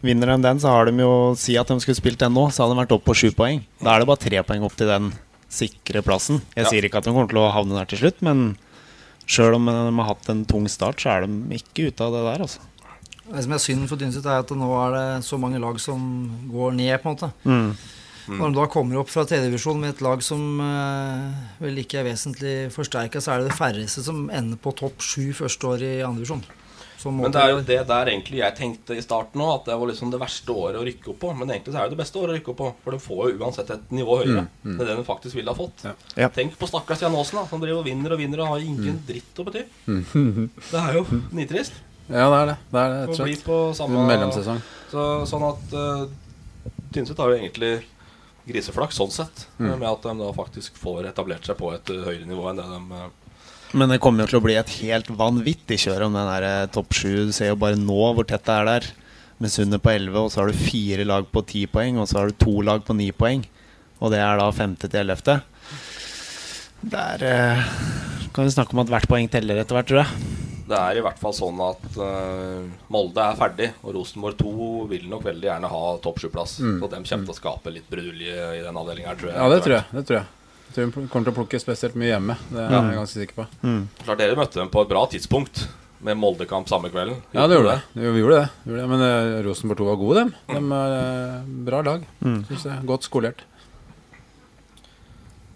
Vinner 0.02 0.32
de 0.34 0.38
den, 0.42 0.60
så 0.60 0.72
har 0.74 0.86
de 0.90 0.96
jo 0.98 1.12
Si 1.38 1.56
at 1.62 1.68
de 1.70 1.78
skulle 1.84 2.00
spilt 2.00 2.18
den 2.24 2.34
nå, 2.34 2.48
så 2.50 2.64
hadde 2.64 2.74
de 2.76 2.82
vært 2.82 2.96
oppe 2.96 3.06
på 3.12 3.18
sju 3.18 3.30
poeng. 3.38 3.62
Da 3.82 3.94
er 3.96 4.02
det 4.02 4.08
bare 4.10 4.24
tre 4.24 4.42
poeng 4.48 4.64
opp 4.66 4.76
til 4.80 4.90
den 4.90 5.12
sikre 5.52 6.02
plassen. 6.02 6.42
Jeg 6.56 6.66
Ja. 6.66 6.70
sier 6.72 6.84
ikke 6.88 6.98
at 6.98 7.04
de 7.06 7.12
kommer 7.14 7.30
til 7.30 7.38
å 7.44 7.52
havne 7.54 7.78
der 7.78 7.86
til 7.86 8.00
slutt, 8.00 8.22
men 8.22 8.58
sjøl 9.28 9.56
om 9.56 9.66
de 9.66 9.72
har 10.02 10.08
hatt 10.16 10.30
en 10.30 10.46
tung 10.46 10.68
start, 10.68 10.98
så 10.98 11.12
er 11.18 11.28
de 11.28 11.60
ikke 11.60 11.88
ute 11.92 12.02
av 12.02 12.12
det 12.14 12.24
der, 12.26 12.46
altså. 12.46 12.60
Det 13.32 13.44
som 13.44 13.54
er 13.54 13.62
synd 13.64 13.88
for 13.88 13.96
Tynset, 13.98 14.26
er 14.26 14.40
at 14.40 14.50
nå 14.50 14.70
er 14.88 14.92
det 14.96 15.24
så 15.24 15.38
mange 15.40 15.60
lag 15.62 15.78
som 15.80 16.50
går 16.52 16.74
ned, 16.74 17.02
på 17.02 17.10
en 17.10 17.16
måte. 17.16 17.32
Mm. 17.46 17.76
Når 18.32 18.52
de 18.52 18.56
da 18.56 18.66
kommer 18.68 19.00
opp 19.02 19.10
fra 19.10 19.24
tredjevisjon 19.26 19.80
med 19.82 19.90
et 19.96 20.02
lag 20.02 20.22
som 20.24 20.60
eh, 20.62 21.32
vel 21.60 21.76
ikke 21.82 22.00
er 22.00 22.04
vesentlig 22.12 22.72
forsterka, 22.72 23.20
så 23.20 23.34
er 23.34 23.42
det 23.42 23.50
det 23.52 23.58
færreste 23.58 24.04
som 24.04 24.30
ender 24.30 24.58
på 24.62 24.74
topp 24.78 25.02
sju 25.02 25.32
første 25.34 25.64
år 25.68 25.82
i 25.82 25.94
andredivisjon. 26.06 26.44
Men 27.10 27.32
det 27.34 27.42
er 27.42 27.50
jo 27.50 27.62
det 27.66 27.88
der 27.88 28.06
egentlig 28.12 28.38
jeg 28.44 28.56
tenkte 28.56 28.96
i 28.96 29.02
starten 29.02 29.42
òg, 29.42 29.56
at 29.62 29.66
det 29.66 29.78
var 29.82 29.88
liksom 29.90 30.12
det 30.14 30.20
verste 30.22 30.54
året 30.54 30.78
å 30.78 30.86
rykke 30.86 31.10
opp 31.10 31.20
på. 31.20 31.32
Men 31.40 31.50
egentlig 31.50 31.74
så 31.74 31.80
er 31.82 31.90
det 31.90 31.96
det 31.98 32.02
beste 32.04 32.20
året 32.22 32.30
å 32.30 32.38
rykke 32.38 32.52
opp 32.54 32.58
på, 32.62 32.70
for 32.84 32.92
du 32.92 33.00
får 33.00 33.22
jo 33.32 33.38
uansett 33.42 33.70
et 33.74 33.92
nivå 33.92 34.18
høyere. 34.22 34.44
Mm, 34.46 34.50
mm. 34.64 34.78
Det 34.78 34.86
er 34.86 34.90
det 34.92 34.98
du 35.02 35.04
faktisk 35.08 35.36
ville 35.40 35.50
ha 35.50 35.58
fått. 35.58 35.86
Ja. 36.16 36.30
Tenk 36.30 36.58
på 36.62 36.68
stakkars 36.70 37.02
Jan 37.02 37.16
Aasen, 37.18 37.40
da, 37.42 37.46
som 37.50 37.60
driver 37.64 37.80
og 37.82 37.88
vinner 37.90 38.14
og 38.14 38.20
vinner 38.22 38.44
og 38.46 38.48
har 38.54 38.60
ingen 38.60 39.00
Mm. 39.00 39.06
dritt 39.08 39.40
å 39.42 39.46
bety. 39.48 39.64
Mm. 39.88 40.50
Det 40.72 40.80
er 40.84 40.94
jo 41.00 41.06
nitrist. 41.32 41.74
Ja, 42.12 42.28
det 42.30 42.38
er 42.42 42.46
det. 42.52 42.58
det, 42.72 42.80
er 42.82 42.90
det 43.08 43.20
Å 43.20 43.24
bli 43.24 43.36
på 43.46 43.58
samme 43.74 44.06
Mellomsesong. 44.08 44.62
Så, 44.92 45.26
sånn 45.30 45.44
at 45.48 45.74
uh, 45.74 46.06
Tynset 46.92 47.18
har 47.18 47.30
jo 47.32 47.38
egentlig 47.40 47.84
griseflaks 48.50 48.98
sånn 48.98 49.12
sett, 49.14 49.46
Mm. 49.60 49.80
med 49.80 49.88
at 49.88 50.02
de 50.02 50.14
da 50.18 50.32
faktisk 50.34 50.76
får 50.82 51.06
etablert 51.08 51.46
seg 51.46 51.58
på 51.58 51.74
et 51.74 51.86
høyere 51.86 52.26
nivå 52.28 52.50
enn 52.50 52.58
det 52.58 52.66
de 52.68 52.80
eh, 52.98 53.10
Men 53.78 53.94
det 53.94 54.02
kommer 54.04 54.26
jo 54.26 54.32
til 54.32 54.42
å 54.42 54.44
bli 54.44 54.58
et 54.60 54.74
helt 54.82 55.08
vanvittig 55.16 55.78
kjør 55.86 56.08
om 56.10 56.18
den 56.18 56.28
der 56.28 56.48
eh, 56.48 56.72
topp 56.76 56.92
sju. 56.96 57.30
Du 57.30 57.36
ser 57.36 57.54
jo 57.54 57.60
bare 57.60 57.80
nå 57.80 58.02
hvor 58.18 58.28
tett 58.28 58.44
det 58.48 58.58
er 58.58 58.68
der. 58.68 58.90
Med 59.42 59.54
Sundet 59.54 59.82
på 59.82 59.90
11, 59.90 60.18
og 60.20 60.28
så 60.30 60.42
har 60.42 60.52
du 60.52 60.60
fire 60.60 61.06
lag 61.08 61.26
på 61.32 61.42
10 61.42 61.72
poeng, 61.74 61.98
og 61.98 62.10
så 62.10 62.20
har 62.20 62.30
du 62.30 62.38
to 62.38 62.60
lag 62.62 62.84
på 62.86 62.94
9 62.98 63.08
poeng. 63.18 63.46
Og 64.02 64.12
det 64.14 64.20
er 64.22 64.38
da 64.38 64.50
femte 64.54 64.90
til 64.90 65.02
ellevte. 65.02 65.40
Der 66.92 67.24
eh, 67.26 67.64
kan 68.36 68.46
vi 68.46 68.54
snakke 68.54 68.76
om 68.76 68.84
at 68.84 68.92
hvert 68.92 69.10
poeng 69.10 69.32
teller 69.32 69.62
etter 69.62 69.78
hvert, 69.78 69.90
tror 69.90 70.04
jeg. 70.04 70.30
Det 70.72 70.78
er 70.78 71.00
i 71.00 71.04
hvert 71.04 71.20
fall 71.20 71.34
sånn 71.36 71.58
at 71.66 71.98
uh, 72.00 72.64
Molde 72.94 73.24
er 73.26 73.40
ferdig, 73.40 73.68
og 73.84 73.96
Rosenborg 73.98 74.38
2 74.40 74.68
vil 74.94 75.10
nok 75.12 75.26
veldig 75.28 75.50
gjerne 75.50 75.72
ha 75.72 75.82
topp 76.04 76.22
sju-plass. 76.24 76.60
Mm. 76.64 76.78
Så 76.80 76.92
de 76.94 77.02
kommer 77.02 77.26
til 77.28 77.34
å 77.34 77.40
skape 77.42 77.74
litt 77.76 77.90
brudulje 77.92 78.46
i 78.56 78.62
den 78.64 78.80
avdelinga 78.80 79.12
her, 79.12 79.20
tror 79.20 79.32
jeg. 79.34 79.40
Ja, 79.42 79.50
det 79.52 79.60
tror 79.66 79.76
jeg. 79.76 79.90
Det 79.98 80.06
tror 80.08 80.20
jeg. 80.22 80.41
Jeg 80.72 80.88
tror 80.88 81.02
hun 81.02 81.10
kommer 81.12 81.28
til 81.28 81.34
å 81.34 81.38
plukke 81.42 81.60
spesielt 81.60 81.98
mye 82.00 82.14
hjemme. 82.14 82.38
Det 82.48 82.60
er 82.64 82.72
Ja. 82.72 82.82
jeg 82.88 82.96
ganske 82.96 83.20
sikker 83.20 83.36
på. 83.42 83.46
Klart 84.06 84.18
dere 84.22 84.38
møtte 84.40 84.56
dem 84.62 84.70
på 84.72 84.82
et 84.82 84.88
bra 84.88 85.06
tidspunkt, 85.12 85.68
med 86.02 86.18
Moldekamp 86.18 86.68
samme 86.70 86.90
kvelden. 86.90 87.22
Ja, 87.34 87.46
det 87.48 87.58
gjorde 87.60 87.76
det. 87.76 87.82
det. 87.94 88.12
Vi 88.14 88.22
gjorde 88.22 88.38
det. 88.40 88.50
Vi 88.64 88.72
gjorde 88.72 88.82
det. 88.82 88.90
Men 88.90 89.02
uh, 89.02 89.44
Rosenborg 89.46 89.78
2 89.78 89.86
var 89.86 90.00
gode, 90.00 90.16
dem. 90.16 90.34
De 90.48 90.78
er 90.80 90.96
uh, 90.96 91.44
bra 91.68 91.82
lag. 91.82 92.06
Mm. 92.24 92.40
syns 92.48 92.64
jeg. 92.66 92.86
Godt 92.88 93.04
skolert. 93.04 93.44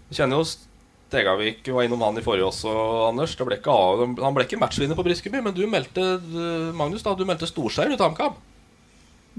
Vi 0.10 0.19
kjenner 0.19 0.38
jo 0.38 0.45
Stegavik 0.45 1.62
vi 1.63 1.71
var 1.71 1.86
innom 1.86 2.01
han 2.01 2.17
i 2.17 2.23
forrige 2.25 2.49
også, 2.49 2.71
Anders. 3.08 3.36
Det 3.38 3.45
ble 3.47 3.58
ikke 3.60 3.71
av, 3.71 4.04
han 4.19 4.36
ble 4.36 4.43
ikke 4.43 4.60
matchvinner 4.60 4.97
på 4.97 5.06
Briskeby, 5.06 5.39
men 5.45 5.54
du 5.56 5.63
meldte 5.69 6.01
Magnus 6.75 7.06
da, 7.06 7.13
du 7.15 7.23
meldte 7.30 7.47
storseier 7.47 7.93
ut 7.93 8.01
HamKam. 8.01 8.34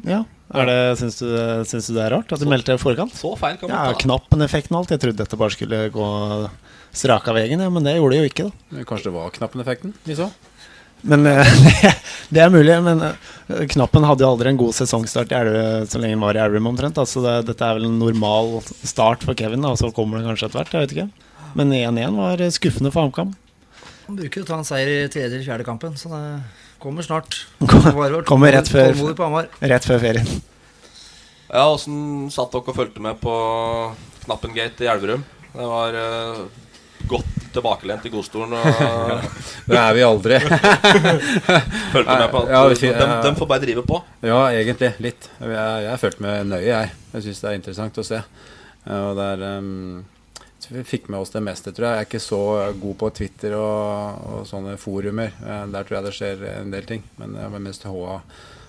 Ja, 0.04 0.24
er 0.54 0.68
det, 0.68 0.78
syns, 1.00 1.16
du, 1.18 1.28
syns 1.66 1.88
du 1.88 1.96
det 1.96 2.04
er 2.04 2.12
rart 2.14 2.32
at 2.32 2.42
du 2.42 2.46
meldte 2.50 2.70
deg 2.72 2.78
i 2.78 2.82
forkant? 2.82 3.14
Så 3.16 3.32
feil 3.40 3.56
kan 3.58 3.70
man 3.70 3.76
Ja, 3.76 3.94
ta. 3.94 4.00
Knappen-effekten 4.04 4.76
og 4.76 4.84
alt. 4.84 4.92
Jeg 4.94 5.02
trodde 5.02 5.22
dette 5.22 5.38
bare 5.40 5.54
skulle 5.54 5.80
gå 5.94 6.10
straka 6.96 7.34
veien, 7.36 7.60
ja, 7.60 7.70
men 7.72 7.84
det 7.84 7.96
gjorde 7.96 8.14
det 8.14 8.20
jo 8.20 8.28
ikke, 8.30 8.46
da. 8.50 8.84
Kanskje 8.88 9.10
det 9.10 9.16
var 9.16 9.32
knappen-effekten 9.34 9.96
vi 10.06 10.16
så? 10.18 10.28
Men 11.06 11.26
eh, 11.28 11.50
det, 12.34 12.40
er 12.40 12.52
mulig. 12.52 12.76
Men 12.84 13.02
eh, 13.08 13.64
Knappen 13.72 14.06
hadde 14.06 14.24
jo 14.24 14.30
aldri 14.32 14.52
en 14.52 14.60
god 14.60 14.76
sesongstart 14.78 15.32
i 15.34 15.38
Elve, 15.38 15.64
så 15.90 16.00
lenge 16.00 16.16
han 16.16 16.24
var 16.24 16.38
i 16.38 16.42
Elverum 16.44 16.70
omtrent. 16.72 17.00
Altså 17.02 17.22
det, 17.24 17.34
dette 17.50 17.66
er 17.66 17.78
vel 17.78 17.88
en 17.90 17.98
normal 18.00 18.60
start 18.86 19.26
for 19.26 19.38
Kevin, 19.38 19.64
da, 19.64 19.74
og 19.74 19.80
så 19.80 19.92
kommer 19.94 20.20
det 20.20 20.28
kanskje 20.30 20.48
etter 20.48 20.62
hvert. 20.62 20.76
Jeg 20.76 20.86
vet 20.86 20.96
ikke. 20.96 21.08
Men 21.56 21.72
1-1 21.72 22.16
var 22.20 22.46
skuffende 22.52 22.92
for 22.94 23.06
HamKam. 23.06 23.34
Han 24.06 24.18
bruker 24.20 24.40
jo 24.40 24.46
å 24.46 24.48
ta 24.48 24.60
en 24.60 24.66
seier 24.68 24.92
i 24.92 25.10
tredje 25.10 25.32
eller 25.34 25.46
fjerde 25.46 25.66
kampen, 25.66 25.96
så 25.98 26.10
det 26.12 26.22
kommer 26.82 27.02
snart. 27.06 27.46
Kommer- 27.66 28.22
Kommer 28.28 28.52
rett 28.52 28.68
før, 28.68 28.92
rett 29.60 29.84
før 29.88 29.98
ferien. 30.02 30.28
Ja, 31.46 31.68
Åssen 31.70 32.26
satt 32.34 32.50
dere 32.52 32.66
og 32.72 32.74
fulgte 32.76 33.00
med 33.04 33.20
på 33.22 33.32
Knappengate 34.24 34.82
i 34.82 34.88
Elverum? 34.90 35.22
Det 35.52 35.66
var 35.70 35.94
uh, 35.94 36.40
godt 37.08 37.28
tilbakelent 37.54 38.04
i 38.08 38.10
godstolen. 38.12 38.52
Og 38.58 39.22
Det 39.70 39.78
er 39.78 39.94
vi 39.96 40.02
aldri. 40.04 40.40
Fulgte 41.94 42.18
med 42.18 42.28
på 42.34 42.42
at 42.42 42.50
Ja, 42.50 42.64
vi 42.68 42.74
fi- 42.82 42.92
de, 42.98 43.06
de 43.24 43.32
får 43.38 43.48
bare 43.52 43.62
drive 43.62 43.86
på. 43.86 44.00
Ja, 44.26 44.40
egentlig. 44.52 44.90
Litt. 45.06 45.30
Jeg, 45.40 45.88
har 45.88 46.02
fulgt 46.02 46.20
med 46.20 46.50
nøye, 46.50 46.66
jeg. 46.66 46.92
Jeg 47.14 47.26
syns 47.28 47.40
det 47.44 47.50
er 47.52 47.58
interessant 47.60 48.02
å 48.02 48.04
se. 48.10 48.20
Og 48.96 49.16
det 49.18 49.28
er 49.36 49.46
um, 49.62 50.04
Vi 50.72 50.82
fikk 50.84 51.08
med 51.12 51.20
oss 51.20 51.30
det 51.34 51.42
meste, 51.46 51.72
tror 51.72 51.86
jeg. 51.88 51.94
Jeg 51.96 52.04
er 52.04 52.08
ikke 52.10 52.22
så 52.24 52.40
god 52.80 52.96
på 53.02 53.10
Twitter 53.14 53.54
og, 53.58 54.22
og 54.32 54.46
sånne 54.48 54.76
forumer. 54.80 55.32
Eh, 55.44 55.64
Der 55.72 55.84
tror 55.86 55.98
jeg 56.00 56.06
det 56.08 56.14
skjer 56.16 56.44
en 56.60 56.70
del 56.74 56.86
ting. 56.88 57.02
Men 57.20 57.34
det 57.38 57.48
var 57.52 57.62
mest 57.62 57.84
HA 57.86 58.20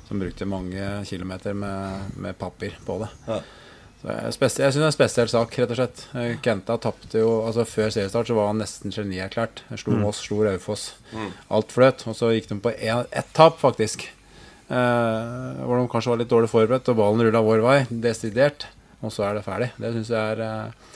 som 0.07 0.19
brukte 0.21 0.45
mange 0.47 0.83
kilometer 1.09 1.53
med, 1.57 2.11
med 2.15 2.37
papir 2.39 2.77
på 2.85 2.99
det. 3.01 3.09
Ja. 3.27 3.39
Så 3.97 4.13
jeg 4.13 4.35
syns 4.37 4.55
det 4.61 4.65
er 4.77 4.85
en 4.85 4.93
spesiell 4.93 5.27
sak, 5.31 5.55
rett 5.57 5.71
og 5.73 5.79
slett. 5.79 6.03
Eh, 6.15 6.35
Kenta 6.45 6.75
tapte 6.79 7.17
jo 7.23 7.31
altså 7.47 7.63
Før 7.65 7.89
seriestart 7.91 8.29
så 8.29 8.35
var 8.37 8.51
han 8.51 8.61
nesten 8.61 8.93
genierklært. 8.93 9.63
Slo 9.81 9.95
Mm. 9.97 10.03
Moss, 10.05 10.21
slo 10.27 10.43
Raufoss. 10.45 10.91
Mm. 11.11 11.31
Alt 11.57 11.73
fløt. 11.73 12.05
Og 12.07 12.15
så 12.15 12.29
gikk 12.35 12.47
de 12.53 12.59
på 12.61 12.75
ett 12.77 13.33
tap, 13.33 13.57
faktisk. 13.59 14.05
Eh, 14.69 15.63
hvor 15.65 15.79
de 15.81 15.87
kanskje 15.91 16.11
var 16.13 16.21
litt 16.21 16.29
dårlig 16.31 16.49
forberedt, 16.51 16.89
og 16.93 16.97
ballen 16.99 17.25
rulla 17.25 17.41
vår 17.41 17.61
vei, 17.65 17.77
desidert. 17.89 18.67
Og 19.01 19.11
så 19.13 19.25
er 19.27 19.37
det 19.37 19.45
ferdig. 19.45 19.71
Det 19.81 19.93
syns 19.95 20.09
jeg 20.13 20.37
er 20.37 20.45
eh, 20.45 20.87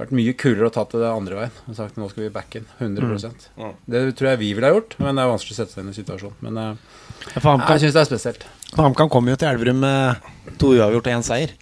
vært 0.00 0.14
mye 0.16 0.34
kulere 0.38 0.68
å 0.68 0.72
tatt 0.74 0.96
det 0.96 1.10
andre 1.10 1.38
veien. 1.38 1.60
Og 1.68 1.76
sagt 1.78 1.98
nå 2.00 2.08
skal 2.10 2.24
vi 2.26 2.32
back 2.34 2.56
in. 2.58 2.66
100 2.78 3.30
Mm. 3.60 3.76
Det 3.86 4.02
tror 4.18 4.30
jeg 4.30 4.40
vi 4.40 4.50
ville 4.56 4.66
ha 4.66 4.74
gjort, 4.74 4.96
men 4.98 5.16
det 5.16 5.22
er 5.24 5.30
vanskelig 5.30 5.54
å 5.54 5.58
sette 5.60 5.74
seg 5.74 5.84
inn 5.84 5.92
i 5.92 5.96
situasjonen. 5.96 6.36
Men 6.46 6.58
uh, 6.58 6.74
Ja, 7.36 7.54
jeg 7.74 7.84
syns 7.84 7.96
det 7.96 8.02
er 8.02 8.08
spesielt. 8.08 8.46
For 8.72 8.86
HamKam 8.86 9.10
kom 9.12 9.28
jo 9.28 9.36
til 9.36 9.50
Elverum 9.50 9.80
med 9.82 10.28
to 10.60 10.74
uavgjort 10.76 11.08
og 11.10 11.16
én 11.16 11.26
seier. 11.26 11.54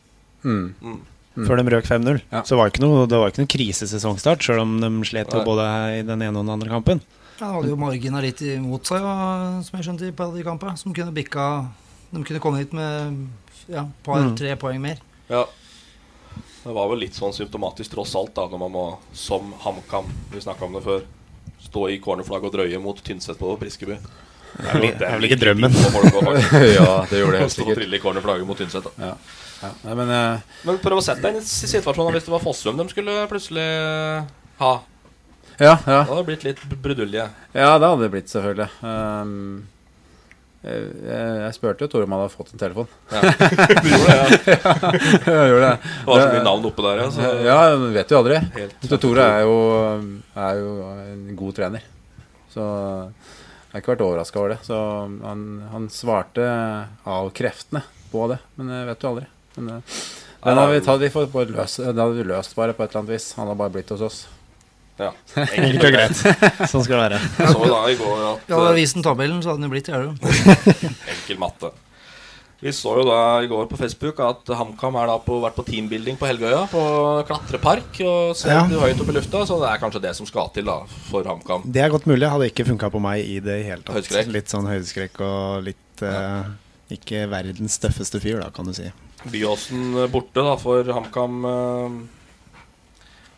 Mm. 0.45 0.75
Mm. 0.83 0.99
Før 1.47 1.61
de 1.61 1.75
røk 1.75 1.87
5-0. 1.87 2.21
Ja. 2.33 2.43
Så 2.43 2.55
det 2.55 2.61
var 2.61 2.73
ikke 2.73 2.83
noe, 2.83 3.07
det 3.11 3.21
var 3.21 3.31
ikke 3.33 3.45
noe 3.45 3.53
krisesesongstart, 3.55 4.43
sjøl 4.43 4.63
om 4.65 4.79
de 4.83 4.91
slet 5.07 5.35
jo 5.35 5.45
både 5.47 5.67
i 5.99 6.03
den 6.07 6.25
ene 6.25 6.35
og 6.35 6.47
den 6.47 6.55
andre 6.57 6.73
kampen. 6.73 7.03
Ja, 7.39 7.53
hadde 7.55 7.71
jo 7.71 7.79
margina 7.79 8.23
litt 8.23 8.41
imot 8.43 8.89
seg, 8.91 9.05
som 9.67 9.79
jeg 9.79 9.87
skjønte, 9.87 10.11
på 10.19 10.27
de 10.35 10.43
kampene. 10.47 10.75
Som 10.81 10.95
kunne 10.97 11.15
bikka 11.15 11.45
De 12.11 12.25
kunne 12.25 12.43
komme 12.43 12.59
hit 12.63 12.73
med 12.75 13.29
ja, 13.71 13.85
par-tre 14.03 14.57
poeng 14.59 14.81
mer. 14.83 14.99
Ja. 15.31 15.45
Det 16.65 16.75
var 16.75 16.89
vel 16.91 16.99
litt 17.05 17.15
sånn 17.17 17.33
symptomatisk 17.33 17.93
tross 17.95 18.15
alt, 18.19 18.35
da, 18.37 18.47
når 18.51 18.59
man 18.67 18.73
må, 18.75 18.85
som 19.17 19.53
HamKam, 19.63 20.09
vi 20.33 20.41
snakka 20.43 20.67
om 20.67 20.75
det 20.77 20.83
før, 20.85 21.05
stå 21.63 21.85
i 21.95 21.99
cornerflagg 22.03 22.45
og 22.49 22.53
drøye 22.55 22.81
mot 22.83 22.99
Tynset 23.05 23.39
på 23.41 23.53
Briskeby. 23.61 23.97
Det 24.59 24.69
er 24.73 24.81
vel- 24.81 24.99
det 24.99 25.07
er 25.07 25.15
vel 25.19 25.27
ikke 25.29 25.39
drømmen. 25.43 25.73
Ja, 26.79 27.07
det 27.09 27.21
gjorde 27.21 27.37
det 27.37 27.41
helt 27.45 27.53
Stå 27.53 27.63
og 27.63 27.69
sikkert. 27.69 27.79
trille 27.83 27.97
i 27.97 28.03
cornerflagget 28.03 28.47
mot 28.49 28.59
Tynset. 28.59 28.89
Ja. 28.99 29.15
Ja. 29.63 29.71
Nei, 29.85 29.95
men 29.99 30.11
uh, 30.15 30.39
Men 30.69 30.77
prøv 30.79 31.01
å 31.01 31.03
sette 31.03 31.21
deg 31.25 31.35
inn 31.35 31.43
i 31.43 31.45
situasjonen 31.73 32.15
hvis 32.15 32.29
det 32.29 32.31
var 32.31 32.43
Fossum 32.45 32.77
de 32.79 32.85
skulle 32.93 33.15
plutselig 33.27 33.65
ha 34.61 34.69
Ja, 35.59 35.73
ja. 35.75 35.77
Da 35.83 36.05
hadde 36.07 36.21
det 36.21 36.27
blitt 36.29 36.45
litt 36.47 36.61
brudulje. 36.83 37.25
Ja, 37.57 37.73
det 37.83 37.89
hadde 37.91 38.05
det 38.05 38.11
blitt, 38.13 38.31
selvfølgelig. 38.31 38.69
Um, 38.87 39.67
jeg, 40.63 40.87
jeg, 41.07 41.27
jeg 41.45 41.55
spurte 41.55 41.85
jo 41.87 41.91
Tore 41.93 42.07
om 42.09 42.15
han 42.17 42.23
hadde 42.25 42.35
fått 42.35 42.53
en 42.55 42.63
telefon. 42.63 42.89
Ja. 43.15 43.21
Du 43.23 43.89
gjorde 43.93 44.15
det, 44.15 44.55
ja. 44.55 44.73
jeg 45.27 45.51
gjorde 45.53 45.69
det. 45.69 45.75
Det 45.83 46.09
var 46.09 46.23
så 46.25 46.31
mye 46.35 46.45
navn 46.49 46.67
oppe 46.71 46.87
der, 46.89 47.03
ja, 47.05 47.11
så- 47.15 47.33
Ja, 47.47 47.59
du 47.79 47.87
vet 47.95 48.11
jo 48.15 48.19
aldri. 48.23 48.41
Helt 48.57 48.89
Tore 49.05 49.27
er 49.39 49.45
jo, 49.47 49.57
er 50.35 50.63
jo 50.63 50.73
en 51.05 51.23
god 51.39 51.59
trener. 51.61 51.87
Så 52.53 52.65
jeg 52.65 53.75
har 53.77 53.83
ikke 53.83 53.93
vært 53.95 54.07
overraska 54.09 54.41
over 54.41 54.55
det. 54.57 54.61
Så 54.67 54.79
han, 55.23 55.43
han 55.71 55.89
svarte 55.93 56.47
avkreftende 57.07 57.85
på 58.13 58.25
det, 58.33 58.39
men 58.57 58.73
jeg 58.73 58.89
vet 58.89 59.05
jo 59.05 59.11
aldri. 59.13 59.27
Men 59.59 59.71
eh, 59.77 60.01
den 60.49 60.59
hadde 60.63 60.75
vi 60.75 60.81
tatt, 60.87 61.03
vi 61.35 61.45
løse, 61.53 61.85
den 61.87 61.99
hadde 62.03 62.17
vi 62.19 62.27
løst 62.31 62.55
bare 62.57 62.75
på 62.75 62.83
et 62.85 62.91
eller 62.93 63.03
annet 63.05 63.15
vis. 63.17 63.31
Han 63.39 63.51
har 63.51 63.59
bare 63.59 63.75
blitt 63.75 63.91
hos 63.95 64.05
oss. 64.07 64.19
Ja. 64.99 65.13
Enkelt 65.39 65.85
og 65.87 65.93
greit. 65.95 66.23
Sånn 66.73 66.83
skal 66.87 66.97
det 66.97 67.03
være. 67.05 67.19
Så 67.53 67.67
da 67.71 67.83
i 67.93 67.99
går 67.99 68.23
at 68.33 68.49
Ja, 68.51 68.57
hadde 68.59 68.79
vist 68.81 68.97
den 68.99 69.05
tabellen, 69.07 69.43
så 69.45 69.53
hadde 69.53 69.63
den 69.63 69.69
jo 69.69 69.75
blitt 69.77 69.91
det. 69.93 70.57
Enkel 71.15 71.39
matte. 71.39 71.71
Vi 72.59 72.73
så 72.75 72.91
jo 72.99 73.05
da 73.07 73.19
i 73.39 73.47
går 73.47 73.69
på 73.71 73.77
Facebook 73.79 74.19
at 74.27 74.49
HamKam 74.59 74.97
har 74.99 75.13
vært 75.23 75.55
på 75.55 75.63
teambuilding 75.69 76.17
på 76.19 76.27
Helgøya. 76.27 76.65
På 76.73 76.81
klatrepark. 77.29 78.01
Og 78.03 78.33
sett 78.35 78.51
Ja. 78.51 78.65
høyt 78.67 78.99
opp 79.05 79.13
i 79.13 79.15
lufta, 79.15 79.45
så 79.47 79.61
det 79.63 79.69
er 79.71 79.79
kanskje 79.85 80.03
det 80.03 80.17
som 80.19 80.27
skal 80.27 80.51
til 80.57 80.67
da 80.67 80.81
for 81.07 81.23
HamKam. 81.31 81.63
Det 81.71 81.85
er 81.85 81.93
godt 81.95 82.09
mulig. 82.11 82.27
Hadde 82.27 82.49
ikke 82.51 82.67
funka 82.67 82.91
på 82.91 82.99
meg 83.05 83.23
i 83.23 83.39
det 83.39 83.61
hele 83.69 83.85
tatt. 83.87 83.95
Høydeskrekk? 84.01 84.33
Litt 84.35 84.51
sånn 84.51 84.67
høydeskrekk 84.67 85.23
og 85.23 85.63
litt 85.71 86.03
eh, 86.03 86.51
Ikke 86.99 87.23
verdens 87.31 87.79
tøffeste 87.79 88.19
fyr, 88.19 88.41
da, 88.43 88.51
kan 88.51 88.67
du 88.67 88.75
si. 88.75 88.91
Byåsen 89.31 89.95
borte 90.11 90.43
da 90.43 90.57
for 90.59 90.83
HamKam. 90.99 91.39
eh, 91.47 91.99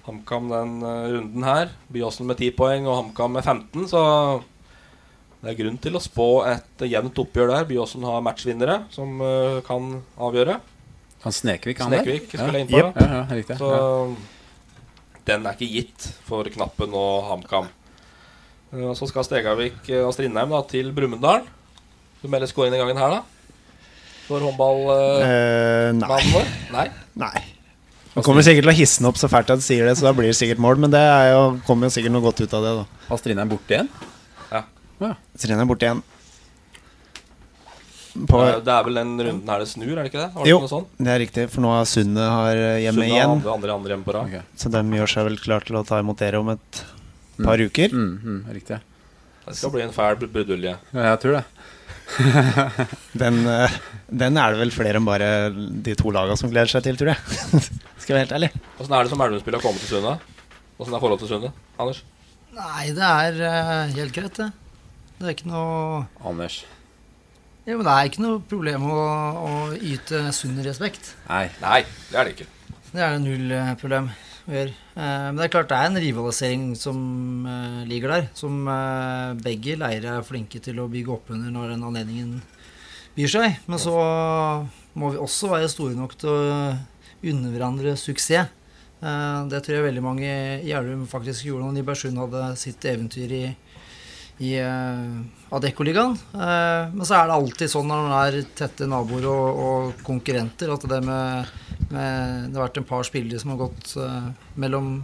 HamKam 0.06 0.48
den 0.50 0.80
eh, 0.86 1.08
runden 1.14 1.44
her. 1.44 1.74
Byåsen 1.92 2.28
med 2.28 2.40
10 2.40 2.54
poeng 2.58 2.88
og 2.88 2.96
HamKam 2.96 3.36
med 3.36 3.44
15, 3.44 3.88
så 3.90 4.02
det 5.40 5.52
er 5.52 5.58
grunn 5.62 5.78
til 5.80 5.96
å 5.96 6.02
spå 6.04 6.28
et 6.48 6.84
jevnt 6.84 7.20
oppgjør 7.22 7.52
der. 7.54 7.68
Byåsen 7.68 8.04
har 8.04 8.24
matchvinnere 8.24 8.82
som 8.92 9.22
uh, 9.24 9.62
kan 9.64 9.94
avgjøre. 10.20 10.58
Han 11.22 11.32
Snekvik, 11.36 11.80
han? 11.80 11.94
Snekvik 11.94 12.26
der? 12.28 12.42
skulle 12.42 12.60
ja. 12.60 12.64
Innpå, 12.66 12.80
yep. 12.82 12.98
Ja, 13.00 13.06
ja, 13.14 13.22
riktig. 13.38 13.56
Så 13.56 13.70
den 15.30 15.46
er 15.48 15.56
ikke 15.56 15.70
gitt 15.72 16.08
for 16.28 16.48
Knappen 16.52 16.92
og 16.96 17.30
HamKam. 17.30 17.70
Uh, 18.74 18.90
så 18.98 19.08
skal 19.08 19.24
Stegavik 19.24 19.88
og 20.02 20.12
Strindheim 20.16 20.52
da 20.52 20.60
til 20.68 20.92
Brumunddal. 20.96 21.48
Du 22.20 22.28
melder 22.28 22.50
scoring 22.50 22.74
denne 22.74 22.84
gangen 22.84 23.00
her, 23.00 23.16
da? 23.16 23.22
For 24.26 24.44
håndballmannen 24.44 26.04
uh, 26.04 26.36
vår? 26.36 26.52
Nei? 26.76 26.86
Nei. 27.24 27.59
Han 28.16 28.24
kommer 28.26 28.42
sikkert 28.42 28.64
til 28.66 28.72
å 28.72 28.76
hisse 28.76 28.98
den 28.98 29.06
opp 29.10 29.18
så 29.20 29.28
fælt 29.30 29.50
at 29.52 29.58
han 29.58 29.62
sier 29.62 29.86
det, 29.86 29.96
så 30.00 30.08
da 30.08 30.12
blir 30.16 30.26
det 30.32 30.36
sikkert 30.38 30.58
mål. 30.62 30.80
Men 30.82 30.90
det 30.90 30.98
er 31.00 31.28
jo, 31.32 31.42
kommer 31.66 31.86
jo 31.86 31.94
sikkert 31.94 32.12
noe 32.16 32.24
godt 32.24 32.40
ut 32.42 32.54
av 32.58 32.64
det, 32.66 32.72
da. 32.80 32.86
Astrid 33.14 33.38
er 33.38 33.50
borte 33.50 33.76
igjen? 33.76 33.90
Ja. 35.00 35.14
Strindheim 35.38 35.70
borte 35.70 35.86
igjen. 35.86 36.02
På, 38.26 38.40
Det 38.42 38.66
er- 38.66 38.80
er 38.80 38.84
vel 38.84 38.94
den 38.98 39.12
runden 39.22 39.48
her 39.48 39.58
det 39.62 39.68
snur, 39.70 39.92
er 39.96 40.02
det 40.02 40.10
ikke 40.10 40.18
det? 40.26 40.34
Var 40.34 40.44
det 40.44 40.50
jo, 40.50 40.58
noe 40.58 40.68
sånt? 40.68 40.88
det 40.98 41.06
er 41.14 41.18
riktig, 41.22 41.44
for 41.50 41.60
nå 41.62 41.70
har 41.70 41.84
Sundet 41.86 42.26
har 42.28 42.56
eh, 42.58 42.80
hjemme 42.82 42.98
Sunne 42.98 43.06
igjen. 43.14 43.30
Andre, 43.30 43.52
andre, 43.54 43.70
andre 43.78 43.90
hjemme 43.94 44.04
på 44.04 44.14
rad. 44.16 44.42
Så 44.58 44.70
de 44.74 44.82
gjør 44.98 45.06
seg 45.14 45.24
vel 45.30 45.38
klar 45.38 45.60
til 45.64 45.76
å 45.78 45.86
ta 45.86 46.00
imot 46.02 46.18
dere 46.18 46.40
om 46.42 46.50
et 46.50 46.84
par 47.40 47.56
uker. 47.62 47.88
Mm, 47.94 48.18
mm, 48.18 48.40
riktig. 48.52 48.80
Det 49.46 49.56
skal 49.56 49.70
bli 49.70 49.82
en 49.86 49.94
fæl 49.94 50.16
brudulje. 50.26 50.74
Ja, 50.92 51.00
jeg 51.14 51.20
tror 51.22 51.38
det. 51.38 51.44
Den, 53.14 53.46
eh, 53.46 53.70
den 54.10 54.36
er 54.36 54.50
det 54.50 54.58
vel 54.64 54.72
flere 54.74 54.98
enn 54.98 55.06
bare 55.06 55.28
de 55.54 55.94
to 55.94 56.10
lagene 56.10 56.36
som 56.36 56.50
gleder 56.50 56.66
seg 56.74 56.82
til, 56.82 56.96
tror 56.98 57.14
jeg. 57.14 57.62
Skal 58.10 58.16
være 58.18 58.26
helt 58.26 58.32
ærlig. 58.34 58.48
Åssen 58.82 58.94
er 58.96 59.04
det 59.06 59.10
som 59.12 59.20
Elverum-spiller 59.22 59.60
å 59.60 59.62
komme 59.62 59.78
til 59.78 59.86
Sundet? 59.86 60.22
Åssen 60.82 60.94
er 60.96 61.02
forholdet 61.04 61.20
til 61.22 61.28
Sundet? 61.30 61.58
Anders? 61.78 62.00
Nei, 62.56 62.88
det 62.96 63.06
er 63.06 63.38
uh, 63.38 63.92
helt 63.94 64.16
greit, 64.16 64.40
det. 64.40 64.48
Det 65.20 65.28
er 65.28 65.36
ikke 65.36 65.50
noe 65.52 66.00
Anders. 66.26 66.56
ja, 67.68 67.76
men 67.76 67.86
Det 67.86 67.94
er 67.94 68.10
ikke 68.10 68.24
noe 68.24 68.42
problem 68.50 68.88
å, 68.90 68.98
å 69.46 69.52
yte 69.78 70.24
sunn 70.34 70.58
respekt. 70.66 71.12
Nei. 71.28 71.44
Nei, 71.62 71.84
det 72.10 72.18
er 72.18 72.26
det 72.26 72.34
ikke. 72.34 72.48
Det 72.88 72.98
er 72.98 73.14
det 73.14 73.22
null 73.28 73.56
eh, 73.60 73.72
problem 73.78 74.10
å 74.10 74.58
gjøre. 74.58 74.74
Eh, 74.74 75.24
men 75.30 75.38
det 75.38 75.46
er 75.46 75.54
klart 75.54 75.70
det 75.70 75.78
er 75.78 75.94
en 75.94 76.02
rivalisering 76.08 76.68
som 76.82 77.00
ligger 77.86 78.16
der. 78.16 78.30
Som 78.34 78.64
begge 79.46 79.78
leirer 79.78 80.16
er 80.16 80.26
flinke 80.26 80.58
til 80.58 80.82
å 80.82 80.90
bygge 80.90 81.14
opp 81.14 81.30
under 81.30 81.54
når 81.54 81.76
den 81.76 81.90
anledningen 81.92 82.38
byr 83.14 83.36
seg. 83.38 83.60
Men 83.70 83.86
så 83.86 84.00
må 84.98 85.14
vi 85.14 85.28
også 85.28 85.54
være 85.54 85.70
store 85.70 85.94
nok 85.94 86.18
til 86.18 86.34
å 86.34 86.48
unne 87.22 87.52
hverandre 87.52 87.96
suksess. 88.00 88.48
Eh, 89.00 89.40
det 89.48 89.62
tror 89.64 89.78
jeg 89.78 89.88
veldig 89.88 90.04
mange 90.04 90.30
i 90.60 90.72
Elverum 90.72 91.06
faktisk 91.08 91.48
gjorde 91.48 91.66
når 91.66 91.78
Nybergsund 91.78 92.20
hadde 92.20 92.46
sitt 92.60 92.84
eventyr 92.84 93.32
i, 93.32 93.44
i 94.44 94.50
uh, 94.60 95.54
Adeccoligaen. 95.56 96.18
Eh, 96.34 96.92
men 96.92 97.06
så 97.08 97.16
er 97.16 97.30
det 97.30 97.38
alltid 97.38 97.72
sånn 97.72 97.88
når 97.90 98.04
man 98.06 98.16
er 98.18 98.40
tette 98.56 98.88
naboer 98.88 99.28
og, 99.30 99.62
og 99.64 100.04
konkurrenter, 100.06 100.72
at 100.74 100.84
det 100.92 101.00
med, 101.06 101.54
med 101.88 102.50
Det 102.50 102.58
har 102.58 102.68
vært 102.68 102.82
en 102.82 102.90
par 102.92 103.08
spillere 103.08 103.40
som 103.40 103.54
har 103.54 103.64
gått 103.64 103.96
eh, 104.00 104.30
mellom 104.60 105.00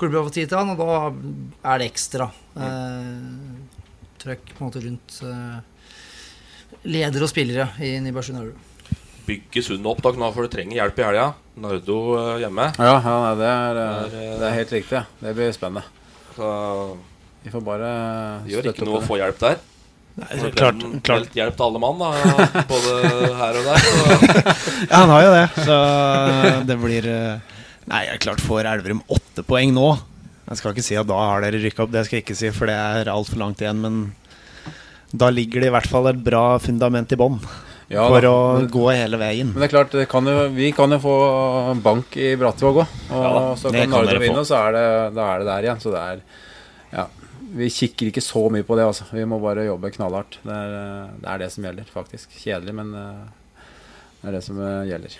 klubber 0.00 0.22
over 0.22 0.32
tid 0.32 0.48
til 0.48 0.60
han, 0.60 0.72
og 0.72 0.80
da 0.80 1.72
er 1.74 1.82
det 1.82 1.90
ekstra 1.90 2.30
eh, 2.56 3.68
trøkk 4.20 4.54
på 4.54 4.62
en 4.62 4.68
måte 4.68 4.84
rundt 4.84 5.20
eh, 5.26 5.58
ledere 6.88 7.26
og 7.26 7.32
spillere 7.32 7.68
i 7.84 7.96
Nybergsund 8.04 8.40
Elverum. 8.40 8.69
Bygge 9.30 9.62
Sundet 9.62 9.86
opp 9.86 10.02
da, 10.02 10.10
nå, 10.18 10.28
for 10.34 10.46
du 10.46 10.50
trenger 10.50 10.80
hjelp 10.80 10.98
i 10.98 11.06
helga. 11.06 11.30
Nardo 11.60 11.98
eh, 12.18 12.36
hjemme. 12.42 12.66
Ja, 12.80 12.96
ja 12.98 13.16
nei, 13.22 13.32
det, 13.38 13.50
er, 13.50 13.78
eh, 13.78 13.98
Det 14.10 14.18
er, 14.18 14.24
eh, 14.26 14.36
det 14.40 14.48
er 14.48 14.56
helt 14.56 14.72
riktig. 14.74 15.02
Det 15.20 15.34
blir 15.36 15.52
spennende. 15.54 15.84
Så 16.34 16.48
Vi 17.44 17.52
får 17.52 17.62
bare 17.64 17.90
det 18.44 18.54
gjør 18.54 18.70
ikke 18.72 18.88
noe 18.88 18.98
å 18.98 19.06
få 19.06 19.20
hjelp 19.20 19.38
der. 19.40 19.60
Nei, 20.20 20.28
Så 20.40 20.50
klart, 20.50 20.82
klart. 21.06 21.28
Helt 21.28 21.38
hjelp 21.38 21.56
til 21.56 21.66
alle 21.68 21.80
mann, 21.84 22.02
da, 22.02 22.64
både 22.68 22.96
her 23.38 23.60
og 23.60 23.70
der. 23.70 23.86
Så. 23.86 24.18
Ja, 24.90 24.96
han 24.96 25.14
har 25.14 25.24
jo 25.24 25.32
det, 25.36 25.46
så 25.68 25.78
det 26.66 26.76
blir 26.82 27.08
Nei, 27.90 28.02
jeg 28.06 28.16
er 28.16 28.22
klart 28.22 28.42
får 28.44 28.66
Elverum 28.70 29.00
åtte 29.10 29.44
poeng 29.46 29.72
nå. 29.74 29.88
Jeg 30.50 30.58
skal 30.58 30.74
ikke 30.74 30.84
si 30.84 30.98
at 30.98 31.08
da 31.08 31.16
har 31.22 31.42
dere 31.46 31.62
rykka 31.62 31.86
opp, 31.86 31.94
det 31.94 32.04
skal 32.06 32.18
jeg 32.18 32.26
ikke 32.26 32.38
si, 32.38 32.50
for 32.54 32.70
det 32.70 32.76
er 32.76 33.10
altfor 33.14 33.38
langt 33.40 33.62
igjen. 33.62 33.80
Men 33.82 34.00
da 35.14 35.30
ligger 35.32 35.62
det 35.62 35.70
i 35.70 35.74
hvert 35.78 35.90
fall 35.90 36.10
et 36.10 36.22
bra 36.22 36.44
fundament 36.62 37.14
i 37.14 37.18
bånn 37.18 37.38
Ja, 37.90 38.04
for 38.06 38.22
da. 38.22 38.30
å 38.30 38.58
Men- 38.60 38.68
gå 38.70 38.84
hele 38.94 39.18
veien. 39.18 39.48
Men 39.50 39.62
det 39.64 39.66
er 39.66 39.76
klart, 39.76 39.90
det 39.98 40.08
kan 40.08 40.24
jo, 40.24 40.48
vi 40.54 40.70
kan 40.72 40.90
jo 40.94 40.98
få 41.02 41.14
bank 41.82 42.16
i 42.16 42.36
Brattvåg 42.38 42.84
òg. 42.84 42.86
Og 43.10 43.24
Ja 43.24 43.32
da, 43.34 43.54
så 43.58 43.72
kan 43.74 43.90
Nardo 43.90 44.18
vinne, 44.22 44.38
og 44.38 44.46
så 44.46 44.60
er 44.68 44.76
det, 44.76 45.14
da 45.16 45.24
er 45.34 45.38
det 45.42 45.46
der 45.50 45.66
igjen. 45.66 45.80
Så 45.82 45.90
det 45.90 46.04
er 46.04 46.20
Ja. 46.92 47.06
Vi 47.50 47.66
kikker 47.66 48.06
ikke 48.12 48.22
så 48.22 48.44
mye 48.48 48.62
på 48.62 48.76
det, 48.78 48.84
altså. 48.86 49.02
Vi 49.10 49.24
må 49.26 49.40
bare 49.42 49.64
jobbe 49.66 49.90
knallhardt. 49.90 50.38
Det 50.46 50.54
er 50.54 50.70
eh, 50.70 51.08
det, 51.18 51.28
er 51.32 51.38
det 51.38 51.48
som 51.50 51.64
gjelder, 51.64 51.84
faktisk. 51.90 52.28
Kjedelig, 52.38 52.74
men 52.78 52.94
eh, 52.94 53.24
det 54.22 54.28
er 54.28 54.36
det 54.36 54.42
som 54.44 54.56
gjelder. 54.60 54.86
gjelder. 54.86 55.16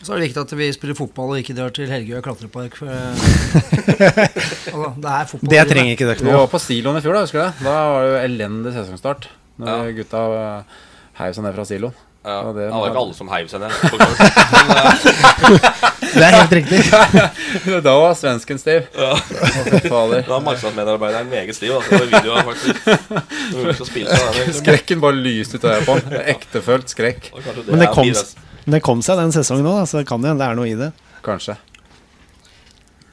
Så 0.00 0.14
er 0.14 0.16
det 0.16 0.28
viktig 0.30 0.40
at 0.46 0.54
vi 0.56 0.70
spiller 0.72 0.96
fotball 0.96 1.34
og 1.34 1.42
ikke 1.42 1.56
drar 1.58 1.74
til 1.76 1.92
Helgøy 1.92 2.22
klatrepark. 2.24 2.78
For, 2.80 2.88
eh, 2.88 3.20
altså, 4.72 4.94
det 4.96 5.12
er 5.12 5.28
fotball. 5.28 5.52
Det 5.52 5.62
trenger 5.74 5.92
ikke 5.92 6.08
dere 6.08 6.24
Vi 6.24 6.32
var 6.40 6.48
på 6.48 6.62
siloen 6.62 6.96
i 6.96 7.04
fjor, 7.04 7.18
da, 7.18 7.26
husker 7.26 7.42
du 7.42 7.44
det? 7.44 7.68
Da 7.68 7.76
var 7.92 8.00
det 8.00 8.10
jo 8.14 8.18
elendig 8.32 8.72
sesongstart. 8.78 9.28
Når 9.60 9.92
gutta 10.00 10.24
eh, 10.40 10.82
heiv 11.20 11.36
seg 11.36 11.44
ned 11.44 11.54
fra 11.60 11.68
siloen. 11.68 12.00
Ja, 12.24 12.52
det 12.56 12.70
var 12.72 12.86
ikke 12.88 13.00
alle 13.02 13.14
som 13.16 13.28
heiv 13.28 13.50
seg 13.52 13.60
ned. 13.60 13.70
Men, 15.44 15.58
Det 16.14 16.22
er 16.24 16.36
helt 16.38 16.54
riktig. 16.56 16.78
da 17.84 17.92
var 18.00 18.14
svensken 18.16 18.60
stiv. 18.62 18.86
Ja. 18.96 19.10
Da 19.84 19.90
var 20.30 20.40
markedsmedarbeideren 20.46 21.28
meget 21.28 21.52
stiv. 21.56 21.74
Altså, 21.76 21.98
faktisk. 22.48 22.80
Det 22.86 23.60
var 23.60 23.70
ikke 23.74 23.84
å 23.84 23.90
spille 23.90 24.16
det, 24.16 24.32
liksom. 24.38 24.56
Skrekken 24.62 25.04
bare 25.04 25.20
lyste 25.20 25.60
ut 25.60 25.68
av 25.68 25.76
øyet 25.76 25.86
på 25.90 25.98
ham. 25.98 26.16
Ektefølt 26.36 26.96
skrekk. 26.96 27.28
Det 27.34 27.68
Men 27.68 27.84
det 27.84 27.92
kom, 27.92 28.08
men 28.64 28.78
det 28.78 28.82
kom 28.88 29.04
seg 29.04 29.20
den 29.20 29.36
sesongen 29.36 29.68
òg, 29.74 29.84
så 29.90 30.00
det 30.00 30.08
kan 30.08 30.24
hende 30.24 30.40
det 30.40 30.48
er 30.48 30.60
noe 30.62 30.70
i 30.70 30.76
det. 30.80 30.92
Kanskje. 31.26 31.58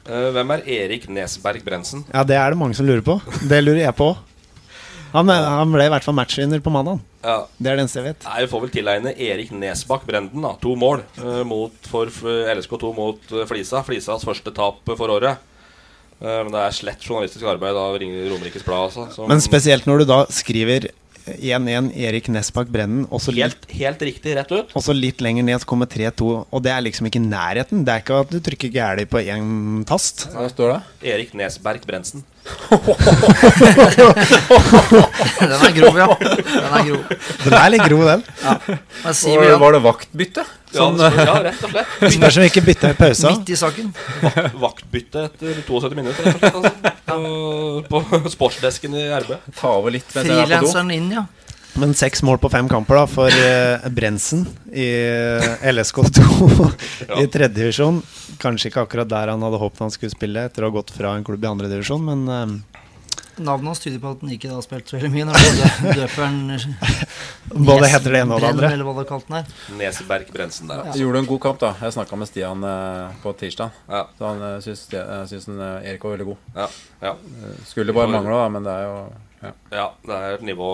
Uh, 0.08 0.30
Hvem 0.34 0.56
er 0.56 0.64
Erik 0.80 1.04
Nesberg 1.12 1.60
Brensen? 1.66 2.06
Ja, 2.14 2.24
det 2.24 2.40
er 2.40 2.54
det 2.54 2.58
mange 2.64 2.80
som 2.80 2.88
lurer 2.88 3.04
på. 3.04 3.20
Det 3.44 3.60
lurer 3.60 3.84
jeg 3.84 3.94
på. 3.98 4.14
Han, 5.12 5.28
han 5.28 5.72
ble 5.74 5.84
i 5.86 5.92
hvert 5.92 6.06
fall 6.06 6.16
matchvinner 6.16 6.62
på 6.64 6.72
mandag. 6.72 7.00
Ja. 7.22 7.42
Det 7.58 7.70
er 7.70 7.76
det 7.78 7.84
eneste 7.84 8.00
jeg 8.00 8.08
vet. 8.10 8.24
Nei, 8.26 8.38
Vi 8.44 8.50
får 8.52 8.62
vel 8.64 8.72
tilegne 8.74 9.12
Erik 9.28 9.52
Nesbakk 9.54 10.06
Brenden 10.08 10.44
da, 10.46 10.54
to 10.62 10.74
mål 10.78 11.04
uh, 11.20 11.42
mot, 11.48 11.74
for 11.90 12.10
for 12.14 12.48
LSK2 12.54 12.92
mot 12.96 13.34
eh, 13.36 13.44
Flisa. 13.50 13.82
Flisas 13.86 14.24
første 14.26 14.54
tap 14.56 14.80
for 14.88 15.12
året. 15.18 15.38
Uh, 16.22 16.40
men 16.46 16.50
det 16.54 16.64
er 16.64 16.74
slett 16.78 17.04
journalistisk 17.04 17.46
arbeid 17.50 17.76
av 17.78 17.98
Romerikes 18.00 18.64
Blad. 18.66 18.88
Altså, 18.90 19.06
som- 19.14 19.28
Men 19.28 19.44
spesielt 19.44 19.86
når 19.90 20.02
du 20.02 20.10
da 20.12 20.24
skriver 20.32 20.88
1-1 21.26 21.92
Erik 21.94 22.26
Nesbakk 22.34 22.70
Brennen, 22.72 23.04
helt, 23.36 23.70
helt 23.70 24.00
riktig 24.02 24.34
rett 24.34 24.50
ut. 24.50 24.72
og 24.74 24.82
så 24.82 24.94
litt 24.94 25.20
lenger 25.22 25.44
ned 25.46 25.60
så 25.62 25.68
kommer 25.70 25.86
3-2, 25.86 26.46
og 26.50 26.62
det 26.62 26.72
er 26.72 26.82
liksom 26.82 27.06
ikke 27.06 27.22
nærheten. 27.22 27.84
Det 27.86 27.94
er 27.94 28.02
ikke 28.02 28.20
at 28.24 28.30
du 28.32 28.40
trykker 28.40 28.72
gærlig 28.74 29.06
på 29.08 29.22
én 29.22 29.84
tast. 29.86 30.26
Hva 30.34 30.48
står 30.50 30.74
det? 30.74 31.12
Erik 31.14 31.34
Nesberg 31.38 31.86
Brensen. 31.86 32.24
Den 35.42 35.52
er 35.52 35.74
grov, 35.76 35.98
ja. 35.98 36.08
Den 36.22 36.72
er 36.72 36.86
grov. 36.88 37.04
Den 37.44 37.56
er 37.58 37.68
litt 37.74 37.84
grov, 37.86 38.02
den. 38.08 38.24
Vi 39.02 39.36
Var, 39.36 39.56
var 39.62 39.76
det 39.76 39.82
vaktbytte? 39.84 40.44
Ja, 40.72 40.78
Sånn, 40.86 40.96
ja, 41.02 41.10
ja, 41.12 41.34
rett 41.44 41.64
og 41.66 41.72
slett. 41.74 41.88
Spørs 42.16 42.36
om 42.38 42.44
vi 42.44 42.48
ikke 42.48 42.62
bytter 42.64 42.94
i 42.94 42.96
pausa. 42.96 43.32
midt 43.34 43.50
i 43.52 43.56
saken. 43.60 43.90
Vaktbytte 44.64 45.26
etter 45.28 45.58
72 45.68 45.98
minutter. 45.98 46.22
Rett 46.30 46.46
og 46.48 46.64
slett, 46.64 46.88
altså. 47.12 47.82
På 47.92 48.22
sportsdesken 48.32 48.96
i 48.96 49.04
RB. 49.20 49.34
Ta 49.58 49.74
over 49.76 49.92
litt 49.98 50.08
mens 50.16 50.30
jeg 50.30 50.32
er 50.32 50.46
på 50.46 50.48
do. 50.48 50.48
Frilanseren 50.48 50.94
inn, 50.96 51.10
ja. 51.18 51.26
Men 51.80 51.94
seks 51.96 52.22
mål 52.22 52.36
på 52.38 52.50
fem 52.52 52.68
kamper 52.68 52.98
da 53.00 53.04
for 53.08 53.32
uh, 53.32 53.86
Brensen 53.96 54.44
i 54.72 54.84
eh, 54.84 55.70
LSK2 55.72 56.20
i 57.22 57.24
tredje 57.32 57.54
divisjon. 57.56 58.02
Kanskje 58.42 58.68
ikke 58.68 58.84
akkurat 58.84 59.08
der 59.08 59.32
han 59.32 59.44
hadde 59.46 59.60
håpet 59.62 59.80
han 59.86 59.94
skulle 59.94 60.12
spille 60.12 60.44
etter 60.48 60.66
å 60.66 60.68
ha 60.68 60.76
gått 60.76 60.92
fra 60.92 61.14
en 61.16 61.24
klubb 61.24 61.44
i 61.44 61.48
andre 61.48 61.70
divisjon, 61.72 62.04
men 62.04 62.28
uh, 62.28 62.82
Navnet 63.40 63.70
hans 63.70 63.80
tyder 63.80 63.96
på 64.02 64.10
at 64.12 64.20
han 64.20 64.32
ikke 64.34 64.50
har 64.52 64.60
spilt 64.60 64.90
så 64.90 64.98
veldig 64.98 65.08
mye. 65.14 65.24
Når 65.24 65.38
du 65.40 65.60
dø- 65.62 65.92
døper 66.02 67.62
Både 67.64 67.88
heter 67.88 68.12
det 68.12 68.20
ene 68.20 68.36
og 68.36 68.44
det 68.44 68.50
andre. 68.52 68.68
Eller 68.76 68.84
hva 68.84 68.92
det 68.98 69.04
kalt 69.08 69.30
den 69.30 69.38
er. 69.38 69.54
Neseberg 69.78 70.28
Brensen 70.34 70.68
der. 70.68 70.82
altså. 70.82 71.00
Gjorde 71.00 71.22
en 71.22 71.28
god 71.30 71.40
kamp, 71.46 71.58
da. 71.62 71.70
Jeg 71.80 71.96
snakka 71.96 72.18
med 72.20 72.28
Stian 72.28 72.66
uh, 72.68 73.14
på 73.24 73.32
tirsdag. 73.40 73.78
Ja. 73.88 74.02
Så 74.18 74.28
han 74.28 74.44
uh, 74.44 74.58
syns, 74.64 74.84
uh, 74.92 75.22
syns 75.30 75.48
han, 75.48 75.64
Erik 75.80 76.04
var 76.04 76.18
veldig 76.18 76.28
god. 76.28 76.44
Ja, 76.60 76.68
ja. 77.08 77.14
Skulle 77.72 77.96
bare 77.96 78.12
mangle, 78.12 78.36
da, 78.36 78.52
men 78.52 78.68
det 78.68 78.76
er 78.76 78.84
jo 78.90 79.00
ja. 79.42 79.54
ja, 79.72 79.86
det 80.04 80.20
er 80.20 80.36
et 80.36 80.44
nivå 80.52 80.68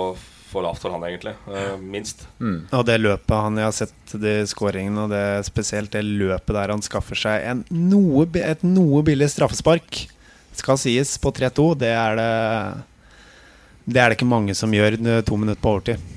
for 0.49 0.65
lavt 0.65 0.83
for 0.83 0.95
han, 0.95 1.05
egentlig. 1.07 1.35
Eh, 1.53 1.77
minst. 1.81 2.25
Og 2.41 2.85
det 2.89 2.99
løpet 3.01 3.35
han 3.37 3.59
Jeg 3.61 3.69
har 3.69 3.77
sett 3.77 4.15
de 4.23 4.35
skåringene, 4.49 5.05
og 5.05 5.13
det 5.13 5.47
spesielt 5.49 5.93
det 5.95 6.05
løpet 6.07 6.55
der 6.57 6.73
han 6.75 6.85
skaffer 6.85 7.19
seg 7.19 7.47
en 7.51 7.65
noe, 7.71 8.27
et 8.41 8.65
noe 8.67 9.03
billig 9.07 9.31
straffespark, 9.35 10.05
skal 10.59 10.81
sies, 10.81 11.15
på 11.23 11.33
3-2, 11.35 11.71
det 11.79 11.93
er 11.95 12.19
det 12.19 12.31
Det 13.89 14.01
er 14.03 14.11
det 14.11 14.19
ikke 14.19 14.29
mange 14.29 14.55
som 14.59 14.73
gjør 14.75 14.99
eh, 14.99 15.25
to 15.25 15.37
minutter 15.41 15.63
på 15.63 15.77
overtid. 15.77 16.15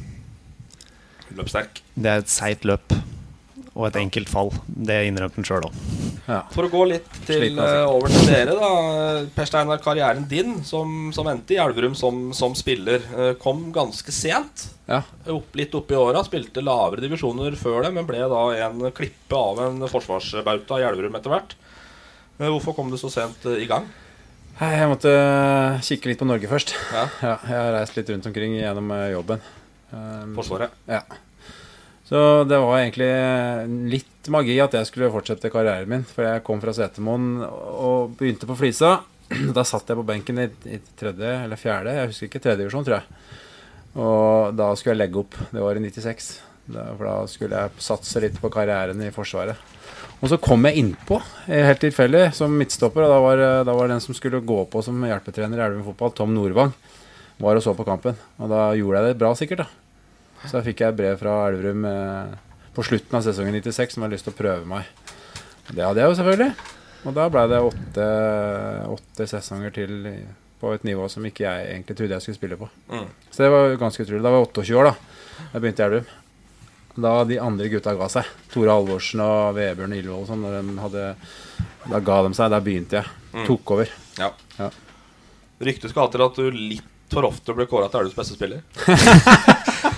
Løpssterk. 1.31 1.83
Det 1.95 2.11
er 2.11 2.23
et 2.23 2.31
seigt 2.31 2.65
løp 2.67 2.95
og 3.81 3.87
et 3.89 3.97
enkelt 3.97 4.29
fall. 4.29 4.51
Det 4.69 4.99
innrømte 5.09 5.39
han 5.41 5.47
sjøl 5.47 5.65
òg. 5.67 5.79
For 6.53 6.63
å 6.67 6.69
gå 6.71 6.81
litt 6.87 7.07
til, 7.27 7.47
altså. 7.59 7.65
eh, 7.81 7.89
over 7.91 8.11
til 8.13 8.27
dere, 8.29 8.53
da. 8.55 8.67
Per 9.35 9.47
Steinar, 9.49 9.81
karrieren 9.83 10.27
din 10.29 10.59
som, 10.67 11.09
som 11.15 11.27
endte 11.31 11.55
i 11.55 11.59
Elverum 11.59 11.95
som, 11.97 12.19
som 12.37 12.53
spiller, 12.55 13.03
eh, 13.17 13.31
kom 13.41 13.65
ganske 13.75 14.13
sent. 14.15 14.67
Ja. 14.87 15.01
Opp, 15.33 15.49
litt 15.59 15.73
opp 15.75 15.91
i 15.91 15.97
åra. 15.97 16.21
Spilte 16.27 16.63
lavere 16.63 17.03
divisjoner 17.03 17.57
før 17.59 17.81
det, 17.87 17.91
men 17.97 18.07
ble 18.07 18.21
da 18.31 18.43
en 18.67 18.85
klippe 18.95 19.35
av 19.41 19.59
en 19.65 19.81
forsvarsbauta 19.91 20.79
i 20.79 20.85
Elverum 20.87 21.17
etter 21.19 21.33
hvert. 21.33 21.57
Eh, 22.37 22.47
Hvorfor 22.47 22.77
kom 22.77 22.93
du 22.93 22.99
så 23.01 23.11
sent 23.11 23.43
i 23.57 23.67
gang? 23.69 23.89
Jeg 24.61 24.87
måtte 24.91 25.11
kikke 25.87 26.11
litt 26.11 26.19
på 26.21 26.27
Norge 26.29 26.47
først. 26.51 26.75
Ja. 26.95 27.07
jeg 27.25 27.57
har 27.57 27.73
reist 27.79 27.97
litt 27.97 28.13
rundt 28.13 28.29
omkring 28.29 28.55
gjennom 28.59 28.93
jobben. 29.09 29.41
Um, 29.91 30.35
Forsvaret. 30.37 30.71
Ja. 30.87 31.01
Så 32.11 32.43
det 32.43 32.57
var 32.59 32.81
egentlig 32.81 33.07
litt 33.93 34.27
magi 34.35 34.57
at 34.59 34.73
jeg 34.75 34.87
skulle 34.89 35.11
fortsette 35.13 35.51
karrieren 35.53 35.87
min. 35.87 36.01
For 36.03 36.27
jeg 36.27 36.43
kom 36.43 36.59
fra 36.59 36.73
Setermoen 36.75 37.37
og 37.45 38.17
begynte 38.19 38.49
på 38.49 38.57
Flisa. 38.59 38.97
Da 39.55 39.63
satt 39.63 39.87
jeg 39.87 39.95
på 39.95 40.03
benken 40.03 40.41
i, 40.43 40.49
i 40.67 40.81
tredje 40.99 41.29
eller 41.45 41.55
fjerde, 41.55 41.93
jeg 41.95 42.09
husker 42.09 42.27
ikke, 42.27 42.41
tredje 42.43 42.59
divisjon, 42.65 42.83
tror 42.83 42.97
jeg. 42.97 43.29
Og 43.95 44.57
da 44.59 44.67
skulle 44.75 44.97
jeg 44.97 45.01
legge 45.05 45.21
opp. 45.23 45.37
Det 45.55 45.63
var 45.63 45.79
i 45.79 45.83
96. 45.85 46.27
Da, 46.71 46.89
for 46.97 47.07
da 47.07 47.15
skulle 47.31 47.63
jeg 47.63 47.85
satse 47.87 48.23
litt 48.25 48.35
på 48.43 48.51
karrieren 48.51 48.99
i 49.07 49.11
Forsvaret. 49.15 49.71
Og 50.19 50.29
så 50.33 50.37
kom 50.43 50.67
jeg 50.67 50.83
innpå, 50.83 51.15
eh, 51.47 51.63
helt 51.63 51.79
tilfeldig, 51.81 52.25
som 52.35 52.51
midtstopper. 52.59 53.07
Og 53.07 53.13
da 53.15 53.21
var, 53.23 53.45
eh, 53.45 53.63
da 53.67 53.77
var 53.77 53.87
den 53.87 54.03
som 54.03 54.17
skulle 54.17 54.43
gå 54.43 54.65
på 54.67 54.83
som 54.83 54.99
hjelpetrener 54.99 55.55
i 55.55 55.63
Elverum 55.63 55.87
fotball, 55.87 56.11
Tom 56.11 56.35
Nordvang, 56.35 56.75
var 57.39 57.55
og 57.55 57.63
så 57.63 57.71
på 57.71 57.87
kampen. 57.87 58.19
Og 58.37 58.51
da 58.51 58.73
gjorde 58.75 58.99
jeg 58.99 59.13
det 59.13 59.21
bra, 59.23 59.31
sikkert. 59.31 59.63
da 59.63 59.80
så 60.45 60.57
da 60.57 60.63
fikk 60.65 60.83
jeg 60.83 60.93
et 60.93 60.99
brev 60.99 61.17
fra 61.21 61.35
Elverum 61.49 61.87
eh, 61.87 62.35
på 62.75 62.85
slutten 62.87 63.17
av 63.17 63.25
sesongen 63.25 63.57
96 63.59 63.95
som 63.95 64.05
hadde 64.05 64.15
lyst 64.15 64.27
til 64.27 64.33
å 64.33 64.39
prøve 64.39 64.67
meg. 64.69 64.87
Det 65.71 65.83
hadde 65.85 66.01
jeg 66.01 66.11
jo 66.11 66.19
selvfølgelig. 66.19 66.77
Og 67.01 67.17
da 67.17 67.27
ble 67.33 67.43
det 67.49 67.59
åtte, 67.65 68.07
åtte 68.93 69.27
sesonger 69.29 69.73
til 69.75 69.95
på 70.61 70.73
et 70.75 70.83
nivå 70.85 71.07
som 71.09 71.25
ikke 71.25 71.45
jeg 71.47 71.69
egentlig 71.73 71.97
trodde 71.97 72.17
jeg 72.17 72.25
skulle 72.25 72.37
spille 72.37 72.57
på. 72.59 72.67
Mm. 72.93 73.07
Så 73.31 73.43
det 73.43 73.53
var 73.53 73.77
ganske 73.81 74.05
utrolig. 74.05 74.21
Da 74.21 74.33
var 74.33 74.43
jeg 74.43 74.51
28 74.51 74.77
år, 74.77 74.91
da. 74.91 75.47
Jeg 75.53 75.63
begynte 75.63 75.81
i 75.81 75.87
Elverum. 75.87 76.11
Da 77.01 77.13
de 77.23 77.39
andre 77.39 77.69
gutta 77.71 77.95
ga 77.97 78.09
seg. 78.11 78.29
Tore 78.51 78.75
Halvorsen 78.75 79.23
og 79.23 79.55
Vebjørn 79.57 79.95
Ildvold 79.97 80.25
og 80.25 80.29
sånn. 80.29 80.95
Da 81.89 82.01
ga 82.05 82.21
de 82.27 82.33
seg. 82.37 82.53
Da 82.53 82.61
begynte 82.63 82.99
jeg. 82.99 83.17
Mm. 83.31 83.45
Tok 83.47 83.75
over. 83.77 83.93
Ja. 84.19 84.31
Ja. 84.59 84.69
Ryktet 85.61 85.93
skal 85.93 86.05
ha 86.05 86.13
til 86.13 86.25
at 86.25 86.41
du 86.41 86.57
litt 86.57 86.87
for 87.11 87.27
ofte 87.27 87.55
ble 87.55 87.67
kåra 87.67 87.89
til 87.91 88.03
Elverums 88.03 88.19
beste 88.19 88.37
spiller. 88.37 88.61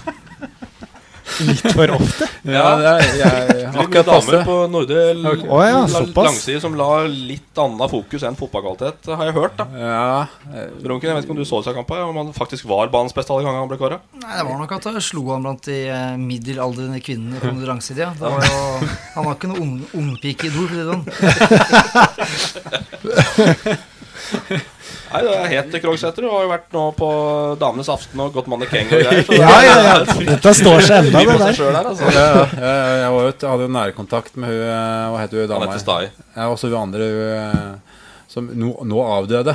Litt 1.48 1.66
for 1.74 1.90
ofte? 1.98 2.28
Ja, 2.44 2.76
det 2.76 2.90
er, 2.90 3.00
jeg, 3.16 3.54
jeg 3.62 3.70
akkurat 3.72 4.06
passe. 4.10 4.28
damer 4.28 4.44
på 4.44 4.56
Nordre 4.68 5.04
okay. 5.16 5.48
oh, 5.48 5.62
ja, 5.64 5.78
langside 5.88 6.60
som 6.60 6.74
la 6.76 6.90
litt 7.08 7.56
annet 7.64 7.88
fokus 7.94 8.26
enn 8.28 8.36
fotballkvalitet, 8.36 9.08
har 9.16 9.30
jeg 9.30 9.36
hørt. 9.38 9.56
da 9.62 9.66
Ja, 9.80 10.28
Brunken, 10.84 11.08
jeg 11.08 11.16
vet 11.16 11.24
ikke 11.24 11.36
om 11.38 11.40
du 11.40 11.46
så 11.48 11.62
disse 11.62 11.72
kampene, 11.78 12.04
om 12.12 12.20
han 12.20 12.34
faktisk 12.36 12.68
var 12.68 12.92
banens 12.92 13.16
beste 13.16 13.32
alle 13.32 13.48
ganger 13.48 13.64
han 13.64 13.72
ble 13.72 13.80
kåra? 13.80 14.02
Nei, 14.20 14.34
Det 14.36 14.46
var 14.50 14.60
nok 14.60 14.76
at 14.76 14.90
jeg 14.92 15.06
slo 15.08 15.24
han 15.32 15.48
blant 15.48 15.64
de 15.72 15.80
eh, 15.88 16.20
middelaldrende 16.20 17.00
kvinnene 17.06 17.40
på 17.40 17.48
den 17.54 17.64
langside. 17.72 18.04
Ja. 18.04 18.12
Det 18.20 18.28
var 18.28 18.44
jo, 18.44 18.92
han 19.16 19.24
var 19.30 19.40
ikke 19.40 19.52
noe 19.54 19.64
ung, 19.64 19.74
ungpikeidol. 20.04 20.68
for 20.68 20.76
å 20.76 20.76
si 20.76 20.84
det 20.84 20.88
sånn. 20.92 21.04
Nei, 25.14 25.22
det 25.28 25.34
er 25.38 25.50
helt 25.52 25.76
Krogsæter. 25.84 26.26
Du 26.26 26.30
har 26.32 26.46
jo 26.46 26.50
vært 26.50 26.72
nå 26.74 26.84
på 26.98 27.08
Damenes 27.62 27.90
aften 27.94 28.22
og 28.24 28.34
gått 28.34 28.48
mannekeng 28.50 28.88
og 28.90 29.04
greier. 29.04 29.28
Ja, 29.38 29.52
ja, 29.62 29.76
ja. 29.86 29.98
det 30.08 30.26
Dette 30.32 30.54
står 30.58 30.86
seg 30.88 30.96
enda, 31.04 31.22
det 31.22 31.36
der. 31.42 31.58
selv 31.58 31.76
der, 31.76 31.90
altså. 31.92 32.14
ja, 32.16 32.30
jeg 33.04 33.12
var 33.14 33.28
jo, 33.28 33.34
jeg 33.34 33.52
hadde 33.52 33.68
jo 33.68 33.74
nærkontakt 33.76 34.40
med 34.42 34.50
hun 34.50 34.64
eh, 34.66 35.04
Hva 35.14 35.20
heter 35.22 35.44
hun 35.44 35.52
dama? 35.52 35.68
Anette 35.68 35.84
Stai. 35.84 36.08
Ja, 36.34 36.48
også 36.48 36.72
hun 36.72 36.80
andre 36.80 37.10
hun, 37.12 37.20
eh, 37.36 38.00
som 38.34 38.48
nå, 38.64 38.72
nå 38.90 39.04
avdøde. 39.06 39.54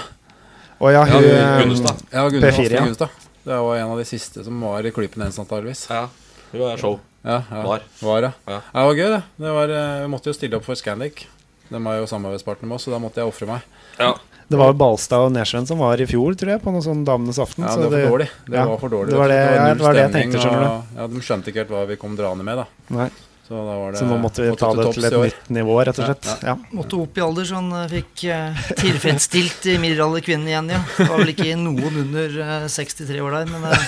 Å 0.79 0.93
ja, 0.95 1.03
hun 1.11 1.27
Ja, 1.27 1.33
eh, 1.41 1.55
Gunnestad. 1.65 2.05
Ja, 2.13 2.27
Gunnar 2.31 2.55
P4. 2.55 2.71
Gunnestad. 2.77 3.25
Det 3.49 3.63
var 3.65 3.81
en 3.81 3.95
av 3.97 3.99
de 3.99 4.07
siste 4.07 4.45
som 4.47 4.61
var 4.63 4.87
i 4.87 4.93
klypen 4.95 5.25
hennes, 5.25 5.41
antageligvis. 5.43 5.89
Ja, 5.91 6.05
hun 6.53 6.69
er 6.71 6.79
show. 6.79 7.01
Ja, 7.27 7.41
ja. 7.51 7.65
Var. 7.67 7.89
Var, 8.05 8.29
ja. 8.29 8.33
Ja. 8.47 8.61
ja. 8.61 8.63
Det 8.71 8.87
var 8.93 9.03
gøy, 9.03 9.09
det. 9.17 9.23
det 9.43 9.57
var, 9.59 9.75
vi 10.05 10.13
måtte 10.15 10.31
jo 10.31 10.39
stille 10.39 10.61
opp 10.61 10.69
for 10.69 10.79
Scandic. 10.79 11.27
De 11.69 11.79
er 11.81 12.01
jo 12.01 12.09
samarbeidspartner 12.11 12.71
med 12.71 12.79
oss, 12.79 12.89
så 12.89 12.95
da 12.95 13.01
måtte 13.03 13.23
jeg 13.23 13.31
ofre 13.31 13.49
meg. 13.51 13.69
Ja. 13.99 14.15
Det 14.49 14.57
var 14.57 14.73
Balstad 14.81 15.27
og 15.27 15.33
Nesjøen 15.35 15.67
som 15.69 15.83
var 15.83 16.01
i 16.01 16.07
fjor, 16.09 16.33
tror 16.41 16.55
jeg, 16.55 16.63
på 16.65 16.73
noe 16.73 16.81
sånn 16.85 17.03
Damenes 17.05 17.37
aften. 17.43 17.67
Ja, 17.69 17.75
det 17.77 17.91
var 17.91 18.01
for 18.01 18.15
dårlig. 18.15 18.29
Det 18.47 18.57
ja, 18.57 18.67
var 18.71 18.79
for 18.81 18.95
dårlig. 18.95 19.13
Det 19.13 19.21
var 19.21 19.33
det, 19.35 19.41
ja, 19.45 19.65
null 19.67 19.77
det, 19.77 19.85
var 19.85 19.99
jeg 19.99 20.09
stemning, 20.09 20.31
tenkte, 20.33 20.45
skjønner 20.45 20.63
du. 20.65 20.69
og- 20.69 21.01
Ja, 21.01 21.07
De 21.13 21.25
skjønte 21.27 21.51
ikke 21.53 21.65
helt 21.65 21.75
hva 21.77 21.87
vi 21.91 21.97
kom 22.01 22.17
draende 22.17 22.47
med, 22.49 22.63
da. 22.63 22.67
Nei. 22.97 23.11
Så 23.49 23.55
da 23.55 23.77
var 23.81 23.93
det 23.93 23.99
Så 23.99 24.05
nå 24.05 24.17
måtte 24.21 24.43
vi 24.45 24.57
ta 24.61 24.69
det 24.77 24.93
til 24.93 25.05
et 25.09 25.15
nytt 25.23 25.47
nivå, 25.57 25.77
rett 25.85 25.99
og 25.99 26.05
slett. 26.05 26.27
Ja. 26.45 26.55
Måtte 26.77 26.99
opp 27.01 27.17
i 27.17 27.23
alder, 27.25 27.47
så 27.49 27.55
han 27.57 27.71
eh, 27.73 27.87
fikk 27.95 28.25
uh, 28.29 28.59
tilfredsstilt 28.77 29.63
de 29.65 29.77
middelalderkvinnene 29.81 30.53
igjen. 30.53 30.69
ja 30.75 30.81
Det 30.99 31.07
var 31.09 31.23
vel 31.23 31.33
ikke 31.33 31.57
noen 31.57 31.97
under 32.03 32.37
uh, 32.45 32.67
63 32.69 33.23
år 33.25 33.39
der, 33.39 33.53
men 33.53 33.65
uh, 33.65 33.87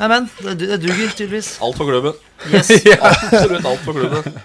Nei, 0.00 0.08
men 0.10 0.26
det, 0.42 0.56
det 0.58 0.80
duger 0.82 1.14
tydeligvis. 1.14 1.52
Alt 1.62 1.78
for 1.78 1.86
klubben. 1.86 2.18
Yes. 2.50 2.72
Absolutt 3.10 3.62
alt 3.62 3.86
for 3.86 3.94
klubben. 3.94 4.42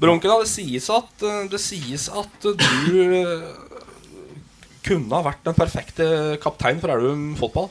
Bronken, 0.00 0.32
det 0.40 0.48
sies 0.48 0.86
at, 0.92 1.26
eh, 1.26 1.42
det 1.52 1.60
sies 1.60 2.08
at 2.08 2.46
du 2.46 3.02
eh, 3.20 3.50
kunne 4.86 5.12
ha 5.12 5.26
vært 5.26 5.44
den 5.44 5.58
perfekte 5.58 6.06
kaptein 6.42 6.80
for 6.80 6.94
Elverum 6.94 7.34
fotball. 7.40 7.68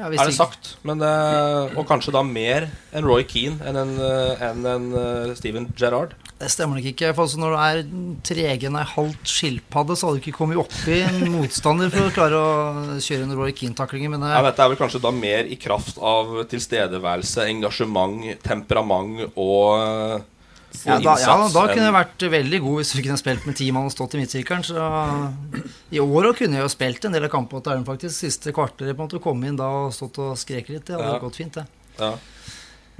Ja, 0.00 0.08
Er 0.08 0.30
det 0.30 0.32
sagt? 0.38 0.76
Men, 0.88 1.02
eh, 1.04 1.76
og 1.76 1.84
kanskje 1.88 2.14
da 2.16 2.22
mer 2.24 2.70
enn 2.96 3.04
Roy 3.04 3.26
Keane 3.28 3.60
enn 3.68 3.76
en, 3.76 3.92
en, 4.00 4.62
en 4.64 4.86
eh, 4.96 5.34
Steven 5.36 5.68
Gerrard. 5.76 6.14
Det 6.40 6.48
stemmer 6.48 6.78
nok 6.80 6.86
ikke. 6.88 7.10
For 7.12 7.26
altså 7.26 7.36
når 7.42 7.52
du 7.52 7.58
er 7.60 7.80
tregen 8.24 8.78
ei 8.80 8.86
halvt 8.94 9.28
skilpadde, 9.28 9.92
så 10.00 10.08
hadde 10.08 10.22
du 10.22 10.24
ikke 10.24 10.38
kommet 10.38 10.56
oppi 10.62 11.02
en 11.04 11.20
motstander 11.34 11.92
for 11.92 12.08
å 12.08 12.14
klare 12.16 12.40
å 12.40 12.96
kjøre 12.96 13.26
en 13.26 13.36
Roy 13.36 13.52
Keane-taklinger. 13.52 14.14
Men 14.14 14.24
Ja, 14.24 14.38
eh, 14.40 14.46
dette 14.48 14.64
er 14.64 14.72
vel 14.72 14.80
kanskje 14.80 15.02
da 15.04 15.12
mer 15.12 15.44
i 15.44 15.60
kraft 15.60 16.00
av 16.00 16.32
tilstedeværelse, 16.48 17.44
engasjement, 17.52 18.24
temperament 18.46 19.26
eh, 19.26 19.34
og 19.36 20.24
ja, 20.86 20.96
da, 21.02 21.14
ja, 21.20 21.34
da 21.50 21.62
kunne 21.68 21.86
jeg 21.88 21.94
vært 21.96 22.24
veldig 22.32 22.60
god 22.64 22.76
hvis 22.80 22.92
vi 22.96 23.02
kunne 23.06 23.18
spilt 23.20 23.46
med 23.48 23.56
ti 23.58 23.66
mann 23.74 23.88
og 23.90 23.94
stått 23.94 24.14
i 24.16 24.20
midtsirkelen. 24.22 24.62
Så 24.64 24.78
i 25.90 26.00
år 26.02 26.30
kunne 26.38 26.58
jeg 26.60 26.64
jo 26.66 26.72
spilt 26.72 27.04
en 27.08 27.16
del 27.16 27.26
av 27.26 27.32
kampene 27.32 27.62
til 27.64 27.72
Elverum, 27.74 27.86
faktisk. 27.88 28.16
Siste 28.22 28.52
kvarteret 28.56 28.94
på 28.96 29.02
en 29.02 29.08
måte 29.08 29.18
å 29.20 29.24
komme 29.24 29.50
inn 29.50 29.58
da 29.58 29.68
og 29.84 29.92
stått 29.96 30.18
og 30.22 30.36
skreket 30.40 30.74
litt. 30.76 30.84
Det 30.86 30.96
hadde 30.96 31.12
Ja. 31.16 31.18
gått 31.22 31.36
fint, 31.42 31.54
det. 31.58 31.66
ja. 31.98 32.12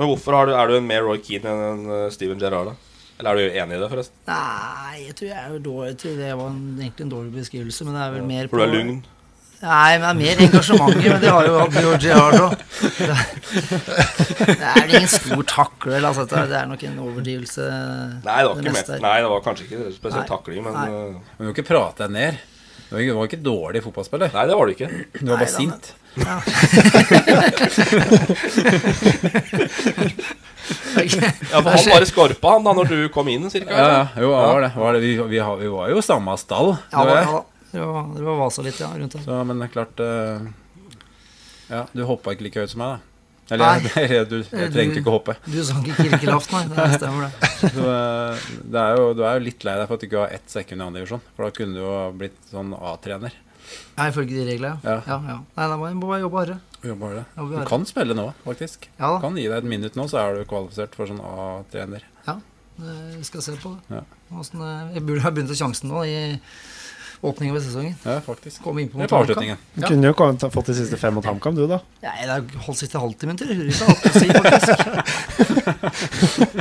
Men 0.00 0.09
hvorfor 0.09 0.33
har 0.33 0.46
du, 0.48 0.54
er 0.56 0.66
du 0.68 0.76
en 0.78 0.87
mer 0.87 1.02
Roy 1.04 1.18
Keane 1.20 1.44
enn 1.44 1.64
en 1.87 1.90
eh, 2.06 2.11
Steven 2.11 2.38
Gerrard? 2.40 2.70
da? 2.72 2.74
Eller 3.20 3.30
er 3.30 3.37
du 3.37 3.59
enig 3.61 3.76
i 3.76 3.80
det, 3.83 3.88
forresten? 3.92 4.16
Nei, 4.26 5.02
jeg 5.04 5.14
tror 5.18 5.28
jeg 5.28 5.37
er 5.44 5.50
jo 5.52 5.59
dårlig. 5.66 5.96
til 6.00 6.14
det 6.16 6.30
var 6.38 6.46
en, 6.48 6.62
egentlig 6.80 7.04
en 7.04 7.11
dårlig 7.12 7.33
beskrivelse, 7.35 7.85
men 7.85 7.94
det 7.98 8.02
er 8.06 8.14
vel 8.14 8.24
mer 8.24 8.48
For 8.48 8.56
du 8.56 8.64
er 8.64 8.72
lugn? 8.72 9.02
Nei, 9.61 9.99
men 10.01 10.05
det 10.05 10.11
er 10.11 10.18
mer 10.20 10.38
engasjementet, 10.46 11.05
men 11.12 11.20
det 11.20 11.31
har 11.35 11.44
jo 11.44 11.57
hatt 11.61 11.75
George 11.77 12.11
òg. 12.16 12.55
Det 14.40 14.55
er 14.57 14.79
vel 14.79 14.94
ingen 14.94 15.11
stor 15.12 15.42
takler, 15.51 16.01
altså. 16.09 16.25
Det 16.31 16.38
er- 16.57 16.66
nok 16.70 16.83
en 16.88 16.96
overdrivelse. 17.05 17.66
Nei, 18.25 18.38
det 18.40 18.49
var, 18.49 18.55
det 18.57 18.73
ikke. 18.73 19.01
Nei, 19.05 19.16
det 19.20 19.29
var 19.35 19.40
kanskje 19.44 19.66
ikke 19.68 19.92
spesielt 19.99 20.25
Nei. 20.25 20.31
takling, 20.33 20.64
men 20.64 20.73
Nei. 20.73 20.87
eh, 20.88 21.12
Du 21.37 21.44
må 21.44 21.53
ikke 21.53 21.66
prate 21.68 22.07
deg 22.07 22.11
ned. 22.16 22.40
Du 22.88 22.96
var 22.96 23.03
ikke, 23.05 23.14
var 23.20 23.29
ikke 23.29 23.42
dårlig 23.46 23.83
fotballspiller. 23.85 24.33
Nei, 24.35 24.46
det 24.49 24.57
var 24.57 24.64
du 24.66 24.73
ikke. 24.73 24.88
Du 25.20 25.27
var 25.29 25.37
bare 25.37 25.44
Nei, 25.44 25.55
sint. 25.61 25.92
Ja. 26.16 26.40
Ja, 31.53 31.62
for 31.62 31.70
Han 31.70 31.87
bare 31.90 32.07
skorpa 32.09 32.53
han 32.57 32.64
da 32.66 32.73
når 32.77 32.90
du 32.90 32.99
kom 33.14 33.29
inn, 33.33 33.49
cirka. 33.51 33.70
Ja, 33.75 33.87
ja, 33.94 34.03
jo, 34.23 34.31
var 34.35 34.61
det. 34.64 34.73
Var 34.77 34.92
det. 34.96 35.01
Vi, 35.05 35.12
vi, 35.16 35.38
vi 35.62 35.70
var 35.73 35.90
jo 35.92 36.03
samme 36.05 36.37
stall. 36.40 36.75
Ja, 36.92 37.05
var 37.05 37.44
ja, 37.72 37.85
var, 37.87 38.11
dere 38.14 38.26
var 38.26 38.40
vasa 38.40 38.64
litt, 38.66 38.80
ja, 38.83 38.90
rundt 38.96 39.14
der. 39.16 39.22
Så, 39.26 39.38
men 39.46 39.62
det 39.62 39.68
er 39.68 39.74
klart 39.74 40.02
eh, 40.04 40.50
Ja, 41.70 41.85
du 41.94 42.04
hoppa 42.09 42.35
ikke 42.35 42.48
like 42.48 42.64
høyt 42.64 42.74
som 42.74 42.83
meg, 42.83 42.96
da. 42.96 43.11
Eller 43.50 43.83
Nei. 43.83 43.92
jeg, 44.14 44.26
du, 44.30 44.37
jeg 44.46 44.70
trengte 44.70 45.00
ikke 45.00 45.11
å 45.11 45.16
hoppe. 45.16 45.35
Du 45.50 45.59
sank 45.66 45.88
i 45.90 45.94
kirkelaft, 45.98 46.52
nei. 46.54 46.64
Det 46.70 46.88
stemmer, 47.00 47.26
det. 47.26 47.52
Så, 47.76 47.87
eh, 47.90 48.48
det 48.74 48.83
er 48.83 48.98
jo, 48.98 49.12
du 49.18 49.22
er 49.26 49.38
jo 49.38 49.44
litt 49.48 49.66
lei 49.66 49.76
deg 49.80 49.88
for 49.90 49.98
at 49.98 50.02
du 50.02 50.09
ikke 50.09 50.24
har 50.24 50.35
ett 50.38 50.52
sekund 50.52 50.78
i 50.78 50.87
andre 50.87 51.02
divisjon. 51.02 51.24
For 51.35 51.46
da 51.46 51.54
kunne 51.56 51.78
du 51.78 51.83
jo 51.83 51.94
blitt 52.20 52.38
sånn 52.52 52.74
A-trener. 52.78 53.38
Ja, 53.96 54.06
ifølge 54.09 54.38
de 54.38 54.46
reglene, 54.48 54.78
ja. 54.83 55.00
Ja. 55.06 55.18
ja. 55.30 55.38
Nei, 55.56 55.66
da 55.72 55.78
må 55.78 55.88
jeg 55.90 55.98
bare 56.02 56.20
jobbe 56.22 56.42
hardere. 56.42 56.62
Det. 56.80 56.88
Jobber 56.90 57.18
Du 57.37 57.66
kan 57.68 57.83
spille 57.87 58.16
nå, 58.16 58.30
faktisk. 58.46 58.87
Ja 58.96 59.12
da. 59.12 59.18
Du 59.18 59.26
kan 59.26 59.37
gi 59.37 59.48
deg 59.50 59.59
et 59.59 59.68
minutt 59.68 59.98
nå, 59.98 60.06
så 60.09 60.22
er 60.22 60.38
du 60.38 60.46
kvalifisert 60.48 60.94
for 60.96 61.11
sånn 61.11 61.20
A-trener. 61.20 62.06
Ja, 62.26 62.38
vi 62.80 63.26
skal 63.26 63.44
se 63.44 63.56
på 63.61 63.74
det. 63.74 63.98
Ja. 63.98 64.04
Åssen, 64.40 64.62
eh, 64.64 64.94
jeg 64.96 65.04
burde 65.09 65.24
ha 65.26 65.35
begynt 65.35 65.52
å 65.52 65.59
sjansen 65.59 65.90
nå 65.92 66.06
i 66.09 66.16
åpningen 67.22 67.52
ved 67.54 67.62
sesongen. 67.66 67.94
Ja, 68.04 68.18
faktisk. 68.24 68.62
Kom 68.64 68.78
inn 68.80 68.88
på 68.88 68.96
mot 68.98 69.11
HamKam. 69.12 69.42
Du 69.74 69.80
Ja. 69.83 69.88
kunne 69.88 70.06
jo 70.09 70.14
kommet, 70.16 70.40
fått 70.54 70.66
de 70.70 70.74
siste 70.78 70.96
fem 70.96 71.12
mot 71.14 71.24
HamKam, 71.24 71.54
du, 71.54 71.66
da. 71.68 71.80
Ja, 72.02 72.12
det 72.22 72.30
er 72.30 72.62
holdt 72.66 72.78
siste 72.80 72.98
halvtimen 73.02 73.37
til 73.37 73.48
Rurika. 73.52 73.85
alt 73.85 74.04
å 74.09 74.12
si, 74.16 74.28
faktisk. 74.38 74.78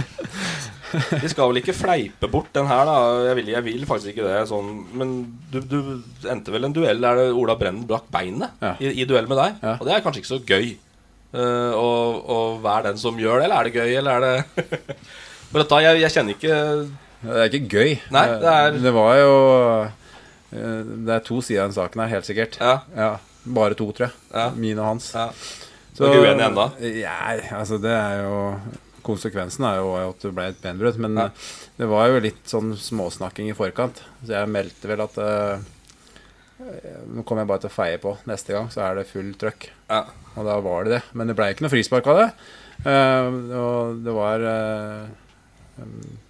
Vi 1.21 1.29
skal 1.29 1.51
vel 1.51 1.59
ikke 1.61 1.73
fleipe 1.77 2.27
bort 2.33 2.49
den 2.55 2.65
her, 2.69 2.83
da. 2.89 2.95
Jeg 3.27 3.35
vil, 3.37 3.49
jeg 3.53 3.63
vil 3.67 3.83
faktisk 3.89 4.09
ikke 4.15 4.25
det. 4.25 4.39
Sånn. 4.49 4.69
Men 4.97 5.11
du, 5.53 5.59
du 5.61 5.77
endte 6.31 6.51
vel 6.53 6.65
en 6.65 6.73
duell 6.75 6.99
der 7.03 7.19
det 7.21 7.27
Ola 7.37 7.55
Brennen 7.59 7.85
brakk 7.89 8.07
beinet 8.13 8.49
Ja. 8.63 8.71
i, 8.81 8.89
i 9.03 9.05
duell 9.09 9.27
med 9.29 9.37
deg. 9.37 9.59
Ja. 9.61 9.75
Og 9.77 9.85
det 9.87 9.93
er 9.95 10.01
kanskje 10.05 10.23
ikke 10.23 10.33
så 10.33 10.41
gøy 10.49 10.71
uh, 11.37 11.71
å, 11.77 11.89
å 12.25 12.39
være 12.63 12.89
den 12.89 12.97
som 13.01 13.19
gjør 13.21 13.39
det, 13.43 13.45
eller 13.49 13.59
er 13.59 13.69
det 13.69 13.75
gøy, 13.77 13.91
eller 14.01 14.11
er 14.17 14.21
det 14.25 14.89
For 15.49 15.61
dette, 15.63 15.77
jeg, 15.85 16.01
jeg 16.03 16.13
kjenner 16.13 16.35
ikke 16.35 16.57
Det 17.23 17.37
er 17.43 17.55
ikke 17.57 17.69
gøy. 17.77 17.93
Nei, 18.13 18.25
det 18.41 18.51
er- 18.57 18.81
Det 18.85 18.91
var 18.97 19.13
jo 19.21 19.31
Det 20.51 21.13
er 21.13 21.25
to 21.25 21.39
sider 21.45 21.63
av 21.63 21.69
den 21.69 21.77
saken 21.77 22.01
her, 22.03 22.13
helt 22.15 22.27
sikkert. 22.27 22.59
Ja. 22.59 23.17
Bare 23.45 23.77
to, 23.77 23.89
tror 23.95 24.09
jeg. 24.09 24.15
Ja. 24.33 24.49
Min 24.57 24.79
og 24.81 24.85
hans. 24.91 25.11
Ja. 25.15 25.29
Du 25.97 26.05
er 26.05 26.13
ikke 26.13 26.29
uenig 26.29 26.45
ennå? 26.45 26.65
Ja, 26.95 27.17
altså 27.59 27.75
det 27.81 27.91
er 27.91 28.21
jo 28.23 28.35
Konsekvensen 29.03 29.63
er 29.65 29.79
jo 29.79 29.93
at 29.97 30.21
det 30.21 30.31
ble 30.35 30.45
et 30.51 30.61
benbrudd. 30.61 30.97
Men 31.01 31.15
Ja. 31.17 31.25
eh, 31.25 31.49
det 31.79 31.87
var 31.87 32.07
jo 32.11 32.19
litt 32.23 32.43
sånn 32.47 32.73
småsnakking 32.75 33.49
i 33.49 33.55
forkant. 33.55 34.01
Så 34.23 34.35
jeg 34.35 34.51
meldte 34.51 34.87
vel 34.91 35.01
at 35.01 35.17
uh, 35.17 35.59
Nå 37.07 37.23
kommer 37.23 37.45
jeg 37.45 37.47
bare 37.51 37.63
til 37.63 37.71
å 37.71 37.77
feie 37.77 37.97
på. 38.03 38.17
Neste 38.27 38.51
gang 38.53 38.67
så 38.69 38.83
er 38.83 38.95
det 38.99 39.07
full 39.07 39.31
trøkk. 39.39 39.69
Ja. 39.89 40.01
Og 40.35 40.45
da 40.45 40.57
var 40.59 40.83
det 40.83 40.97
det. 40.97 41.01
Men 41.15 41.27
det 41.31 41.35
ble 41.39 41.47
ikke 41.53 41.63
noe 41.65 41.71
frispark 41.71 42.07
av 42.11 42.19
det. 42.19 42.29
Uh, 42.83 43.29
og 43.59 44.03
det 44.03 44.15
var 44.15 44.43
uh, 44.43 45.07
um, 45.79 45.95
ja, 46.03 46.28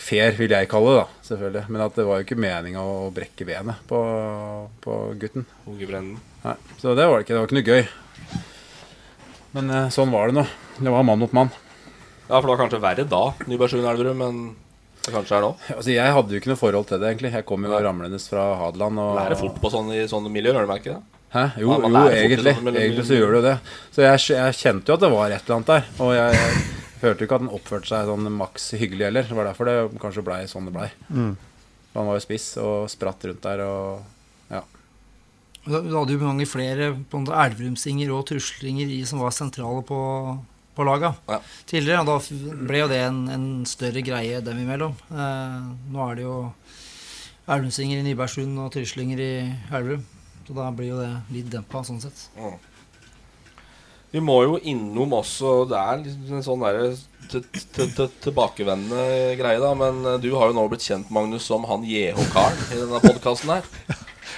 Fair, 0.00 0.34
vil 0.38 0.52
jeg 0.54 0.68
kalle 0.70 0.92
det, 0.92 1.02
da. 1.02 1.22
Selvfølgelig. 1.28 1.64
Men 1.72 1.84
at 1.86 1.98
det 1.98 2.06
var 2.08 2.20
jo 2.20 2.26
ikke 2.26 2.38
meninga 2.40 2.82
å 2.84 3.10
brekke 3.14 3.46
benet 3.48 3.82
på, 3.88 4.00
på 4.84 4.96
gutten. 5.20 5.46
Nei, 6.42 6.56
Så 6.80 6.96
det 6.98 7.06
var 7.06 7.20
det 7.20 7.26
ikke. 7.26 7.34
Det 7.34 7.40
var 7.40 7.50
ikke 7.50 7.60
noe 7.60 7.68
gøy. 7.70 8.42
Men 9.52 9.70
eh, 9.70 9.88
sånn 9.92 10.12
var 10.12 10.30
det 10.30 10.40
nå. 10.40 10.46
Det 10.80 10.92
var 10.94 11.06
mann 11.06 11.20
mot 11.20 11.36
mann. 11.36 11.52
Ja, 12.28 12.38
for 12.38 12.46
det 12.46 12.52
var 12.54 12.60
kanskje 12.64 12.82
verre 12.82 13.04
da, 13.08 13.22
Nybergsund 13.50 13.84
Elverum, 13.84 14.20
men 14.22 14.42
det 15.02 15.12
kanskje 15.12 15.36
er 15.36 15.44
nå. 15.44 15.50
Altså, 15.74 15.90
jeg 15.92 16.14
hadde 16.16 16.32
jo 16.32 16.40
ikke 16.40 16.52
noe 16.52 16.60
forhold 16.60 16.86
til 16.88 17.02
det, 17.02 17.10
egentlig. 17.10 17.32
Jeg 17.34 17.46
kom 17.48 17.66
jo 17.66 17.72
ramlende 17.74 18.20
fra 18.22 18.52
Hadeland. 18.60 19.00
Og... 19.02 19.16
Lærer 19.18 19.40
fort 19.40 19.58
på 19.60 19.72
sånne, 19.72 19.98
i 19.98 20.06
sånne 20.10 20.32
miljøer, 20.32 20.60
gjør 20.60 20.70
du 20.70 20.76
ikke 20.78 20.94
det? 20.94 21.18
Hæ? 21.32 21.42
Jo, 21.62 21.74
Ja, 21.80 21.90
jo 21.90 22.12
egentlig. 22.12 22.54
Egentlig 22.60 23.06
så 23.08 23.18
gjør 23.18 23.34
du 23.34 23.38
jo 23.40 23.44
det. 23.48 23.56
Så 23.92 24.04
jeg, 24.04 24.22
jeg 24.36 24.56
kjente 24.60 24.92
jo 24.92 24.96
at 24.98 25.04
det 25.04 25.10
var 25.12 25.32
et 25.32 25.42
eller 25.42 25.58
annet 25.58 25.72
der. 25.72 25.90
Og 26.04 26.14
jeg 26.16 26.81
følte 27.02 27.24
jo 27.24 27.28
ikke 27.28 27.38
at 27.40 27.44
han 27.44 27.52
oppførte 27.58 27.90
seg 27.90 28.06
sånn 28.08 28.28
maks 28.38 28.70
hyggelig 28.80 29.08
heller. 29.10 29.26
Det 29.28 29.36
var 29.38 29.48
derfor 29.50 29.68
det 29.68 29.76
kanskje 30.02 30.24
blei 30.26 30.40
sånn 30.50 30.68
det 30.70 30.74
blei. 30.76 30.88
Mm. 31.10 31.32
Han 31.96 32.08
var 32.08 32.16
jo 32.16 32.24
spiss 32.24 32.46
og 32.62 32.86
spratt 32.92 33.26
rundt 33.28 33.42
der 33.44 33.60
og 33.66 34.00
ja. 34.52 34.62
Du 35.66 35.76
du 35.84 35.92
hadde 35.94 36.14
jo 36.16 36.22
mange 36.24 36.46
flere 36.48 36.88
på 37.10 37.20
elverumsinger 37.28 38.10
og 38.16 38.24
truslinger 38.30 38.88
i, 38.90 39.02
som 39.06 39.20
var 39.22 39.30
sentrale 39.36 39.82
på, 39.86 39.98
på 40.74 40.86
laga 40.88 41.12
Ja. 41.28 41.38
tidligere. 41.70 42.00
Og 42.02 42.08
da 42.08 42.64
ble 42.66 42.80
jo 42.82 42.88
det 42.90 43.02
en, 43.04 43.20
en 43.30 43.46
større 43.68 44.02
greie 44.02 44.40
dem 44.42 44.58
imellom. 44.64 44.96
Eh, 45.12 45.60
nå 45.92 46.08
er 46.08 46.18
det 46.18 46.24
jo 46.26 46.38
elverumsinger 47.46 48.00
i 48.00 48.06
Nybergsund 48.08 48.58
og 48.62 48.72
truslinger 48.74 49.20
i 49.22 49.32
Elverum. 49.70 50.02
Så 50.46 50.56
da 50.58 50.70
blir 50.74 50.88
jo 50.94 50.98
det 50.98 51.12
litt 51.30 51.50
dempa 51.52 51.84
sånn 51.86 52.00
sett. 52.02 52.24
Vi 54.12 54.20
må 54.20 54.42
jo 54.44 54.58
innom 54.68 55.14
også 55.16 55.62
Det 55.70 55.78
er 55.80 56.02
liksom 56.04 56.36
en 56.36 56.44
sånn 56.44 56.60
derre 56.66 56.92
tilbakevendende 58.22 59.36
greie, 59.40 59.60
da. 59.62 59.72
Men 59.78 60.02
eh, 60.04 60.18
du 60.22 60.30
har 60.36 60.50
jo 60.50 60.56
nå 60.58 60.66
blitt 60.72 60.84
kjent, 60.86 61.10
Magnus, 61.14 61.46
som 61.48 61.64
han 61.68 61.84
JH-karen 61.88 62.58
i 62.74 62.80
denne 62.82 63.00
podkasten 63.02 63.54
her. 63.56 63.68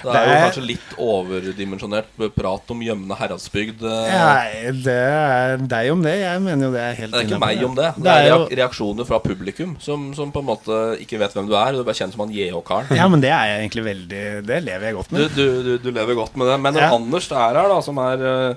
Det 0.05 0.11
er 0.13 0.27
jo 0.27 0.33
kanskje 0.43 0.61
litt 0.67 0.91
overdimensjonert 1.01 2.09
prat 2.35 2.71
om 2.73 2.81
gjemne 2.83 3.15
Heradsbygd. 3.17 3.81
eh. 3.87 4.11
Nei, 4.13 4.71
det 4.85 4.95
er 4.95 5.63
deg 5.71 5.89
om 5.93 6.03
det. 6.05 6.13
Jeg 6.19 6.41
mener 6.45 6.67
jo 6.67 6.71
det 6.75 6.83
er 6.83 6.97
helt 6.99 7.15
Det 7.15 7.21
er 7.23 7.27
ikke 7.29 7.39
meg 7.41 7.63
om 7.65 7.75
det. 7.79 7.87
Det 7.95 8.03
Det 8.05 8.13
er 8.19 8.27
jo- 8.29 8.47
reaksjoner 8.61 9.07
fra 9.09 9.19
publikum 9.23 9.75
som, 9.81 10.13
som 10.13 10.31
på 10.35 10.43
en 10.43 10.49
måte 10.51 10.79
ikke 11.01 11.17
vet 11.23 11.33
hvem 11.33 11.47
du 11.49 11.55
er. 11.57 11.71
Du 11.73 11.79
er 11.81 11.87
bare 11.87 11.97
kjent 11.99 12.13
som 12.13 12.25
han 12.25 12.33
JH-karen. 12.35 12.95
Ja, 12.95 13.07
men 13.09 13.23
det 13.23 13.31
er 13.33 13.45
jeg 13.49 13.63
egentlig 13.65 13.85
veldig 13.89 14.23
Det 14.45 14.63
lever 14.67 14.85
jeg 14.91 14.95
godt 14.99 15.11
med. 15.15 15.29
du, 15.35 15.45
du, 15.63 15.77
du 15.79 15.91
lever 15.91 16.13
godt 16.21 16.35
med 16.37 16.47
det. 16.53 16.59
Men 16.67 16.75
Ja. 16.83 16.91
Anders 16.93 17.31
er 17.31 17.39
her, 17.55 17.67
da, 17.73 17.81
som 17.81 17.97
er, 17.97 18.25
eh, 18.29 18.55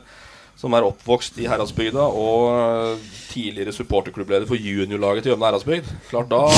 som 0.58 0.74
er 0.74 0.82
oppvokst 0.88 1.36
i 1.38 1.44
Heradsbygda 1.46 2.02
og 2.18 2.40
eh, 2.50 2.98
tidligere 3.28 3.70
supporterklubbleder 3.76 4.46
for 4.48 4.56
juniorlaget 4.58 5.22
til 5.22 5.30
Gjømne 5.32 5.46
Heradsbygd 5.46 5.86
Klart 6.08 6.28
da 6.32 6.40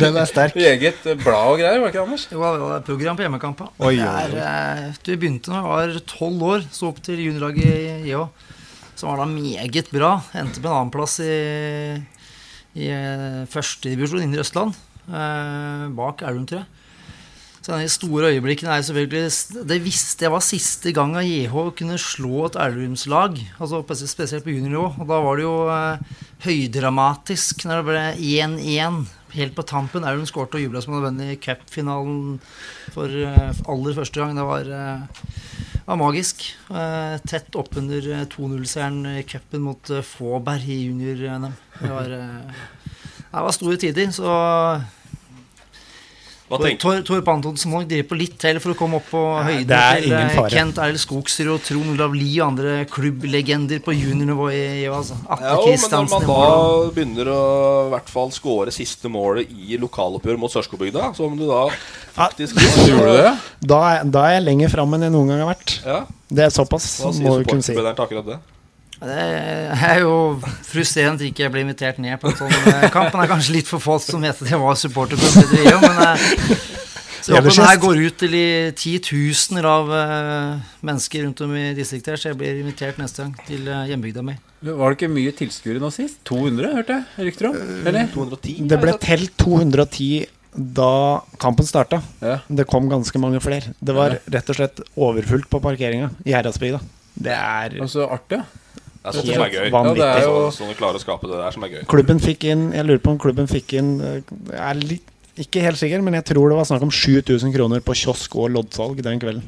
Den 0.00 0.16
er 0.16 0.24
sterk. 0.30 0.56
Eget 0.56 1.02
blad 1.20 1.44
og 1.52 1.58
greier, 1.60 1.78
var 1.82 1.88
det 1.88 1.92
ikke 1.92 2.04
Anders? 2.06 2.24
Jo, 2.32 2.38
det 2.40 2.60
var 2.62 2.80
program 2.88 3.16
på 3.18 3.22
er, 4.00 4.32
oi. 4.32 4.40
eh, 4.40 4.84
du 5.04 5.10
begynte 5.16 5.50
da 5.52 5.56
jeg 5.60 5.68
var 5.68 5.88
tolv 6.14 6.40
år, 6.54 6.60
så 6.72 6.82
opp 6.88 7.00
til 7.04 7.20
juniorlaget 7.26 7.64
i 7.66 7.68
JH. 8.12 8.20
Som 8.98 9.06
var 9.12 9.18
da 9.22 9.26
meget 9.30 9.88
bra. 9.92 10.10
Endte 10.40 10.62
på 10.62 10.66
en 10.70 10.78
annenplass 10.80 11.14
i, 11.22 11.24
i 12.80 12.82
eh, 12.94 13.42
førstedivisjon 13.52 14.22
Indre 14.24 14.40
i 14.40 14.44
Østland. 14.46 14.72
Eh, 15.08 15.84
bak 16.00 16.16
Elverum, 16.24 16.46
tror 16.48 16.60
jeg. 16.64 16.68
Så 17.68 17.76
de 17.76 17.88
store 17.92 18.30
øyeblikkene 18.32 18.72
er 18.72 18.80
selvfølgelig 18.80 19.66
Det 19.68 19.76
visste 19.84 20.24
jeg 20.24 20.32
var 20.32 20.40
siste 20.40 20.92
gang 20.96 21.18
at 21.20 21.26
JH 21.28 21.52
kunne 21.76 21.98
slå 22.00 22.46
et 22.46 22.56
Elverumslag. 22.56 23.36
Altså 23.60 24.06
spesielt 24.08 24.44
på 24.44 24.54
juniornivå. 24.54 24.94
Og 24.96 25.04
da 25.04 25.18
var 25.20 25.36
det 25.36 25.44
jo 25.44 25.68
eh, 25.68 25.98
høydramatisk 26.46 27.66
når 27.68 27.82
det 27.82 27.86
ble 27.90 28.06
1-1 28.24 29.04
helt 29.36 29.52
på 29.52 29.66
tampen. 29.68 30.00
Elverum 30.08 30.24
skårte 30.24 30.56
og 30.56 30.64
jubla 30.64 30.80
som 30.80 30.96
om 30.96 31.02
det 31.02 31.10
vant 31.10 31.26
i 31.26 31.36
cupfinalen 31.44 32.40
for 32.96 33.04
eh, 33.04 33.62
aller 33.68 34.00
første 34.00 34.22
gang. 34.22 34.40
Det 34.40 34.48
var, 34.48 34.72
eh, 34.80 35.84
var 35.92 36.02
magisk. 36.06 36.48
Eh, 36.72 37.20
tett 37.28 37.52
oppunder 37.52 38.08
2-0-seieren 38.32 39.04
i 39.18 39.26
cupen 39.28 39.68
mot 39.68 39.92
eh, 39.92 40.00
Fåberg 40.16 40.64
i 40.72 40.86
junior-NM. 40.86 41.52
Det 41.84 41.92
eh, 42.16 42.66
det 43.28 43.42
var 43.44 43.52
store 43.52 43.76
tider, 43.76 44.08
så 44.08 44.32
Tor, 46.48 47.02
Torp 47.04 47.26
Antonsen 47.28 47.68
må 47.68 47.82
nok 47.82 47.90
drive 47.90 48.06
på 48.08 48.16
litt 48.16 48.38
til 48.40 48.56
for 48.62 48.72
å 48.72 48.76
komme 48.78 48.96
opp 49.02 49.10
på 49.12 49.20
høyden 49.44 49.66
det 49.68 49.76
er 49.76 49.98
til 50.00 50.06
ingen 50.08 50.30
eh, 50.30 50.36
fare. 50.38 50.50
Kent 50.54 50.80
Erl 50.80 50.96
Skogsrud 51.00 51.50
og 51.52 51.60
Trond 51.66 51.92
Olav 51.92 52.16
Lie 52.16 52.38
og 52.40 52.46
andre 52.54 52.76
klubblegender 52.88 53.82
på 53.84 53.92
juniornivå 53.92 54.48
i 54.54 54.62
JH. 54.86 54.94
Altså. 54.96 55.18
Ja, 55.28 55.52
jo, 55.58 55.68
men 55.68 55.92
når 55.92 56.08
man 56.14 56.24
i 56.24 56.30
da 56.32 56.90
begynner 56.96 57.32
å 57.34 57.42
i 57.84 57.92
hvert 57.92 58.12
fall 58.16 58.32
skåre 58.32 58.72
siste 58.74 59.12
målet 59.12 59.52
i 59.52 59.76
lokaloppgjør 59.82 60.40
mot 60.40 60.52
Sørskobygda, 60.56 61.10
som 61.18 61.36
du 61.36 61.44
da 61.50 61.66
faktisk 62.16 62.56
Gjorde 62.88 63.12
du 63.12 63.18
det? 63.20 63.32
Da 63.68 63.82
er, 63.92 64.06
da 64.08 64.24
er 64.30 64.38
jeg 64.38 64.46
lenger 64.48 64.72
fram 64.72 64.96
enn 64.96 65.04
jeg 65.08 65.14
noen 65.14 65.34
gang 65.34 65.44
har 65.44 65.52
vært. 65.52 65.80
Ja, 65.84 66.04
Det 66.28 66.48
er 66.48 66.54
såpass, 66.54 66.94
Hva 67.04 67.12
sier 67.12 67.28
må 67.28 67.38
vi 67.42 67.50
kunne 67.52 67.66
si. 67.66 67.76
Det? 69.02 69.18
Er 69.88 70.00
jo 70.02 70.14
frustrerende 70.66 71.20
at 71.20 71.28
ikke 71.28 71.44
jeg 71.44 71.54
ble 71.54 71.62
invitert 71.66 72.00
ned 72.02 72.18
på 72.22 72.30
en 72.30 72.38
sånn 72.38 72.54
eh, 72.54 72.88
kamp. 72.94 73.12
Men 73.12 73.22
det 73.22 73.26
er 73.28 73.32
kanskje 73.34 73.54
litt 73.58 73.70
for 73.70 73.82
få 73.82 73.98
som 74.02 74.24
vet 74.24 74.42
at 74.42 74.50
jeg 74.52 74.60
var 74.62 74.78
supporterklubb 74.80 75.54
i 75.58 75.62
JH. 75.66 75.78
Men 75.84 76.02
eh, 76.06 76.26
så 77.18 77.34
jeg 77.34 77.42
håper 77.42 77.56
den 77.58 77.68
her 77.68 77.80
går 77.82 78.00
ut 78.06 78.18
til 78.22 78.36
titusener 78.78 79.68
av 79.68 79.92
eh, 79.92 80.70
mennesker 80.86 81.26
rundt 81.26 81.42
om 81.44 81.54
i 81.58 81.66
distriktet 81.76 82.14
her, 82.14 82.22
så 82.22 82.32
jeg 82.32 82.40
blir 82.40 82.62
invitert 82.62 83.00
neste 83.02 83.26
gang 83.26 83.34
til 83.48 83.68
hjembygda 83.90 84.24
mi. 84.24 84.38
Var 84.64 84.90
det 84.90 84.96
ikke 84.96 85.12
mye 85.12 85.34
tilskuere 85.38 85.82
nå 85.82 85.92
sist? 85.94 86.18
200, 86.26 86.72
hørte 86.78 86.98
jeg 86.98 87.28
rykter 87.28 87.50
om? 87.52 87.60
Eller? 87.86 88.10
210? 88.14 88.56
Det 88.70 88.80
ble 88.82 88.96
telt 89.02 89.36
210 89.38 90.26
da 90.58 91.22
kampen 91.38 91.66
starta. 91.66 92.00
Ja. 92.24 92.38
Det 92.48 92.66
kom 92.70 92.88
ganske 92.90 93.20
mange 93.20 93.40
flere. 93.44 93.74
Det 93.78 93.94
var 93.94 94.18
rett 94.26 94.50
og 94.50 94.58
slett 94.58 94.80
overfullt 94.96 95.46
på 95.50 95.60
parkeringa 95.62 96.10
i 96.26 96.34
Heradsbygda. 96.34 96.80
Det 97.18 97.34
er 97.34 97.76
Og 97.82 97.90
så 97.90 98.06
artig, 98.06 98.40
ja. 98.40 98.77
Det 99.02 99.08
er 99.08 99.12
sånt 99.18 99.28
som 99.32 99.42
er 99.44 99.50
gøy. 99.54 99.68
Ja, 99.70 99.82
det 99.94 100.08
er 100.08 100.22
jo- 100.26 100.50
Sånn, 100.50 100.68
du 100.68 100.74
klarer 100.74 100.98
å 100.98 101.00
skape 101.00 101.28
det 101.30 101.38
der 101.38 101.50
som 101.54 101.64
er 101.64 101.68
gøy. 101.68 101.84
Klubben 101.86 102.18
fikk 102.20 102.44
inn 102.44 102.72
Jeg 102.72 102.84
lurer 102.86 102.98
på 102.98 103.10
om 103.14 103.18
klubben 103.18 103.46
fikk 103.48 103.72
inn 103.78 104.00
eh, 104.00 104.20
Jeg 104.50 104.58
er 104.58 104.74
litt, 104.74 105.02
ikke 105.38 105.62
helt 105.62 105.78
sikker, 105.78 106.02
men 106.02 106.14
jeg 106.14 106.24
tror 106.34 106.48
det 106.50 106.56
var 106.58 106.64
snakk 106.64 106.82
om 106.82 106.90
7000 106.90 107.52
kroner 107.54 107.80
på 107.80 107.94
kiosk 107.94 108.34
og 108.36 108.50
loddsalg 108.50 109.00
den 109.02 109.20
kvelden. 109.20 109.42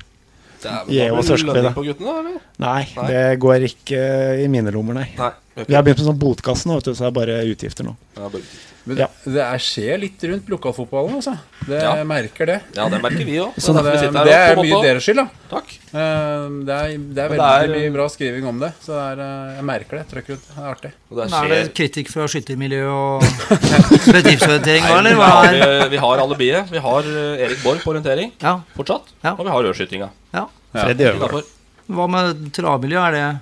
Dæven, 0.63 0.93
er 0.93 1.09
da 1.11 1.23
blir 1.23 1.37
det 1.37 1.47
lønning 1.49 1.75
på 1.75 1.85
guttene, 1.89 2.15
eller? 2.21 2.41
Nei, 2.61 2.87
Nei. 2.97 3.07
det 3.09 3.41
går 3.41 3.65
ikke 3.65 4.45
i 4.45 4.47
mine 4.53 4.71
lommer, 4.71 4.95
nei. 4.95 5.09
Nei. 5.17 5.31
Vi 5.67 5.75
har 5.75 5.83
begynt 5.83 5.99
med 5.99 6.07
sånn 6.07 6.19
botkasse 6.21 6.67
nå, 6.69 6.77
så 6.85 6.93
det 6.93 7.01
er 7.01 7.11
bare 7.17 7.39
utgifter 7.49 7.85
nå. 7.89 7.97
Ja, 8.17 8.29
bare- 8.29 8.43
Men 8.87 8.97
Ja. 8.97 9.07
det 9.27 9.43
er 9.45 9.59
skjer 9.61 9.99
litt 10.01 10.23
rundt 10.25 10.47
lokalfotballen, 10.49 11.17
altså. 11.21 11.35
Det 11.69 11.83
Ja. 11.83 12.03
merker 12.05 12.47
det. 12.47 12.61
Ja, 12.75 12.89
det 12.89 13.01
merker 13.03 13.25
vi 13.29 13.37
òg. 13.37 13.53
Så 13.61 13.75
det, 13.77 13.83
det 13.85 14.33
er 14.33 14.57
mye 14.57 14.83
deres 14.83 15.05
skyld, 15.05 15.17
da. 15.21 15.27
Takk. 15.51 15.69
Eh, 15.93 16.49
Det 16.65 16.75
er, 16.75 16.97
det 16.97 17.19
er 17.21 17.29
veldig 17.29 17.37
det 17.37 17.69
er- 17.69 17.75
mye 17.77 17.93
bra 17.93 18.07
skriving 18.09 18.47
om 18.49 18.59
det. 18.59 18.73
Så 18.81 18.97
det 18.97 19.19
er, 19.19 19.21
eh, 19.21 19.55
jeg 19.57 19.65
merker 19.65 19.99
det. 19.99 20.09
Trøkker 20.09 20.33
ut. 20.33 20.41
Det 20.49 20.57
er 20.57 20.71
artig. 20.75 20.93
Og 21.11 21.17
det 21.21 21.31
Men 21.31 21.45
Er 21.45 21.49
det 21.49 21.75
kritikk 21.75 22.09
fra 22.09 22.27
skyttermiljø 22.27 22.83
og 22.89 23.23
bedriftsorientering 24.17 24.83
òg, 24.89 24.99
eller? 24.99 25.15
vi, 25.15 25.21
har, 25.21 25.45
er 25.55 25.83
eh, 25.85 25.89
vi 25.89 25.97
har 25.97 26.19
alibiet. 26.25 26.71
Vi 26.71 26.79
har 26.79 27.03
Erik 27.45 27.63
Borg 27.63 27.81
på 27.85 27.93
orientering 27.95 28.33
Ja. 28.41 28.61
fortsatt. 28.77 29.13
Ja. 29.23 29.33
Og 29.37 29.45
vi 29.45 29.51
har 29.51 29.63
rødskytinga. 29.63 30.11
Ja. 30.35 30.47
Freddy 30.73 31.05
Øvergaard. 31.05 31.45
Hva 31.91 32.09
med 32.09 32.53
travmiljø? 32.55 32.99
Er 33.09 33.13
det 33.13 33.41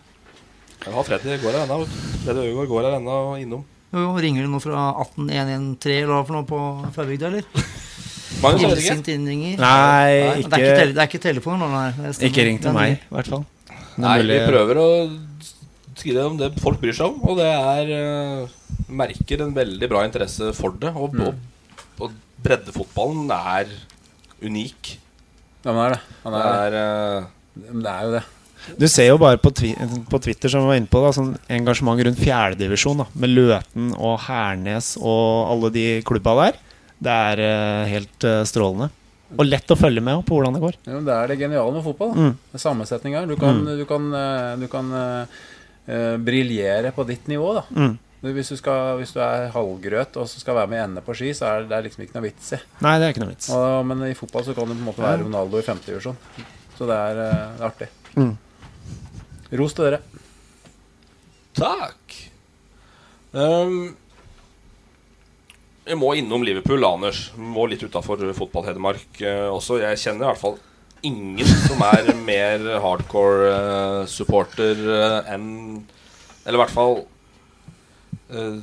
Vi 0.87 0.93
har 0.95 1.03
Freddy 1.05 1.39
går 1.43 1.53
her 1.53 1.67
ennå. 1.67 1.87
Freddy 2.25 2.39
Øygaard 2.49 2.69
går 2.69 2.83
her 2.91 2.99
ennå 2.99 3.19
innom. 3.41 3.65
Jo, 3.99 4.07
jo, 4.07 4.23
Ringer 4.23 4.47
det 4.47 4.51
noe 4.53 4.63
fra 4.63 4.87
18113 5.03 5.93
eller 5.99 6.13
hva 6.15 6.23
for 6.29 6.39
noe 6.39 6.47
på 6.49 6.61
Flabygda, 6.97 7.31
eller? 7.33 7.45
Magnus, 8.43 8.75
vet 8.79 9.09
ikke. 9.11 9.55
Nei, 9.59 9.59
Det 9.59 9.65
er 9.65 10.43
ikke, 10.45 10.59
ikke, 10.63 10.87
det 10.95 11.01
er 11.03 11.09
ikke 11.09 11.23
telefoner 11.25 11.65
nå, 11.65 11.69
nei. 11.75 12.13
ikke 12.29 12.45
ring 12.47 12.61
til 12.63 12.77
meg, 12.77 12.99
i 13.01 13.15
hvert 13.17 13.31
fall. 13.33 13.45
Er 13.73 14.03
Nei, 14.05 14.17
vi 14.29 14.39
prøver 14.47 14.79
å 14.79 14.89
skrive 15.99 16.27
om 16.29 16.37
det 16.39 16.53
folk 16.63 16.79
bryr 16.83 16.95
seg 16.95 17.09
om, 17.11 17.17
og 17.27 17.41
det 17.41 17.49
er 17.51 17.89
uh, 17.91 18.57
Merker 19.01 19.43
en 19.45 19.55
veldig 19.57 19.89
bra 19.91 20.05
interesse 20.07 20.53
for 20.57 20.77
det. 20.79 20.93
Og, 20.95 21.17
Mm. 21.19 21.27
og, 21.27 21.35
og 22.07 22.15
breddefotballen 22.45 23.33
er 23.35 23.73
unik. 24.45 24.95
Ja, 25.65 25.73
men 25.75 25.81
det 25.81 25.87
er 25.89 25.95
det. 25.97 26.03
Han 26.23 26.37
Det 26.37 26.43
er, 26.47 26.77
er 26.79 27.19
eh, 27.19 27.73
det 27.83 27.93
er 27.93 28.05
jo 28.07 28.13
det. 28.15 28.23
Du 28.77 28.87
ser 28.91 29.09
jo 29.09 29.19
bare 29.19 29.39
på, 29.41 29.51
twi 29.55 29.73
på 30.11 30.21
Twitter 30.23 30.53
som 30.53 30.67
vi 30.67 30.73
var 30.73 30.81
inne 30.81 30.91
på 30.91 31.01
da, 31.03 31.13
sånn 31.17 31.33
engasjement 31.49 32.03
rundt 32.05 32.21
fjerdedivisjon. 32.21 33.05
Med 33.15 33.33
Løten 33.33 33.93
og 33.97 34.19
Hernes 34.27 34.97
og 35.01 35.53
alle 35.55 35.71
de 35.75 35.87
klubba 36.07 36.35
der. 36.43 36.59
Det 36.99 37.15
er 37.33 37.43
uh, 37.47 37.85
helt 37.89 38.27
uh, 38.27 38.43
strålende. 38.49 38.91
Og 39.37 39.45
lett 39.45 39.71
å 39.71 39.77
følge 39.77 40.01
med 40.01 40.23
på 40.27 40.39
hvordan 40.39 40.57
det 40.57 40.63
går. 40.63 40.77
Ja, 40.89 40.99
det 41.05 41.15
er 41.15 41.29
det 41.29 41.37
geniale 41.43 41.73
med 41.75 41.85
fotball. 41.85 42.15
Da. 42.17 42.29
Mm. 42.31 42.59
Sammensetninga. 42.65 43.27
Du 43.29 43.37
kan, 43.37 43.59
Mm. 43.61 43.77
du 43.77 43.85
kan, 43.85 44.07
eh, 44.17 44.57
du 44.57 44.67
kan 44.73 44.89
eh, 44.97 46.17
briljere 46.17 46.93
på 46.97 47.05
ditt 47.05 47.27
nivå, 47.29 47.51
da. 47.59 47.65
Mm. 47.77 47.99
Hvis, 48.35 48.49
du 48.49 48.57
skal, 48.57 48.97
hvis 48.99 49.13
du 49.13 49.21
er 49.21 49.51
halvgrøt 49.53 50.17
og 50.17 50.27
så 50.27 50.41
skal 50.41 50.57
være 50.57 50.73
med 50.73 50.79
i 50.81 50.85
ende 50.87 51.03
på 51.05 51.15
ski, 51.15 51.35
så 51.37 51.45
er 51.45 51.61
det, 51.61 51.69
det 51.69 51.77
er 51.77 51.85
liksom 51.87 52.03
ikke 52.07 52.17
noe 52.17 52.25
vits 52.25 52.49
i. 52.57 52.59
Nei, 52.83 52.95
det 52.99 53.05
er 53.05 53.13
ikke 53.13 53.23
noe 53.27 53.35
vits. 53.35 53.51
Og, 53.53 53.85
men 53.87 54.03
i 54.09 54.17
fotball 54.17 54.49
så 54.49 54.57
kan 54.57 54.65
du 54.65 54.73
på 54.73 54.81
en 54.81 54.89
måte 54.89 55.05
være 55.05 55.23
Ronaldo 55.27 55.61
i 55.61 55.67
femtedivisjon. 55.69 56.17
Så 56.79 56.89
det 56.89 56.97
er, 56.97 57.21
det 57.21 57.29
er 57.37 57.67
artig. 57.69 57.89
Mm. 58.17 58.33
Ros 59.57 59.73
til 59.73 59.89
dere. 59.89 60.03
Takk. 61.57 62.17
Um, 63.33 63.97
jeg 65.89 65.97
må 65.97 66.13
innom 66.21 66.45
Liverpool, 66.45 66.85
Anders. 66.85 67.29
Må 67.37 67.65
litt 67.69 67.85
utafor 67.85 68.21
fotball-Hedmark 68.37 69.23
uh, 69.25 69.49
også. 69.55 69.81
Jeg 69.81 70.01
kjenner 70.03 70.27
i 70.27 70.31
hvert 70.31 70.43
fall 70.43 70.59
ingen 71.07 71.49
som 71.65 71.81
er 71.87 72.13
mer 72.31 72.65
hardcore 72.85 73.49
uh, 73.49 74.03
supporter 74.11 74.81
uh, 74.85 75.21
enn 75.31 75.47
Eller 76.45 76.59
i 76.59 76.63
hvert 76.63 76.73
fall 76.73 76.95
eh, 78.33 78.55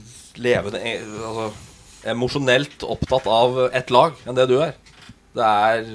levende 0.42 0.80
altså, 0.82 1.52
Emosjonelt 2.10 2.84
opptatt 2.86 3.28
av 3.30 3.60
ett 3.68 3.94
lag 3.94 4.18
enn 4.26 4.38
det 4.38 4.48
du 4.50 4.56
er. 4.62 4.74
Det 5.38 5.46
er 5.46 5.92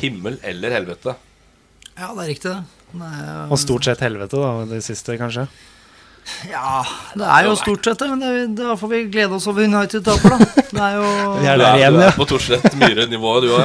himmel 0.00 0.36
eller 0.46 0.76
helvete. 0.76 1.14
Ja, 1.96 2.12
det 2.12 2.22
er 2.22 2.30
riktig, 2.30 2.52
det. 2.52 2.79
Og 3.50 3.58
stort 3.60 3.86
sett 3.86 4.02
helvete, 4.04 4.38
da, 4.40 4.64
det 4.70 4.82
siste, 4.86 5.18
kanskje. 5.20 5.46
Ja, 6.50 6.82
det 7.18 7.26
er 7.26 7.46
jo 7.48 7.54
stort 7.58 7.84
sett 7.84 7.98
det, 8.02 8.08
men 8.12 8.20
det, 8.22 8.58
da 8.60 8.76
får 8.78 8.90
vi 8.92 9.00
glede 9.12 9.34
oss 9.36 9.48
over 9.50 9.64
United 9.66 10.04
taper, 10.06 10.36
da. 10.36 10.66
Det 10.70 10.82
er 10.84 10.98
jo 10.98 11.08
Vi 11.40 11.48
er 11.48 11.58
der 11.58 11.66
er, 11.66 11.78
igjen, 11.80 11.98
ja. 12.04 12.10
på 12.16 12.26
Torslett 12.28 12.76
Myhre-nivået, 12.78 13.48
du 13.48 13.56
òg. 13.56 13.64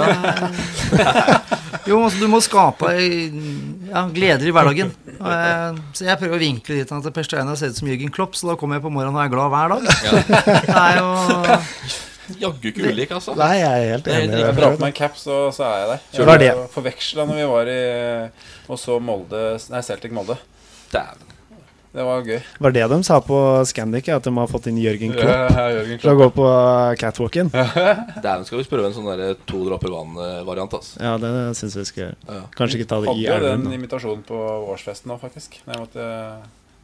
Ja. 0.99 1.27
Jo, 1.85 1.99
altså, 2.01 2.17
du 2.17 2.29
må 2.31 2.39
skape 2.41 2.89
ja, 2.97 4.01
gleder 4.09 4.47
i 4.49 4.53
hverdagen. 4.55 4.89
Og, 5.19 5.27
eh, 5.29 5.75
Så 5.93 6.07
jeg 6.07 6.17
prøver 6.17 6.39
å 6.39 6.41
vinkle 6.41 6.79
dit 6.79 6.93
at 6.97 7.09
Per 7.13 7.27
Steinar 7.27 7.59
ser 7.59 7.69
ut 7.69 7.77
som 7.77 7.91
Jürgen 7.91 8.09
Klopp, 8.13 8.33
så 8.33 8.49
da 8.49 8.55
kommer 8.57 8.79
jeg 8.79 8.85
på 8.87 8.93
morgenen 8.95 9.19
og 9.19 9.21
er 9.21 9.29
glad 9.29 9.53
hver 9.53 9.75
dag. 9.75 9.85
Det 10.65 10.79
er 10.81 10.97
jo 10.97 11.09
Jaggu 12.41 12.71
ikke 12.71 12.89
ulik, 12.89 13.11
altså. 13.15 13.35
Nei, 13.37 13.53
jeg 13.59 13.69
er 13.85 13.93
helt 13.95 14.09
enig. 14.09 14.33
Jeg 14.33 14.55
i 14.55 14.57
drar 14.57 14.75
på 14.75 14.81
meg 14.81 14.91
en 14.91 14.97
cap, 14.97 15.19
så, 15.19 15.37
så 15.55 15.67
er 15.67 15.77
jeg 15.83 15.91
der. 15.91 16.03
Jeg 16.17 16.27
var 16.29 16.41
det. 16.41 16.51
Forveksla 16.73 17.27
når 17.29 17.39
vi 17.41 17.47
var 17.51 17.71
i 17.71 17.79
og 18.65 18.81
så 18.81 18.97
Molde 19.03 19.45
Nei, 19.71 19.81
Celtic 19.85 20.13
Molde. 20.15 20.37
Dæven. 20.93 21.31
Det 21.95 22.03
var 22.03 22.25
gøy. 22.27 22.39
Var 22.59 22.73
det 22.75 22.87
de 22.91 22.97
sa 23.07 23.21
på 23.23 23.37
Scandic, 23.69 24.09
at 24.11 24.25
de 24.27 24.31
har 24.35 24.49
fått 24.51 24.65
inn 24.67 24.81
Jørgen 24.83 25.13
Klopp 25.15 25.29
Ja, 25.31 25.67
Jørgen 25.77 26.01
til 26.01 26.11
å 26.11 26.15
gå 26.19 26.27
på 26.35 26.47
catwalken? 26.99 27.53
Dæven, 28.25 28.43
skal 28.49 28.59
vi 28.59 28.65
prøve 28.67 28.89
en 28.89 28.97
sånn 28.97 29.07
der 29.13 29.37
to 29.47 29.61
dropper 29.63 29.93
vann-variant, 29.93 30.75
altså. 30.75 30.99
Ja, 30.99 31.13
det 31.21 31.31
syns 31.55 31.77
vi 31.79 31.85
skal 31.87 32.03
gjøre. 32.03 32.41
Kanskje 32.57 32.81
ikke 32.81 32.89
ta 32.91 32.99
det 32.99 33.13
Hadde 33.13 33.23
jo 33.29 33.39
den 33.47 33.77
invitasjonen 33.77 34.27
på 34.27 34.41
årsfesten 34.73 35.13
nå, 35.13 35.19
faktisk. 35.23 35.55
Når 35.63 35.77
jeg 35.77 35.85
måtte 35.85 36.09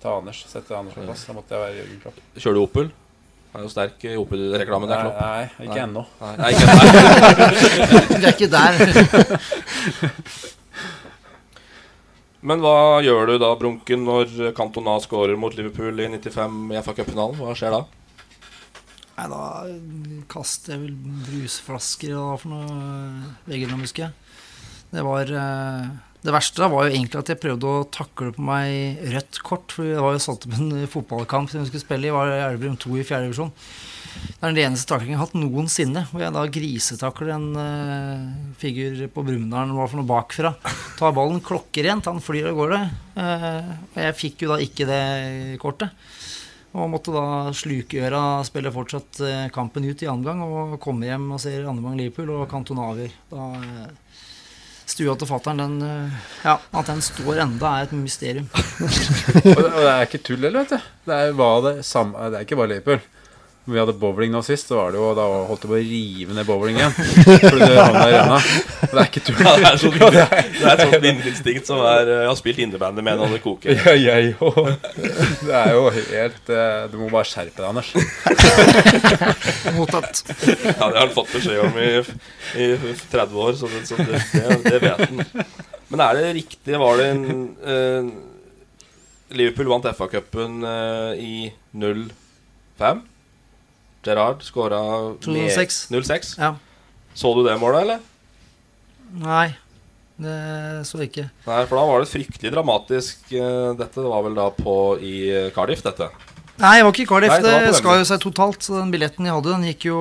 ta 0.01 0.15
Anders, 0.15 0.45
sette 0.47 0.79
Anders 0.79 0.95
på 0.95 1.03
plass. 1.03 1.27
Da 1.27 1.35
måtte 1.35 1.57
jeg 1.57 1.65
være 1.65 1.79
Jørgen 1.81 2.03
Klopp. 2.05 2.23
Kjører 2.37 2.61
du 2.61 2.63
Opel? 2.63 2.93
Det 3.51 3.59
er 3.59 3.63
jo 3.65 3.69
sterk 3.73 4.03
i 4.07 4.13
Opel-reklamen 4.15 4.87
der, 4.87 5.09
Nei, 5.11 5.43
nei, 5.57 5.65
ikke 5.67 5.81
ennå. 5.83 6.05
Nei, 6.21 6.35
nei, 6.39 6.51
ikke 6.55 6.67
nei. 6.71 6.87
Vi 8.15 8.23
er 8.23 8.31
ikke 8.31 8.47
der. 8.53 8.71
Men 12.47 12.57
hva 12.63 13.01
gjør 13.05 13.27
du 13.29 13.35
da, 13.43 13.49
Brunken, 13.59 14.01
når 14.07 14.25
Cantona 14.57 14.95
skårer 15.03 15.35
mot 15.37 15.53
Liverpool 15.53 15.93
i 15.99 16.07
95 16.09 16.71
i 16.71 16.79
FA 16.81 16.93
Cup-finalen? 16.97 17.35
Hva 17.37 17.53
skjer 17.59 17.71
da? 17.75 17.81
Nei, 19.19 19.27
da 19.29 19.41
kaster 20.31 20.73
jeg 20.73 20.81
vel 20.85 20.95
brusflasker 21.27 22.13
og 22.17 22.39
for 22.41 22.49
noe 22.55 22.65
veggen, 23.51 23.75
husker 23.83 24.01
jeg. 24.07 24.13
Det 24.95 25.01
var 25.05 25.25
eh, 25.43 25.85
Det 26.21 26.33
verste 26.35 26.61
da 26.61 26.67
var 26.69 26.85
jo 26.85 26.93
egentlig 26.93 27.17
at 27.17 27.31
jeg 27.31 27.39
prøvde 27.41 27.69
å 27.69 27.85
takle 27.89 28.33
på 28.35 28.43
meg 28.45 28.99
rødt 29.09 29.39
kort. 29.45 29.73
For 29.73 29.87
det 29.89 30.03
var 30.03 30.13
jo 30.13 30.21
satt 30.21 30.45
opp 30.45 30.57
en 30.57 30.83
fotballkamp 30.91 31.49
som 31.49 31.63
vi 31.63 31.71
skulle 31.71 31.85
spille 31.85 32.09
i, 32.09 32.13
var 32.13 32.29
Elverum 32.35 32.77
2 32.81 32.99
i 33.01 33.05
fjerde 33.07 33.29
divisjon. 33.29 33.49
Det 34.11 34.43
er 34.43 34.53
den 34.53 34.61
eneste 34.67 34.89
taklingen 34.91 35.15
jeg 35.15 35.21
har 35.21 35.29
hatt 35.29 35.39
noensinne. 35.39 36.03
Hvor 36.11 36.21
jeg 36.21 36.35
da 36.35 36.43
grisetakler 36.53 37.33
en 37.33 37.47
uh, 37.57 38.53
figur 38.61 39.01
på 39.13 39.25
Brumunddal 39.25 39.73
hva 39.73 39.87
for 39.89 40.01
noe 40.01 40.09
bakfra. 40.11 40.53
Tar 40.99 41.15
ballen 41.17 41.41
klokkerent, 41.45 42.09
han 42.11 42.21
flyr 42.21 42.51
av 42.51 42.59
gårde. 42.59 42.81
Eh, 43.21 43.71
og 43.95 43.97
jeg 44.05 44.17
fikk 44.19 44.45
jo 44.45 44.51
da 44.53 44.59
ikke 44.61 44.85
det 44.89 45.01
kortet. 45.61 45.95
Og 46.71 46.87
måtte 46.87 47.11
da 47.11 47.51
slukeøra 47.55 48.43
spille 48.47 48.71
fortsatt 48.71 49.19
eh, 49.27 49.47
kampen 49.51 49.89
ut 49.89 50.03
i 50.05 50.09
andre 50.11 50.31
gang. 50.31 50.43
Og 50.45 50.77
komme 50.83 51.09
hjem 51.09 51.31
og 51.35 51.41
ser 51.43 51.65
gang 51.65 51.81
Liverpool 51.97 52.31
og 52.37 52.45
Cantona 52.51 52.91
avgjør. 52.93 53.17
Da 53.33 53.47
eh, 53.57 54.10
Stua 54.91 55.15
til 55.15 55.29
fatter'n, 55.29 55.61
den 55.61 55.77
eh, 55.87 56.19
Ja, 56.43 56.57
at 56.75 56.89
den 56.91 57.01
står 57.05 57.39
enda, 57.45 57.71
er 57.77 57.87
et 57.87 57.95
mysterium. 57.95 58.49
Og 58.51 58.91
det, 59.45 59.55
og 59.55 59.79
det 59.79 59.89
er 59.93 60.05
ikke 60.07 60.23
tull 60.27 60.43
heller, 60.43 60.65
vet 60.65 60.75
du. 60.75 60.91
Det 61.07 61.17
er, 61.17 61.65
det, 61.67 61.73
samme, 61.87 62.29
det 62.31 62.41
er 62.41 62.47
ikke 62.47 62.59
bare 62.59 62.73
Liverpool. 62.73 63.03
Vi 63.69 63.77
hadde 63.77 63.93
bowling 63.93 64.31
nå 64.33 64.39
sist, 64.41 64.71
så 64.71 64.77
var 64.79 64.93
det 64.93 64.97
jo, 64.97 65.11
da 65.13 65.23
holdt 65.45 65.61
det 65.61 65.69
på 65.69 65.75
å 65.77 65.81
rive 65.85 66.33
ned 66.33 66.47
bowlingen. 66.47 66.95
Fordi 66.95 67.59
det 67.61 67.75
havna 67.77 68.05
i 68.09 68.13
renna. 68.15 68.39
Det 68.81 68.95
er 68.95 69.05
ikke 69.05 69.21
tull. 69.27 69.37
Ja, 69.45 69.51
det 69.53 69.67
er 69.69 69.77
sånn, 69.83 69.97
Ja, 70.01 70.25
det 70.31 70.63
er 70.63 70.71
et 70.71 70.81
sånt 70.81 71.05
vinnerinstinkt 71.05 71.69
som 71.69 71.83
er 71.85 72.09
Jeg 72.09 72.29
har 72.31 72.39
spilt 72.39 72.61
innebandy 72.65 73.05
med 73.05 73.13
en 73.13 73.27
av 73.27 73.35
det 73.35 73.41
koker. 73.43 73.77
Ja, 73.77 73.93
jeg 74.01 74.33
òg. 74.41 74.71
Det 75.45 75.53
er 75.59 75.75
jo 75.77 75.83
helt 75.93 76.49
eh, 76.57 76.79
Du 76.89 76.97
må 77.03 77.11
bare 77.13 77.29
skjerpe 77.29 77.61
deg, 77.61 77.69
Anders. 77.69 77.93
Mottatt. 79.77 80.23
Ja, 80.25 80.73
det 80.73 80.81
har 80.81 80.97
han 81.03 81.13
fått 81.13 81.31
beskjed 81.37 81.61
om 81.61 81.77
i, 81.77 81.91
i 82.65 82.95
30 83.13 83.39
år, 83.45 83.53
så, 83.61 83.69
det, 83.69 83.83
så 83.85 84.01
det, 84.01 84.23
det, 84.33 84.57
det 84.65 84.81
vet 84.87 85.05
han. 85.05 85.23
Men 85.91 86.05
er 86.07 86.17
det 86.17 86.33
riktig 86.39 86.81
Var 86.81 86.97
det 86.97 87.07
en 87.13 87.23
eh, 87.61 88.11
Liverpool 89.37 89.69
vant 89.69 89.85
FA-cupen 89.93 90.61
eh, 90.65 91.21
i 91.21 91.35
05? 91.77 93.05
Gerrard 94.05 94.41
skåra 94.45 94.79
0-6. 95.21 96.31
Ja. 96.39 96.55
Så 97.13 97.33
du 97.35 97.43
det 97.45 97.57
målet, 97.61 97.83
eller? 97.85 97.99
Nei, 99.21 99.47
det 100.21 100.35
så 100.87 101.01
jeg 101.01 101.11
ikke. 101.11 101.29
Nei, 101.47 101.61
for 101.67 101.77
da 101.77 101.85
var 101.89 102.03
det 102.03 102.11
fryktelig 102.11 102.53
dramatisk. 102.53 103.31
eh, 103.35 103.71
dette 103.79 104.05
var 104.07 104.23
vel 104.27 104.37
da 104.37 104.49
på 104.55 104.75
i 105.03 105.15
Cardiff, 105.55 105.83
dette. 105.85 106.09
Nei, 106.61 106.75
jeg 106.77 106.85
var 106.85 106.93
ikke 106.93 107.03
i 107.03 107.09
Cardiff. 107.09 107.31
Nei, 107.33 107.41
det 107.41 107.67
det 107.71 107.77
skar 107.79 107.97
jo 107.97 108.05
seg 108.05 108.19
totalt. 108.21 108.61
Så 108.61 108.75
den 108.77 108.91
billetten 108.93 109.25
jeg 109.25 109.33
hadde, 109.33 109.53
den 109.55 109.63
gikk 109.71 109.87
jo 109.87 109.97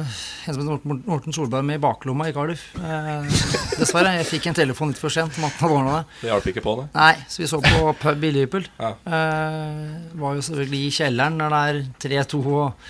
En 0.00 0.56
som 0.56 0.64
heter 0.64 1.04
Morten, 1.06 1.34
Solberg 1.36 1.66
med 1.68 1.78
i 1.78 1.82
baklomma 1.82 2.26
i 2.30 2.34
Cardiff. 2.34 2.64
Eh, 2.80 3.28
dessverre. 3.78 4.16
Jeg 4.18 4.26
fikk 4.26 4.48
en 4.50 4.56
telefon 4.58 4.90
litt 4.90 4.98
for 4.98 5.12
sent 5.12 5.36
om 5.38 5.46
at 5.46 5.54
han 5.60 5.68
hadde 5.68 5.76
ordna 5.78 5.98
det. 6.00 6.18
Det 6.22 6.30
hjalp 6.32 6.48
ikke 6.50 6.64
på, 6.64 6.74
det. 6.80 6.86
Nei, 6.96 7.12
så 7.30 7.42
vi 7.44 7.48
så 7.52 7.60
på 7.62 7.92
pub 8.00 8.26
i 8.26 8.32
Liverpool. 8.34 8.66
Ja. 8.80 8.94
Eh, 9.06 9.86
var 10.24 10.34
jo 10.38 10.44
selvfølgelig 10.48 10.82
i 10.88 10.92
kjelleren 10.98 11.38
når 11.38 11.54
det 11.54 11.62
er 11.68 12.24
3-2 12.24 12.42
og 12.48 12.88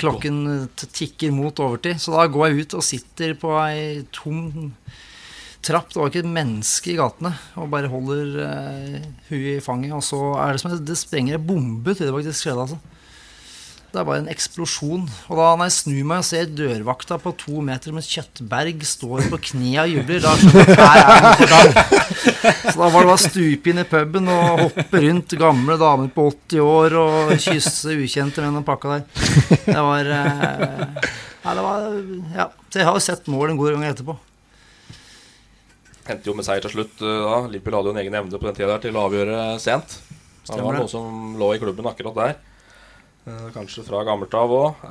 klokken 0.00 0.68
tikker 0.80 1.32
mot 1.34 1.62
overtid. 1.62 2.00
Så 2.00 2.14
da 2.16 2.26
går 2.30 2.48
jeg 2.48 2.64
ut 2.64 2.76
og 2.78 2.86
sitter 2.86 3.36
på 3.38 3.54
ei 3.62 4.02
tom 4.14 4.72
trapp, 5.60 5.90
det 5.92 6.00
var 6.00 6.08
ikke 6.08 6.22
et 6.24 6.34
menneske 6.38 6.92
i 6.94 6.98
gatene. 6.98 7.34
Og 7.60 7.70
bare 7.72 7.90
holder 7.92 8.38
eh, 8.46 9.10
huet 9.28 9.58
i 9.58 9.64
fanget. 9.64 9.92
Og 9.96 10.04
så 10.04 10.20
er 10.40 10.56
det 10.56 10.62
som 10.62 10.76
det 10.76 10.98
sprenger 10.98 11.36
en 11.36 11.46
bombe 11.46 11.94
til 11.94 12.08
det 12.08 12.14
faktisk 12.16 12.46
skjedde. 12.46 12.66
altså. 12.66 12.99
Det 13.90 13.98
er 13.98 14.06
bare 14.06 14.20
en 14.22 14.28
eksplosjon. 14.30 15.02
Og 15.30 15.38
da 15.40 15.46
når 15.58 15.66
jeg 15.66 15.74
snur 15.76 16.04
meg 16.06 16.20
og 16.22 16.26
ser 16.28 16.50
dørvakta 16.54 17.16
på 17.22 17.32
to 17.40 17.62
meter 17.66 17.94
med 17.96 18.06
kjøttberg 18.06 18.84
står 18.86 19.24
på 19.32 19.40
kne 19.50 19.72
og 19.82 19.90
jubler, 19.96 20.20
da 20.22 20.34
skjønner 20.38 20.70
jeg 20.70 20.78
at 20.78 21.42
her 21.42 21.44
er 21.44 21.50
noe. 21.50 21.84
Så 22.70 22.76
da 22.76 22.86
var 22.86 22.94
det 22.94 23.10
bare 23.10 23.16
å 23.16 23.20
stupe 23.24 23.72
inn 23.72 23.82
i 23.82 23.86
puben 23.90 24.30
og 24.30 24.62
hoppe 24.64 25.02
rundt 25.04 25.34
gamle 25.40 25.76
damer 25.80 26.12
på 26.14 26.28
80 26.30 26.62
år 26.64 26.96
og 27.02 27.34
kysse 27.42 27.96
ukjente 27.98 28.44
med 28.46 28.60
den 28.60 28.66
pakka 28.68 28.94
der. 28.94 29.04
Det 29.66 29.84
var 29.90 30.10
ja, 30.14 30.24
Nei, 31.40 31.54
det 31.56 31.62
var 31.64 31.86
Ja. 32.36 32.46
Så 32.70 32.78
jeg 32.82 32.86
har 32.86 32.94
jo 32.94 33.02
sett 33.02 33.26
mål 33.32 33.50
en 33.54 33.58
god 33.58 33.74
gang 33.74 33.88
etterpå. 33.90 34.14
Hendte 36.06 36.30
jo 36.30 36.34
med 36.38 36.46
seier 36.46 36.62
til 36.64 36.72
slutt. 36.72 36.94
eh, 37.02 37.18
da 37.26 37.40
Liverpool 37.50 37.76
hadde 37.78 37.90
jo 37.90 37.94
en 37.96 38.02
egen 38.02 38.16
evne 38.18 38.38
på 38.38 38.46
den 38.48 38.56
tida 38.56 38.70
der 38.74 38.82
til 38.86 38.96
å 38.96 39.04
avgjøre 39.08 39.40
sent. 39.62 39.98
Det 40.50 40.62
var 40.62 40.74
noe 40.78 40.88
som 40.90 41.34
lå 41.38 41.52
i 41.54 41.60
klubben 41.62 41.86
akkurat 41.86 42.16
der. 42.16 42.38
Eh, 43.28 43.48
Kanskje 43.54 43.84
fra 43.86 44.04
gammelt 44.08 44.34
av 44.34 44.52
òg. 44.56 44.84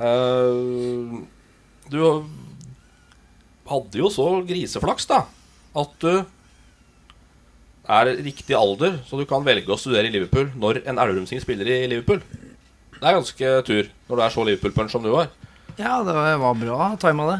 Du 1.90 1.98
hadde 3.70 3.98
jo 3.98 4.10
så 4.12 4.26
griseflaks, 4.46 5.06
da, 5.10 5.24
at 5.78 5.96
du 6.02 6.12
er 7.90 8.10
riktig 8.22 8.54
alder, 8.54 9.00
så 9.06 9.18
du 9.18 9.24
kan 9.26 9.42
velge 9.46 9.70
å 9.74 9.78
studere 9.78 10.06
i 10.06 10.14
Liverpool 10.14 10.50
når 10.58 10.82
en 10.84 10.98
Elverumsing 11.02 11.42
spiller 11.42 11.66
i 11.70 11.88
Liverpool. 11.90 12.22
Det 13.00 13.02
er 13.08 13.16
ganske 13.16 13.52
tur 13.66 13.90
når 14.08 14.16
du 14.16 14.22
er 14.22 14.34
så 14.34 14.46
Liverpool-punch 14.46 14.92
som 14.94 15.02
du 15.02 15.10
var. 15.14 15.30
Ja, 15.78 16.00
det 16.04 16.14
var 16.14 16.58
bra 16.58 16.90
tima, 17.00 17.26
det. 17.30 17.38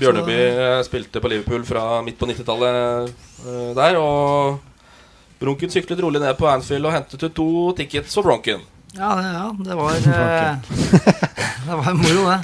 Bjørneby 0.00 0.36
eh, 0.36 0.80
spilte 0.86 1.20
på 1.22 1.30
Liverpool 1.32 1.64
fra 1.68 2.00
midt 2.04 2.18
på 2.20 2.28
90-tallet 2.30 3.10
eh, 3.10 3.70
der. 3.76 3.98
Og 4.00 4.60
Bronken 5.40 5.72
syklet 5.72 6.02
rolig 6.04 6.20
ned 6.22 6.36
på 6.38 6.48
Anfield 6.50 6.86
og 6.86 6.94
hentet 6.94 7.24
ut 7.24 7.34
to 7.36 7.48
tickets 7.78 8.14
for 8.16 8.26
Bronken. 8.28 8.62
Ja, 8.96 9.10
det, 9.14 9.28
ja, 9.30 9.46
det 9.68 9.78
var 9.78 9.94
eh, 10.16 10.56
Det 11.66 11.78
var 11.78 11.94
moro, 11.94 12.26
det. 12.26 12.40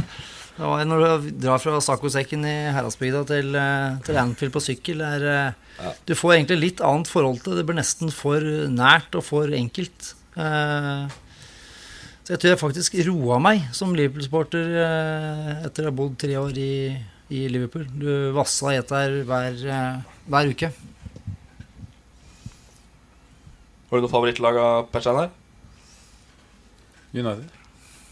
Det 0.57 0.64
var 0.70 0.84
Når 0.88 1.03
du 1.03 1.30
drar 1.42 1.61
fra 1.61 1.80
Sakosekken 1.84 2.47
i 2.49 2.57
Heradsbygda 2.72 3.24
til, 3.28 3.55
eh, 3.59 3.99
til 4.07 4.20
Anfield 4.20 4.55
på 4.55 4.62
sykkel 4.64 5.03
Er, 5.05 5.26
ja. 5.76 5.92
Du 6.09 6.14
får 6.16 6.38
egentlig 6.38 6.61
litt 6.62 6.80
annet 6.84 7.11
forhold 7.11 7.42
til 7.42 7.53
det. 7.53 7.61
Det 7.61 7.68
blir 7.68 7.80
nesten 7.80 8.12
for 8.14 8.40
nært 8.72 9.16
og 9.18 9.26
for 9.26 9.53
enkelt. 9.53 10.14
Eh, 10.36 11.07
så 12.26 12.34
jeg 12.34 12.40
tror 12.42 12.51
jeg 12.51 12.59
faktisk 12.59 12.97
roa 13.07 13.36
meg 13.38 13.68
som 13.76 13.92
Liverpool-sporter 13.94 14.72
eh, 14.82 15.51
etter 15.68 15.86
å 15.86 15.92
ha 15.92 15.94
bodd 15.94 16.16
tre 16.18 16.34
år 16.40 16.57
i, 16.59 16.72
i 17.30 17.44
Liverpool. 17.53 17.84
Du 17.86 18.32
vassa 18.34 18.72
i 18.72 18.80
et 18.80 18.90
der 18.90 19.20
hver, 19.28 19.61
eh, 19.62 20.22
hver 20.26 20.51
uke. 20.51 20.72
Har 23.86 24.01
du 24.01 24.03
noe 24.03 24.11
favorittlag 24.11 24.59
av 24.59 24.88
Per 24.90 25.05
Steinar? 25.05 25.30
United. 27.22 27.52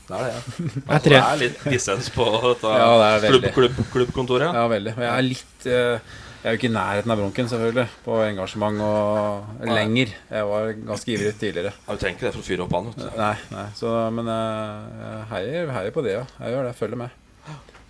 Det 0.04 0.18
er 0.18 0.20
det, 0.26 0.34
ja. 0.34 0.40
Altså, 0.94 1.08
det 1.08 1.18
er 1.22 1.38
litt 1.40 1.62
dissens 1.72 2.10
på 2.12 2.24
dette 2.44 2.72
Ja, 2.76 2.88
det 3.22 3.30
klubb, 3.32 3.46
klubb, 3.56 3.78
klubbkontoret. 3.94 4.50
Ja, 4.52 4.64
veldig. 4.68 4.92
Og 4.98 5.04
jeg 5.06 5.12
er 5.14 5.24
litt 5.24 5.64
eh, 5.70 6.10
Jeg 6.44 6.50
er 6.50 6.52
jo 6.56 6.60
ikke 6.60 6.68
i 6.68 6.74
nærheten 6.74 7.14
av 7.14 7.20
Bronken, 7.22 7.48
selvfølgelig, 7.48 7.86
på 8.04 8.18
engasjement 8.26 8.82
og 8.84 9.62
Nei. 9.64 9.78
lenger. 9.78 10.12
Jeg 10.28 10.50
var 10.50 10.68
ganske 10.90 11.14
ivrig 11.14 11.32
tidligere. 11.40 11.72
Ja, 11.86 11.96
Du 11.96 12.02
trenger 12.02 12.18
ikke 12.18 12.26
det 12.28 12.34
for 12.36 12.44
å 12.44 12.48
fyre 12.50 12.66
opp 12.66 12.76
han. 12.76 12.90
vet 12.92 13.00
du. 13.00 13.08
Nei, 13.22 13.32
nei. 13.54 13.64
Så, 13.80 13.94
men 14.18 14.28
eh, 14.34 15.00
jeg 15.06 15.24
heier, 15.32 15.72
heier 15.78 15.96
på 15.96 16.04
det, 16.04 16.18
ja. 16.18 16.26
Jeg 16.42 16.52
gjør 16.52 16.68
det. 16.68 16.74
Jeg 16.74 16.80
følger 16.82 17.00
med. 17.06 17.20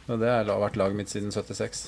Og 0.05 0.21
det 0.23 0.31
har 0.31 0.55
vært 0.63 0.79
laget 0.79 1.01
mitt 1.03 1.11
siden 1.11 1.35
76. 1.35 1.83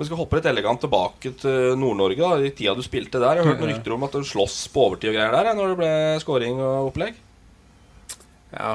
Vi 0.00 0.06
skal 0.06 0.20
hoppe 0.20 0.36
litt 0.38 0.46
elegant 0.52 0.80
tilbake 0.84 1.32
til 1.40 1.74
Nord-Norge. 1.80 2.20
da 2.20 2.44
I 2.44 2.52
tida 2.56 2.76
du 2.76 2.84
spilte 2.84 3.20
der. 3.20 3.40
Jeg 3.40 3.44
har 3.44 3.50
hørt 3.54 3.64
noen 3.64 3.72
rykter 3.72 3.96
om 3.96 4.04
at 4.06 4.14
du 4.20 4.28
sloss 4.28 4.60
på 4.72 4.84
overtid 4.90 5.10
og 5.14 5.16
greier 5.16 5.32
der 5.34 5.56
når 5.56 5.72
det 5.72 5.80
ble 5.80 5.90
scoring 6.22 6.60
og 6.60 6.92
opplegg. 6.92 7.16
Ja. 8.54 8.74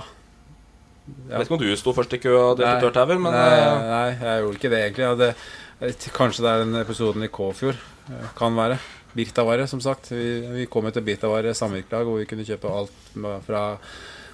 Jeg 1.30 1.38
vet 1.38 1.46
ikke 1.46 1.58
om 1.58 1.62
du 1.62 1.76
sto 1.78 1.94
først 1.94 2.16
i 2.18 2.22
køa 2.24 2.42
og 2.52 2.58
delte 2.60 2.82
tørrtauer, 2.88 3.20
men 3.22 3.36
nei, 3.36 3.46
eh, 3.60 3.84
nei, 3.92 4.08
jeg 4.18 4.42
gjorde 4.42 4.60
ikke 4.60 4.72
det 4.74 4.82
egentlig. 4.82 5.10
Det, 5.22 6.10
kanskje 6.16 6.46
det 6.46 6.52
er 6.52 6.64
den 6.64 6.80
episoden 6.82 7.26
i 7.28 7.30
Kåfjord. 7.30 7.78
eh, 8.10 8.28
Kan 8.38 8.58
være. 8.58 8.80
Birtavare, 9.16 9.68
som 9.68 9.80
sagt. 9.84 10.10
Vi, 10.12 10.42
vi 10.58 10.66
kom 10.68 10.88
jo 10.90 10.92
til 10.96 11.06
Birtavare 11.06 11.54
samvirkelag, 11.56 12.04
hvor 12.08 12.20
vi 12.20 12.26
kunne 12.28 12.48
kjøpe 12.48 12.72
alt 12.74 13.16
fra 13.46 13.62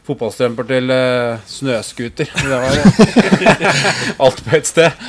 fotballstrømper 0.08 0.66
til 0.66 0.90
uh, 0.90 1.38
snøscooter. 1.46 2.32
Det 2.34 2.50
var 2.50 2.80
eh, 2.80 3.84
alt 4.26 4.42
på 4.48 4.56
ett 4.58 4.66
sted. 4.72 5.04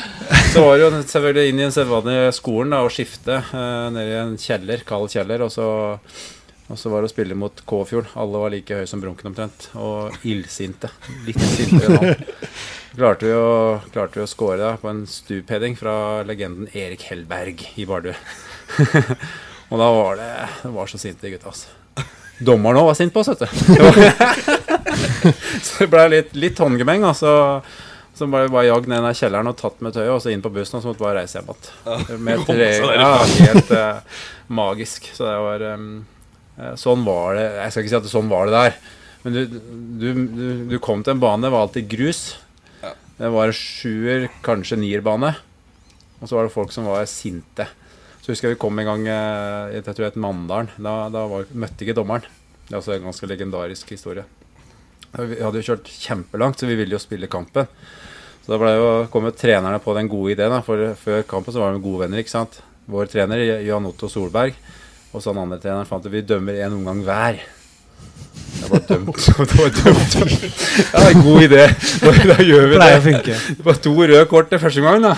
Så 0.52 0.60
var 0.66 0.76
det 0.76 0.84
jo 0.84 0.90
selvfølgelig 1.14 1.48
inn 1.48 1.62
i 1.62 1.64
en 1.64 1.72
sedvanlige 1.72 2.34
skolen 2.36 2.74
da, 2.74 2.82
og 2.84 2.92
skifte 2.92 3.38
uh, 3.54 3.88
ned 3.94 4.10
i 4.10 4.18
en 4.20 4.36
kjeller, 4.40 4.84
kald 4.88 5.08
kjeller. 5.14 5.46
Og 5.46 5.54
så, 5.54 5.68
og 6.72 6.78
så 6.80 6.88
var 6.88 7.04
det 7.04 7.10
å 7.10 7.12
spille 7.12 7.36
mot 7.36 7.52
Kåfjord. 7.68 8.06
Alle 8.16 8.38
var 8.40 8.48
like 8.54 8.76
høye 8.78 8.86
som 8.88 9.00
Brunken 9.02 9.28
omtrent. 9.28 9.66
Og 9.76 10.14
illsinte. 10.24 10.88
Litt 11.26 11.42
sintere 11.44 11.98
han. 12.00 12.24
Klarte 12.96 13.28
vi 13.28 13.34
å, 13.36 13.80
klarte 13.92 14.20
vi 14.20 14.24
å 14.24 14.30
score 14.30 14.56
da, 14.60 14.70
på 14.80 14.88
en 14.88 15.04
stupheading 15.08 15.76
fra 15.76 16.22
legenden 16.28 16.68
Erik 16.72 17.02
Hellberg 17.10 17.60
i 17.76 17.84
Bardu. 17.88 18.12
og 19.70 19.76
da 19.80 19.88
var 19.96 20.16
det 20.20 20.30
Det 20.62 20.72
var 20.74 20.86
så 20.88 20.98
sinte 21.00 21.30
gutta, 21.32 21.48
altså. 21.52 21.68
Dommeren 22.42 22.80
òg 22.80 22.86
var 22.90 22.96
sint 22.98 23.12
på 23.12 23.20
oss, 23.20 23.28
vet 23.32 23.42
du. 23.44 23.48
Så 25.62 25.84
det 25.84 25.90
ble 25.92 26.02
litt, 26.10 26.32
litt 26.34 26.58
håndgemeng. 26.58 27.04
Altså. 27.06 27.60
Så 28.16 28.26
vi 28.26 28.48
bare 28.52 28.66
jagd 28.66 28.88
ned 28.90 29.06
i 29.08 29.14
kjelleren 29.16 29.50
og 29.52 29.56
tatt 29.60 29.80
med 29.84 29.92
tøyet, 29.94 30.12
og 30.12 30.22
så 30.24 30.30
inn 30.32 30.44
på 30.44 30.50
bussen, 30.52 30.76
og 30.78 30.82
så 30.82 30.88
måtte 30.90 31.00
vi 31.00 31.06
bare 31.06 31.20
reise 31.22 31.38
hjem 31.38 31.50
igjen. 31.52 31.68
Ja, 32.96 33.12
helt 33.46 33.70
uh, 33.72 33.78
magisk. 34.52 35.00
Så 35.16 35.22
det 35.28 35.38
var 35.46 35.58
eh, 35.70 35.78
Sånn 36.76 37.04
var 37.06 37.38
det 37.38 37.44
Jeg 37.46 37.72
skal 37.72 37.82
ikke 37.82 37.92
si 37.94 37.98
at 38.02 38.10
sånn 38.12 38.28
var 38.32 38.48
det 38.48 38.56
der. 38.58 38.74
Men 39.22 39.36
du, 39.36 39.58
du, 40.02 40.08
du, 40.12 40.46
du 40.72 40.76
kom 40.82 41.04
til 41.04 41.14
en 41.14 41.22
bane, 41.22 41.44
det 41.44 41.52
var 41.54 41.66
alltid 41.66 41.88
grus. 41.90 42.22
Det 43.22 43.30
var 43.30 43.52
sjuer, 43.54 44.26
kanskje 44.42 44.80
nierbane. 44.80 45.30
Og 46.20 46.28
så 46.28 46.36
var 46.36 46.46
det 46.46 46.54
folk 46.54 46.74
som 46.74 46.88
var 46.90 47.06
sinte. 47.10 47.68
Så 48.22 48.32
husker 48.32 48.48
jeg 48.48 48.56
vi 48.56 48.62
kom 48.62 48.78
en 48.78 48.88
gang 48.88 49.08
eh, 49.10 49.76
jeg 49.76 49.84
tror 49.86 50.04
det 50.04 50.12
het 50.12 50.22
Mandalen. 50.22 50.70
Da, 50.78 51.08
da 51.12 51.24
var, 51.30 51.48
møtte 51.54 51.86
ikke 51.86 51.96
dommeren. 51.98 52.26
Det 52.66 52.74
er 52.74 52.78
også 52.80 52.96
en 52.96 53.08
ganske 53.08 53.28
legendarisk 53.30 53.90
historie. 53.94 54.24
Vi 55.12 55.38
hadde 55.42 55.60
jo 55.60 55.66
kjørt 55.66 55.90
kjempelangt, 55.90 56.58
så 56.58 56.68
vi 56.70 56.76
ville 56.78 56.96
jo 56.96 57.02
spille 57.02 57.30
kampen. 57.30 57.66
Så 58.42 58.54
da 58.58 58.74
jo, 58.74 58.86
kom 59.12 59.26
jo 59.28 59.34
trenerne 59.36 59.78
på 59.82 59.94
den 59.94 60.10
gode 60.10 60.34
ideen. 60.34 60.54
Da, 60.54 60.62
for 60.66 60.94
Før 60.98 61.26
kampen 61.28 61.54
så 61.54 61.62
var 61.62 61.74
vi 61.76 61.82
gode 61.84 62.06
venner. 62.06 62.22
ikke 62.22 62.34
sant? 62.34 62.62
Vår 62.90 63.10
trener 63.10 63.42
Jan 63.62 63.86
Otto 63.86 64.08
Solberg 64.10 64.56
og 65.12 65.20
så 65.20 65.32
den 65.32 65.42
andre 65.44 65.60
treneren 65.60 65.88
fant 65.88 66.06
at 66.08 66.12
vi 66.12 66.24
dømmer 66.24 66.56
én 66.64 66.74
omgang 66.74 67.02
hver. 67.06 67.40
Det 68.32 68.68
var 68.70 68.82
dømt. 68.88 69.18
Det 69.50 69.58
var 69.58 69.72
dømt. 69.76 70.44
Ja, 70.92 71.02
en 71.10 71.24
god 71.24 71.42
idé. 71.44 71.62
Da, 72.00 72.12
da 72.32 72.36
gjør 72.40 72.68
vi 72.70 72.78
det. 72.78 73.38
Det 73.58 73.66
var 73.66 73.80
to 73.84 73.92
røde 73.98 74.24
kort 74.30 74.48
til 74.52 74.62
første 74.62 74.84
gang, 74.84 75.02
da. 75.04 75.14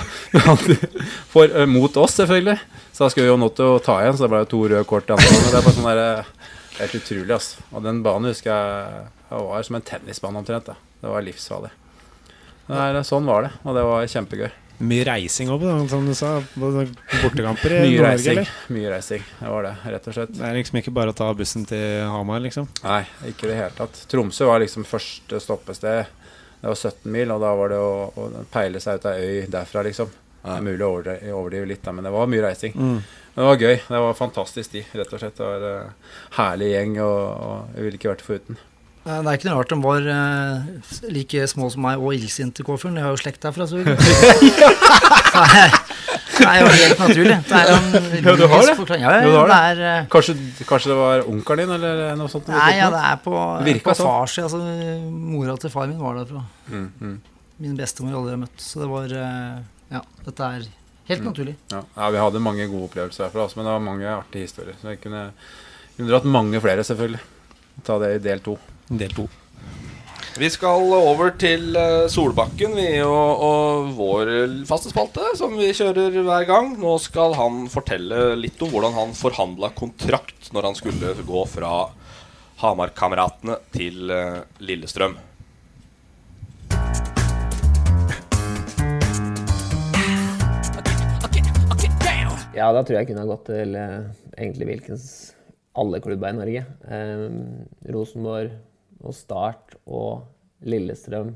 For, 1.33 1.47
eh, 1.47 1.69
mot 1.69 1.97
oss, 2.01 2.17
selvfølgelig. 2.19 2.57
Så 2.95 3.05
da 3.05 3.11
skulle 3.13 3.29
vi 3.29 3.33
jo 3.33 3.41
nådd 3.41 3.57
til 3.59 3.75
å 3.75 3.83
ta 3.85 3.99
igjen, 4.03 4.17
så 4.19 4.27
det 4.27 4.33
ble 4.35 4.43
to 4.51 4.63
røde 4.65 4.85
kort 4.89 5.07
til 5.07 5.19
andre. 5.19 5.43
Det 5.51 5.59
er 5.61 5.67
bare 5.67 5.77
sånn 5.79 5.91
der, 5.91 6.03
eh, 6.07 6.51
Helt 6.75 6.97
utrolig, 6.99 7.31
altså. 7.31 7.63
Og 7.71 7.85
den 7.85 8.01
banen 8.03 8.33
husker 8.33 8.51
jeg 8.51 9.05
jeg 9.35 9.47
var 9.49 9.63
som 9.67 9.77
en 9.79 9.83
tennisbane 9.83 10.39
omtrent. 10.39 10.67
da. 10.67 10.75
Det 11.01 11.11
var 11.11 11.25
livsfarlig. 11.27 11.71
Er, 12.69 13.01
sånn 13.05 13.27
var 13.29 13.47
det, 13.47 13.51
og 13.65 13.77
det 13.77 13.83
var 13.85 14.07
kjempegøy. 14.09 14.51
Mye 14.83 15.05
reising 15.07 15.51
òg, 15.55 15.63
som 15.89 16.07
du 16.07 16.15
sa. 16.19 16.33
Bortekamper 16.59 17.77
i 17.77 17.79
Mye 17.85 17.93
Nord-Norge, 17.93 18.09
reising. 18.09 18.33
eller? 18.41 18.51
Mye 18.75 18.91
reising, 18.91 19.23
det 19.39 19.53
var 19.55 19.69
det, 19.69 19.75
rett 19.95 20.09
og 20.11 20.17
slett. 20.17 20.35
Det 20.35 20.49
er 20.49 20.59
liksom 20.59 20.81
ikke 20.81 20.95
bare 20.97 21.15
å 21.15 21.17
ta 21.21 21.29
bussen 21.39 21.65
til 21.71 22.03
Hamar, 22.11 22.43
liksom? 22.45 22.67
Nei, 22.83 23.03
ikke 23.31 23.47
i 23.47 23.53
det 23.53 23.61
hele 23.61 23.77
tatt. 23.79 24.03
Tromsø 24.11 24.49
var 24.51 24.63
liksom 24.65 24.87
første 24.89 25.41
stoppested. 25.41 26.11
Det 26.61 26.73
var 26.73 26.81
17 26.81 27.13
mil, 27.13 27.31
og 27.35 27.43
da 27.45 27.55
var 27.55 27.75
det 27.75 27.79
å, 27.79 27.95
å 28.09 28.45
peile 28.53 28.81
seg 28.83 28.99
ut 28.99 29.09
av 29.11 29.21
øy 29.21 29.43
derfra, 29.53 29.83
liksom. 29.87 30.13
Det 30.45 30.59
er 30.59 30.65
mulig 30.65 30.85
å 30.85 30.91
overdrive, 30.93 31.33
overdrive 31.33 31.69
litt, 31.71 31.87
men 31.95 32.05
det 32.05 32.13
var 32.13 32.27
mye 32.29 32.43
reising. 32.45 32.75
Mm. 32.77 32.99
Men 33.35 33.41
det 33.41 33.49
var 33.49 33.63
gøy. 33.65 33.77
Det 33.89 34.01
var 34.05 34.17
fantastisk 34.19 34.75
tid, 34.75 34.91
rett 34.93 35.13
og 35.17 35.23
slett. 35.23 35.39
Det 35.39 35.47
var 35.49 35.65
en 35.71 35.93
herlig 36.37 36.69
gjeng, 36.75 36.99
og, 37.05 37.21
og 37.47 37.77
jeg 37.79 37.87
ville 37.87 38.01
ikke 38.01 38.11
vært 38.13 38.25
foruten. 38.27 38.59
Eh, 39.05 39.19
Det 39.21 39.29
er 39.29 39.37
ikke 39.39 39.49
noe 39.51 39.59
rart 39.61 39.69
de 39.69 39.77
var 39.85 40.01
uh, 40.09 40.55
like 41.13 41.47
små 41.51 41.67
som 41.73 41.83
meg 41.85 42.01
og 42.01 42.15
illsinte 42.17 42.65
Kåfjorden. 42.65 42.97
Jeg 42.97 43.05
har 43.05 43.13
jo 43.13 43.21
slekt 43.21 43.43
derfra, 43.45 43.67
så 43.69 43.77
Nei, 45.35 45.69
Det 46.35 46.47
er 46.51 46.61
jo 46.61 46.71
helt 46.75 46.99
naturlig. 47.01 47.37
Det 47.47 47.59
er 47.59 47.67
en 47.75 47.85
Ja, 48.25 48.33
du 48.37 48.45
har 48.51 48.65
det? 48.67 48.75
Ja, 48.99 49.11
ja, 49.13 49.21
du 49.23 49.35
har 49.37 49.47
det 49.49 49.55
det. 49.55 49.59
er 49.69 49.83
eh, 49.91 50.07
Kanskje, 50.13 50.35
kanskje 50.67 50.91
det 50.91 50.97
var 50.99 51.23
onkelen 51.31 51.63
din, 51.65 51.75
eller 51.77 52.17
noe 52.19 52.33
sånt? 52.33 52.49
Nei, 52.51 52.73
ja, 52.79 52.89
det 52.93 53.03
er 53.11 53.21
på, 53.25 53.35
Virka 53.67 53.91
på 53.93 53.97
sånn. 54.01 54.09
farssida. 54.09 54.49
Altså, 54.49 54.59
mora 55.35 55.57
til 55.63 55.71
far 55.75 55.87
min 55.91 56.01
var 56.03 56.19
derfra. 56.23 56.43
Mm, 56.73 56.89
mm. 57.01 57.15
Min 57.65 57.77
bestemor 57.79 58.17
aldri 58.19 58.35
har 58.35 58.41
møtt. 58.43 58.59
Så 58.61 58.83
det 58.83 58.89
var 58.91 59.07
Ja, 59.95 60.01
dette 60.27 60.43
er 60.49 60.65
helt 61.09 61.21
Mm. 61.23 61.29
naturlig. 61.31 61.55
Ja. 61.71 61.83
ja, 61.97 62.11
vi 62.11 62.19
hadde 62.19 62.41
mange 62.41 62.67
gode 62.67 62.89
opplevelser 62.89 63.27
herfra, 63.29 63.45
men 63.57 63.65
det 63.69 63.73
var 63.77 63.81
mange 63.85 64.07
artige 64.09 64.47
historier. 64.49 64.75
Så 64.81 64.89
jeg 64.95 65.01
kunne, 65.03 65.27
kunne 65.97 66.09
dratt 66.11 66.25
mange 66.25 66.61
flere, 66.65 66.83
selvfølgelig. 66.83 67.21
Ta 67.85 67.99
det 68.01 68.15
i 68.17 68.19
del 68.25 68.41
to. 68.41 68.57
Del 68.89 69.15
to. 69.17 69.29
Vi 70.35 70.49
skal 70.51 70.91
over 70.97 71.31
til 71.39 71.77
eh, 71.79 72.09
Solbakken, 72.11 72.73
vi, 72.75 72.89
og, 73.07 73.43
og 73.47 73.91
vår 73.95 74.31
faste 74.67 74.91
spalte, 74.91 75.23
som 75.39 75.55
vi 75.55 75.69
kjører 75.71 76.17
hver 76.27 76.49
gang. 76.49 76.73
Nå 76.83 76.97
skal 76.99 77.37
han 77.39 77.69
fortelle 77.71 78.33
litt 78.41 78.59
om 78.67 78.73
hvordan 78.73 78.97
han 78.97 79.15
forhandla 79.15 79.71
kontrakt 79.79 80.51
når 80.51 80.71
han 80.71 80.81
skulle 80.81 81.15
gå 81.23 81.45
fra 81.53 81.77
Hamar-kameratene 82.65 83.61
til 83.77 84.11
eh, 84.11 84.43
Lillestrøm. 84.59 85.15
Ja, 92.55 92.69
da 92.71 92.83
tror 92.83 93.01
jeg 93.01 93.09
kunne 93.09 93.23
ha 93.23 93.31
gått 93.31 93.49
til 93.51 93.75
eh, 93.79 94.13
egentlig 94.35 94.69
hvilkens 94.69 95.09
alle 95.79 95.99
klubber 96.03 96.31
i 96.31 96.39
Norge. 96.43 96.69
Eh, 96.87 97.25
Rosenborg 97.95 98.55
og 99.05 99.17
Start 99.17 99.77
og 99.85 100.25
Lillestrøm 100.65 101.35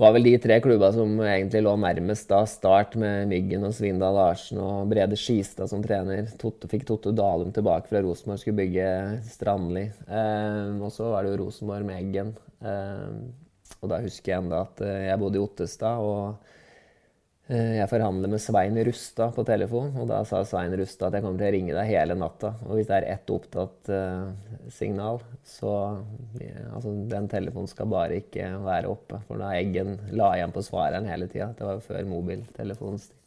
var 0.00 0.14
vel 0.16 0.24
de 0.24 0.32
tre 0.40 0.56
klubba 0.64 0.88
som 0.94 1.18
egentlig 1.20 1.60
lå 1.66 1.74
nærmest 1.80 2.30
da. 2.30 2.40
Start 2.48 2.94
med 3.00 3.28
Myggen 3.30 3.66
og 3.68 3.74
Svindal 3.76 4.16
Larsen 4.16 4.60
og 4.62 4.88
Brede 4.90 5.18
Skistad 5.20 5.68
som 5.70 5.84
trener. 5.84 6.30
Totte, 6.40 6.70
fikk 6.70 6.86
Totte 6.88 7.12
Dalum 7.16 7.52
tilbake 7.52 7.90
fra 7.90 8.00
Rosenborg, 8.04 8.40
skulle 8.40 8.62
bygge 8.62 8.88
Strandli. 9.28 9.84
Eh, 10.08 10.72
og 10.80 10.88
så 10.94 11.12
var 11.12 11.24
det 11.24 11.34
jo 11.34 11.42
Rosenborg 11.44 11.88
med 11.88 12.00
Eggen. 12.00 12.32
Eh, 12.64 13.76
og 13.82 13.92
da 13.92 14.00
husker 14.04 14.32
jeg 14.32 14.46
enda 14.46 14.64
at 14.64 14.82
eh, 14.86 15.06
jeg 15.10 15.20
bodde 15.20 15.40
i 15.40 15.44
Ottestad. 15.44 16.00
og 16.00 16.50
jeg 17.50 17.88
forhandler 17.90 18.30
med 18.30 18.40
Svein 18.40 18.76
Rustad 18.86 19.32
på 19.34 19.42
telefon, 19.44 19.90
og 19.98 20.06
da 20.08 20.20
sa 20.24 20.44
Svein 20.46 20.72
Rustad 20.78 21.10
at 21.10 21.18
jeg 21.18 21.24
kommer 21.24 21.40
til 21.40 21.48
å 21.48 21.54
ringe 21.56 21.74
deg 21.74 21.88
hele 21.90 22.14
natta. 22.16 22.52
Og 22.68 22.78
hvis 22.78 22.86
det 22.88 23.00
er 23.00 23.06
ett 23.16 23.32
opptatt 23.34 23.90
uh, 23.90 24.30
signal, 24.70 25.18
så 25.44 25.72
altså, 26.70 26.94
Den 27.10 27.26
telefonen 27.32 27.68
skal 27.68 27.90
bare 27.90 28.20
ikke 28.22 28.46
være 28.62 28.92
oppe. 28.92 29.18
For 29.26 29.42
da 29.42 29.50
Eggen 29.58 29.98
la 30.14 30.30
igjen 30.38 30.54
på 30.54 30.62
svareren 30.62 31.10
hele 31.10 31.26
tida. 31.32 31.50
Det 31.58 31.66
var 31.66 31.80
jo 31.80 31.84
før 31.88 32.08
mobiltelefonstid. 32.14 33.18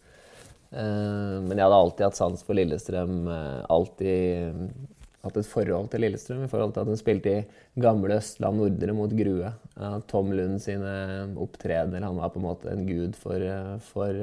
Uh, 0.71 1.43
men 1.43 1.59
jeg 1.59 1.67
hadde 1.67 1.81
alltid 1.83 2.07
hatt 2.07 2.17
sans 2.17 2.47
for 2.47 2.57
Lillestrøm. 2.57 3.19
Uh, 3.27 3.61
alltid 3.75 4.71
hatt 5.25 5.39
et 5.41 5.49
forhold 5.49 5.89
til 5.91 6.05
Lillestrøm 6.05 6.45
i 6.45 6.51
forhold 6.51 6.75
til 6.75 6.85
at 6.85 6.91
hun 6.91 7.01
spilte 7.01 7.33
i 7.33 7.81
gamle 7.81 8.19
Østland 8.19 8.61
Nordre 8.61 8.95
mot 8.95 9.11
Grue. 9.17 9.51
Tom 10.11 10.31
Lund 10.37 10.61
sine 10.63 10.93
opptredener. 11.41 12.05
Han 12.05 12.21
var 12.21 12.31
på 12.33 12.41
en 12.41 12.47
måte 12.47 12.71
en 12.71 12.85
gud 12.87 13.17
for, 13.19 13.43
for, 13.89 14.21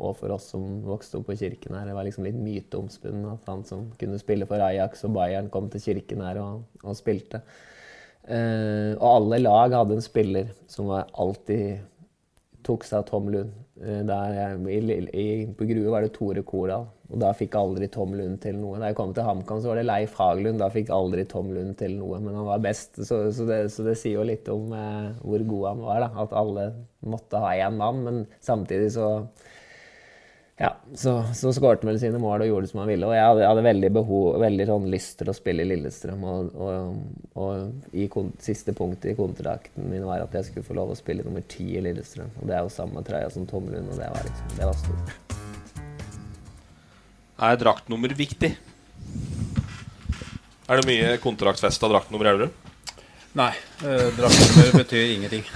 og 0.00 0.14
for 0.20 0.36
oss 0.36 0.50
som 0.54 0.80
vokste 0.86 1.18
opp 1.18 1.28
på 1.30 1.38
Kirken 1.40 1.76
her. 1.76 1.88
Det 1.88 1.96
var 1.96 2.06
liksom 2.08 2.28
litt 2.28 2.38
myteomspunnet 2.40 3.34
at 3.34 3.50
han 3.52 3.66
som 3.68 3.88
kunne 4.00 4.20
spille 4.22 4.48
for 4.48 4.62
Ajax 4.64 5.04
og 5.08 5.16
Bayern, 5.18 5.50
kom 5.52 5.68
til 5.72 5.84
Kirken 5.84 6.24
her 6.24 6.40
og, 6.42 6.64
og 6.84 6.98
spilte. 6.98 7.42
Eh, 8.28 8.92
og 8.98 9.06
alle 9.08 9.40
lag 9.40 9.74
hadde 9.74 9.96
en 9.96 10.04
spiller 10.04 10.52
som 10.70 10.90
alltid 10.92 11.80
tok 12.66 12.84
seg 12.86 13.00
av 13.00 13.06
Tom 13.08 13.30
Lund. 13.32 13.54
Eh, 13.80 14.02
der, 14.06 14.58
i, 14.68 14.80
i, 15.16 15.28
på 15.56 15.68
Grue 15.68 15.92
var 15.92 16.04
det 16.04 16.12
Tore 16.16 16.44
Kordal, 16.46 16.88
og 17.10 17.18
da 17.18 17.32
fikk 17.34 17.56
aldri 17.58 17.88
Tom 17.90 18.12
Lund 18.14 18.38
til 18.44 18.58
noe. 18.60 18.78
Da 18.78 18.90
jeg 18.92 18.98
kom 18.98 19.14
til 19.14 19.26
HamKam, 19.26 19.60
så 19.62 19.72
var 19.72 19.80
det 19.80 19.86
Leif 19.88 20.14
Haglund. 20.18 20.62
Da 20.62 20.70
fikk 20.70 20.92
aldri 20.94 21.24
Tom 21.30 21.50
Lund 21.54 21.74
til 21.80 21.96
noe, 21.98 22.20
men 22.22 22.36
han 22.38 22.46
var 22.46 22.62
best. 22.62 23.00
Så, 23.02 23.24
så, 23.34 23.46
det, 23.48 23.62
så 23.74 23.86
det, 23.86 23.96
sier 23.98 24.20
jo 24.20 24.26
litt 24.28 24.50
om 24.52 24.70
eh, 24.76 25.08
hvor 25.24 25.46
god 25.52 25.64
han 25.72 25.86
var. 25.88 26.04
Da. 26.04 26.10
At 26.24 26.36
alle 26.38 26.66
måtte 27.02 27.40
ha 27.42 27.56
én 27.58 27.80
mann, 27.80 28.04
men 28.06 28.22
samtidig 28.44 28.92
så 28.94 29.10
ja, 30.60 30.74
så, 30.94 31.24
så 31.34 31.54
skårte 31.56 31.88
vel 31.88 31.96
sine 31.96 32.18
mål 32.20 32.42
og 32.44 32.50
gjorde 32.50 32.66
det 32.66 32.70
som 32.74 32.82
han 32.82 32.90
ville. 32.90 33.08
Og 33.08 33.14
jeg 33.16 33.24
hadde, 33.24 33.40
jeg 33.40 33.48
hadde 33.48 33.62
veldig, 33.64 33.90
behov, 33.96 34.26
veldig 34.42 34.66
sånn 34.68 34.88
lyst 34.92 35.14
til 35.18 35.32
å 35.32 35.34
spille 35.34 35.64
i 35.64 35.70
Lillestrøm. 35.70 36.26
Og, 36.28 36.50
og, 36.60 37.30
og 37.40 37.96
i 37.96 38.04
siste 38.44 38.76
punktet 38.76 39.14
i 39.14 39.16
kontrakten 39.16 39.88
min 39.88 40.04
var 40.04 40.26
at 40.26 40.36
jeg 40.36 40.50
skulle 40.50 40.68
få 40.68 40.76
lov 40.76 40.92
å 40.92 40.98
spille 41.00 41.24
nummer 41.24 41.42
ti 41.48 41.72
i 41.80 41.84
Lillestrøm. 41.88 42.36
Og 42.42 42.50
det 42.52 42.58
er 42.58 42.68
jo 42.68 42.76
samme 42.76 43.02
trøya 43.08 43.32
som 43.32 43.48
Tom 43.48 43.72
Lund, 43.72 43.88
og 43.88 43.96
det 44.04 44.12
var, 44.12 44.28
liksom, 44.28 44.56
det 44.60 44.68
var 44.68 44.80
stort. 44.84 45.38
Er 47.40 47.56
draktnummer 47.56 48.12
viktig? 48.12 48.50
Er 50.70 50.80
det 50.80 50.86
mye 50.86 51.14
kontraktsfesta 51.22 51.88
draktnummer 51.88 52.28
i 52.28 52.32
Elverum? 52.34 52.50
Nei, 53.38 53.52
eh, 53.86 54.08
draktnummer 54.16 54.74
betyr 54.74 55.14
ingenting. 55.14 55.46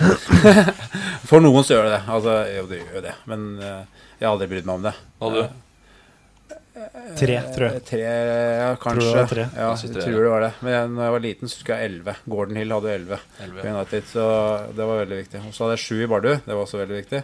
For 1.29 1.45
noen 1.45 1.67
så 1.67 1.77
gjør 1.77 1.89
det 1.91 1.93
det. 1.97 2.01
Altså, 2.17 2.39
jo, 2.55 2.65
det 2.71 2.79
gjør 2.81 3.05
det. 3.05 3.13
Men 3.31 3.45
eh, 3.59 4.09
jeg 4.17 4.27
har 4.27 4.33
aldri 4.33 4.49
brydd 4.55 4.71
meg 4.71 4.81
om 4.81 4.87
det. 4.89 4.95
Hadde 5.21 5.43
du? 5.43 5.61
Tre, 6.75 7.37
tror 7.55 7.67
jeg. 7.69 7.83
Tre, 7.87 8.01
ja, 8.01 8.71
kanskje. 8.81 9.05
Tror 9.05 9.19
det 9.21 9.27
tre. 9.31 9.45
Ja, 9.55 9.69
jeg 9.79 9.93
tror 10.01 10.17
det 10.25 10.33
var 10.33 10.43
det. 10.47 10.51
Men 10.65 10.75
jeg, 10.75 10.89
når 10.95 11.05
jeg 11.07 11.15
var 11.15 11.25
liten, 11.27 11.51
så 11.51 11.59
husker 11.61 11.75
jeg 11.77 11.91
elleve. 11.91 12.17
Gordon 12.33 12.59
Hill 12.59 12.75
hadde 12.75 12.97
elleve 12.97 13.21
Ja. 13.45 13.85
Så 14.11 14.25
det 14.75 14.89
var 14.89 15.05
veldig 15.05 15.21
viktig. 15.21 15.45
Og 15.45 15.55
så 15.55 15.67
hadde 15.67 15.77
jeg 15.77 15.85
sju 15.85 16.01
i 16.01 16.11
Bardu. 16.11 16.33
Det 16.33 16.51
var 16.51 16.65
også 16.65 16.81
veldig 16.81 16.99
viktig. 17.03 17.23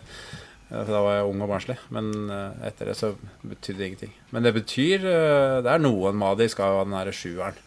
For 0.70 0.94
da 0.94 1.00
var 1.02 1.16
jeg 1.18 1.30
ung 1.32 1.42
og 1.42 1.50
barnslig. 1.50 1.76
Men 1.94 2.12
eh, 2.30 2.66
etter 2.70 2.90
det 2.90 2.96
så 2.98 3.12
betydde 3.42 3.78
det 3.80 3.88
ingenting. 3.88 4.12
Men 4.30 4.46
det 4.46 4.54
betyr 4.54 5.02
eh, 5.02 5.56
Det 5.66 5.72
er 5.72 5.82
noen 5.82 6.18
Madi 6.18 6.46
skal 6.52 6.76
ha 6.78 6.84
den 6.86 6.94
derre 6.94 7.14
sjueren. 7.14 7.58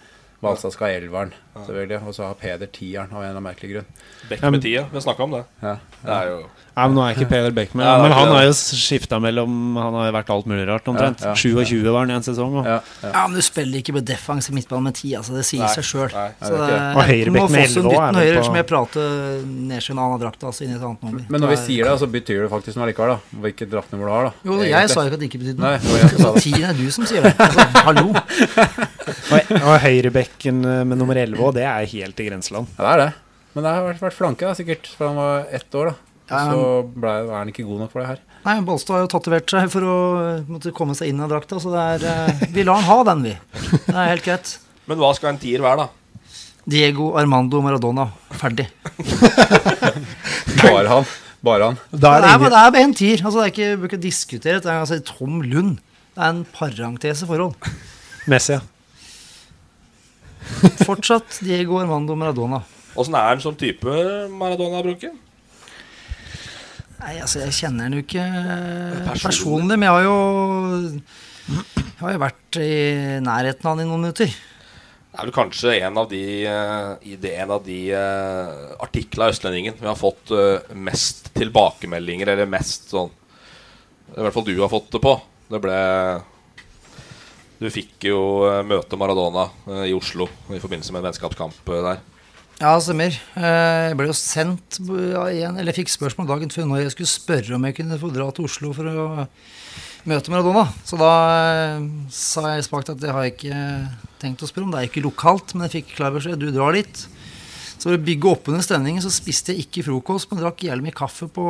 Valstad 0.44 0.74
skal 0.76 0.88
ha 0.90 0.98
elveren, 1.00 1.32
selvfølgelig. 1.56 2.02
Og 2.08 2.14
så 2.18 2.26
har 2.28 2.34
Peder 2.40 2.68
tieren 2.68 3.12
av 3.14 3.22
en 3.22 3.30
eller 3.30 3.38
annen 3.40 3.48
merkelig 3.48 3.72
grunn. 3.78 3.86
Beck 4.30 4.42
med 4.52 4.62
tida. 4.64 4.84
Vi 4.92 4.98
har 5.00 5.06
snakka 5.06 5.24
om 5.24 5.32
det. 5.38 5.44
Ja. 5.64 5.78
Det 6.04 6.12
er 6.20 6.30
jo 6.34 6.44
Nei, 6.74 6.88
men 6.90 6.96
Nå 6.98 7.02
er 7.06 7.14
ikke 7.14 7.28
Peder 7.30 7.52
Beck 7.54 7.76
med, 7.78 7.86
Ja, 7.86 8.00
men 8.02 8.12
han 8.18 8.32
har 8.34 8.48
jo 8.48 8.54
skifta 8.58 9.20
mellom 9.22 9.76
Han 9.78 9.94
har 9.94 10.08
vært 10.16 10.32
alt 10.34 10.48
mulig 10.50 10.64
rart, 10.66 10.88
omtrent. 10.90 11.22
Ja, 11.22 11.36
ja. 11.36 11.36
27 11.38 11.84
var 11.94 12.00
han 12.02 12.10
i 12.10 12.16
en 12.16 12.24
sesong. 12.26 12.56
Og. 12.64 12.66
Ja, 12.66 12.80
Ja, 13.04 13.28
men 13.28 13.36
du 13.38 13.44
spiller 13.46 13.78
ikke 13.78 13.94
på 13.94 14.02
defensiv 14.04 14.56
midtbane 14.58 14.88
med 14.88 14.96
ti, 14.98 15.12
altså. 15.20 15.36
Det 15.38 15.44
sier 15.46 15.62
Nei, 15.62 15.70
seg 15.76 15.86
sjøl. 15.86 16.10
Og 16.16 17.04
høyrebekk 17.06 17.54
med 17.54 17.68
elleve 17.68 17.94
også 17.94 18.08
er 18.10 18.18
høyre, 18.18 18.40
på- 18.40 18.46
som 18.50 18.58
jeg 18.58 18.68
prater 18.72 19.46
nedskjønn 19.70 20.02
av 20.02 20.16
drakta, 20.24 20.50
altså 20.50 20.66
inn 20.66 20.74
i 20.74 20.78
et 20.80 20.82
annet 20.90 21.04
nummer. 21.06 21.26
Men 21.30 21.42
når 21.46 21.54
vi 21.54 21.58
er- 21.60 21.66
sier 21.68 21.84
det, 21.92 22.00
så 22.02 22.10
betyr 22.10 22.42
det 22.42 22.50
faktisk 22.56 22.76
noe 22.82 22.90
likevel, 22.90 23.14
da. 23.14 23.20
Hvilket 23.46 23.70
draktnummer 23.70 24.06
du 24.10 24.12
har, 24.18 24.24
da. 24.24 24.34
Jo, 24.44 24.58
jeg 24.64 24.74
Egentlig. 24.74 24.90
sa 24.90 25.02
jo 25.04 25.08
ikke 25.10 25.14
at 25.14 25.20
det 25.20 25.30
ikke 25.30 25.42
betydde 25.44 25.62
noe. 25.62 25.78
det 25.78 26.64
er 26.64 26.74
du 26.74 26.90
som 26.92 27.06
sier 27.06 27.22
det. 27.22 27.36
Altså, 27.38 27.60
hallo. 27.86 28.08
Og, 29.34 29.52
og 29.60 29.76
høyrebekken 29.84 30.64
eh, 30.70 30.82
med 30.88 31.00
nummer 31.02 31.18
11 31.20 31.42
òg, 31.42 31.54
det 31.58 31.68
er 31.68 31.90
helt 31.98 32.22
i 32.24 32.30
grenseland. 32.30 32.72
Ja, 32.78 32.84
det 32.86 32.94
er 32.94 33.04
det. 33.04 33.12
Men 33.54 33.66
det 33.68 33.74
har 33.76 33.86
vært, 33.86 34.02
vært 34.02 34.18
flanke, 34.18 34.48
da, 34.50 34.56
sikkert. 34.58 34.90
For 34.98 35.10
han 35.12 35.20
var 35.20 35.48
ett 35.54 35.78
år, 35.78 35.92
da. 35.94 36.00
Så 36.34 36.62
ble, 36.96 37.12
er 37.28 37.34
han 37.36 37.52
ikke 37.52 37.66
god 37.68 37.84
nok 37.84 37.92
for 37.94 38.02
det 38.02 38.08
her. 38.14 38.22
Nei, 38.44 38.56
Balstad 38.66 38.96
har 38.98 39.04
jo 39.06 39.10
tatovert 39.12 39.52
seg 39.54 39.68
for 39.72 39.86
å 39.88 39.98
eh, 40.22 40.46
måtte 40.50 40.72
komme 40.76 40.96
seg 40.98 41.12
inn 41.12 41.22
i 41.22 41.28
drakta, 41.30 41.60
så 41.62 41.74
det 41.74 41.84
er 41.96 42.06
eh, 42.10 42.46
Vi 42.56 42.66
lar 42.66 42.80
han 42.80 42.88
ha 42.90 42.98
den, 43.12 43.28
vi. 43.28 43.36
Det 43.86 43.94
er 43.94 44.10
helt 44.16 44.26
greit. 44.26 44.56
Men 44.90 45.00
hva 45.00 45.12
skal 45.16 45.34
en 45.34 45.42
tier 45.44 45.64
være, 45.64 45.86
da? 45.86 46.32
Diego 46.74 47.12
Armando 47.20 47.60
Maradona. 47.64 48.08
Ferdig. 48.40 48.70
Bare 50.64 50.88
han. 50.88 51.08
Bare 51.44 51.70
han. 51.70 51.80
Da 51.92 51.98
Det 52.00 52.12
er 52.14 52.28
er, 52.30 52.44
det 52.44 52.52
det 52.52 52.82
er 52.82 52.86
en 52.88 52.96
tier. 52.96 53.24
Altså, 53.24 53.40
det 53.40 53.46
er 53.46 53.54
ikke, 53.54 53.88
ikke 53.90 54.02
diskutere 54.04 54.62
det. 54.64 54.72
Altså, 54.72 55.00
Tom 55.04 55.42
Lund. 55.44 55.78
Det 56.14 56.24
er 56.24 56.30
en 56.32 56.44
parentese-forhold. 56.56 57.56
Messi, 58.32 58.56
ja. 58.56 58.62
Fortsatt 60.86 61.40
Diego 61.44 61.80
Armando 61.82 62.16
Maradona. 62.20 62.62
Åssen 63.00 63.16
er 63.18 63.32
han 63.32 63.42
som 63.42 63.56
type 63.58 63.94
Maradona, 64.30 64.84
Brunken? 64.86 65.18
Nei, 67.04 67.18
altså, 67.20 67.42
jeg 67.44 67.56
kjenner 67.58 67.90
han 67.90 67.98
jo 67.98 68.04
ikke 68.04 68.24
Personlig. 68.24 69.24
personlig, 69.26 69.76
men 69.76 69.88
jeg 69.90 69.96
har 69.98 70.06
jo 70.06 70.18
Jeg 71.84 72.00
har 72.00 72.14
jo 72.16 72.22
vært 72.22 72.60
i 72.64 72.74
nærheten 73.24 73.68
av 73.68 73.74
han 73.74 73.84
i 73.84 73.88
noen 73.90 74.06
minutter. 74.06 74.30
Det 75.14 75.20
er 75.22 75.28
vel 75.28 75.36
kanskje 75.36 75.74
en 75.86 75.98
av 76.02 76.08
de, 76.10 76.22
eh, 76.50 77.34
en 77.44 77.52
av 77.54 77.60
de 77.66 77.80
uh, 77.94 78.72
artiklene 78.82 79.28
av 79.28 79.36
Østlendingen 79.36 79.76
vi 79.78 79.86
har 79.86 80.00
fått 80.00 80.32
eh, 80.34 80.72
mest 80.74 81.30
tilbakemeldinger, 81.38 82.32
eller 82.34 82.50
mest 82.50 82.90
sånn 82.96 83.12
I 84.16 84.24
hvert 84.24 84.34
fall 84.34 84.48
du 84.48 84.56
har 84.58 84.72
fått 84.72 84.90
det 84.96 85.04
på. 85.04 85.14
Det 85.54 85.60
ble 85.62 85.78
Du 87.64 87.70
fikk 87.72 88.10
jo 88.10 88.18
eh, 88.44 88.60
møte 88.68 88.98
Maradona 89.00 89.48
eh, 89.72 89.86
i 89.94 89.96
Oslo 89.96 90.28
i 90.52 90.60
forbindelse 90.60 90.92
med 90.92 91.00
en 91.00 91.08
vennskapskamp 91.08 91.70
eh, 91.72 91.86
der. 91.86 92.02
Ja, 92.60 92.74
stemmer. 92.84 93.16
Jeg 93.36 93.96
ble 93.98 94.06
jo 94.08 94.16
sendt 94.16 94.78
igjen, 94.80 95.56
eller 95.60 95.76
fikk 95.76 95.90
spørsmål 95.92 96.28
dagen 96.30 96.52
før 96.54 96.68
når 96.70 96.84
jeg 96.84 96.94
skulle 96.94 97.12
spørre 97.12 97.56
om 97.58 97.66
jeg 97.66 97.76
kunne 97.80 97.98
få 98.00 98.12
dra 98.14 98.28
til 98.36 98.46
Oslo 98.46 98.70
for 98.78 98.88
å 98.88 99.06
møte 100.08 100.32
Maradona. 100.32 100.68
Så 100.86 101.00
da 101.00 101.10
sa 102.14 102.54
jeg 102.54 102.68
spakt 102.68 102.94
at 102.94 103.02
det 103.02 103.12
har 103.16 103.26
jeg 103.26 103.34
ikke 103.34 103.64
tenkt 104.22 104.46
å 104.46 104.52
spørre 104.52 104.68
om. 104.68 104.76
Det 104.76 104.84
er 104.84 104.92
ikke 104.92 105.04
lokalt, 105.04 105.56
men 105.56 105.66
jeg 105.66 105.80
fikk 105.80 105.98
klar 105.98 106.14
beskjed. 106.16 106.40
Du 106.40 106.54
drar 106.54 106.78
dit. 106.78 107.04
Så 107.74 107.90
for 107.90 107.98
å 107.98 108.06
bygge 108.06 108.32
opp 108.32 108.48
under 108.54 108.64
stemningen 108.64 109.04
så 109.04 109.12
spiste 109.12 109.52
jeg 109.52 109.66
ikke 109.66 109.88
frokost, 109.90 110.30
men 110.30 110.44
drakk 110.44 110.64
jævlig 110.68 110.92
mye 110.92 111.00
kaffe 111.02 111.28
på, 111.28 111.46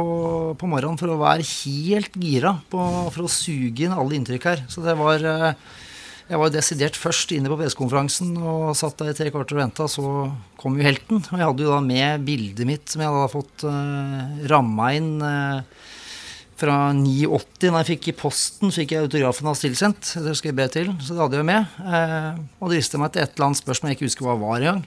på 0.58 0.72
morgenen 0.72 0.98
for 0.98 1.14
å 1.14 1.20
være 1.20 1.46
helt 1.46 2.16
gira 2.18 2.56
på, 2.72 2.90
for 3.14 3.28
å 3.28 3.34
suge 3.34 3.86
inn 3.86 3.94
alle 3.94 4.18
inntrykk 4.18 4.50
her. 4.50 4.64
Så 4.72 4.82
det 4.88 4.96
var 4.98 5.28
eh, 5.30 5.52
jeg 6.30 6.40
var 6.40 6.48
jo 6.48 6.56
desidert 6.56 6.98
først 6.98 7.34
inne 7.36 7.50
på 7.52 7.58
pressekonferansen 7.60 8.36
og 8.40 8.76
satt 8.80 9.02
der 9.02 9.12
i 9.12 9.16
tre 9.18 9.32
kvarter 9.34 9.58
og 9.58 9.64
venta. 9.64 9.88
Så 9.92 10.04
kom 10.60 10.78
jo 10.80 10.86
helten. 10.86 11.20
Og 11.20 11.36
jeg 11.36 11.50
hadde 11.50 11.66
jo 11.66 11.74
da 11.74 11.80
med 11.84 12.24
bildet 12.28 12.70
mitt 12.70 12.94
som 12.94 13.04
jeg 13.04 13.12
hadde 13.12 13.34
fått 13.34 13.66
uh, 13.68 14.46
ramma 14.52 14.92
inn 14.96 15.12
uh, 15.20 15.90
fra 16.60 16.78
89. 16.96 17.68
Da 17.68 17.82
jeg 17.82 17.90
fikk 17.92 18.12
i 18.14 18.18
posten, 18.24 18.72
fikk 18.74 18.96
jeg 18.96 19.08
autografen 19.08 19.50
hans 19.52 19.64
tilsendt. 19.66 20.14
Det 20.24 20.36
skrev 20.40 20.54
jeg 20.54 20.60
brev 20.62 20.72
til, 20.76 20.94
så 21.04 21.18
det 21.18 21.26
hadde 21.26 21.42
jeg 21.42 21.50
med. 21.52 21.76
Uh, 21.84 22.40
og 22.64 22.72
driste 22.72 23.02
meg 23.02 23.12
til 23.14 23.26
et 23.26 23.36
eller 23.36 23.50
annet 23.50 23.64
spørsmål 23.64 23.92
jeg 23.92 24.00
ikke 24.00 24.10
husker 24.12 24.30
hva 24.30 24.38
var 24.46 24.62
engang. 24.62 24.86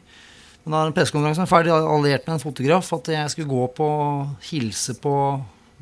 Men 0.64 0.74
da 0.74 0.97
pressekonferansen 0.97 1.45
var 1.45 1.53
ferdig, 1.53 1.74
alliert 1.76 2.24
med 2.26 2.39
en 2.39 2.43
fotograf 2.43 2.89
at 2.97 3.12
jeg 3.12 3.34
skulle 3.34 3.53
gå 3.53 3.68
på 3.76 3.91
hilse 4.49 4.97
på 4.99 5.12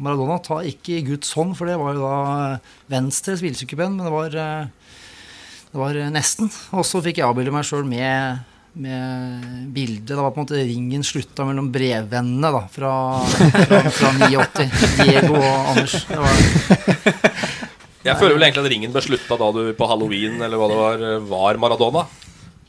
Maradona. 0.02 0.40
Ta 0.42 0.58
ikke 0.66 0.98
i 0.98 1.04
Guds 1.06 1.30
hånd, 1.38 1.54
for 1.56 1.70
det 1.70 1.78
var 1.80 1.94
jo 1.94 2.04
da 2.04 2.58
venstre 2.92 3.36
svilsykepinn, 3.38 3.94
men 3.96 4.08
det 4.08 4.12
var, 4.12 4.36
eh, 4.36 4.83
det 5.74 5.80
var 5.82 5.96
nesten. 6.14 6.46
Og 6.78 6.84
så 6.86 7.00
fikk 7.02 7.18
jeg 7.18 7.26
avbilde 7.26 7.50
meg 7.54 7.66
sjøl 7.66 7.82
med, 7.88 8.44
med 8.78 9.46
bildet. 9.74 10.06
Det 10.12 10.18
var 10.20 10.30
på 10.30 10.38
en 10.38 10.46
måte 10.46 10.60
ringen 10.62 11.02
slutta 11.06 11.46
mellom 11.48 11.72
brevvennene 11.74 12.50
da, 12.54 12.60
fra, 12.70 12.92
fra, 13.26 13.80
fra 13.90 14.12
89. 14.22 14.68
Diego 15.02 15.34
og 15.40 15.72
Anders. 15.74 15.96
Det 16.06 16.20
var, 16.22 16.34
Jeg 18.04 18.18
føler 18.20 18.36
vel 18.36 18.44
egentlig 18.46 18.62
at 18.66 18.70
ringen 18.74 18.92
ble 18.94 19.02
slutta 19.02 19.38
da 19.40 19.48
du 19.56 19.62
på 19.78 19.86
halloween 19.90 20.38
eller 20.44 20.60
hva 20.60 20.68
det 20.70 20.78
var, 20.78 21.04
var 21.32 21.58
Maradona. 21.66 22.04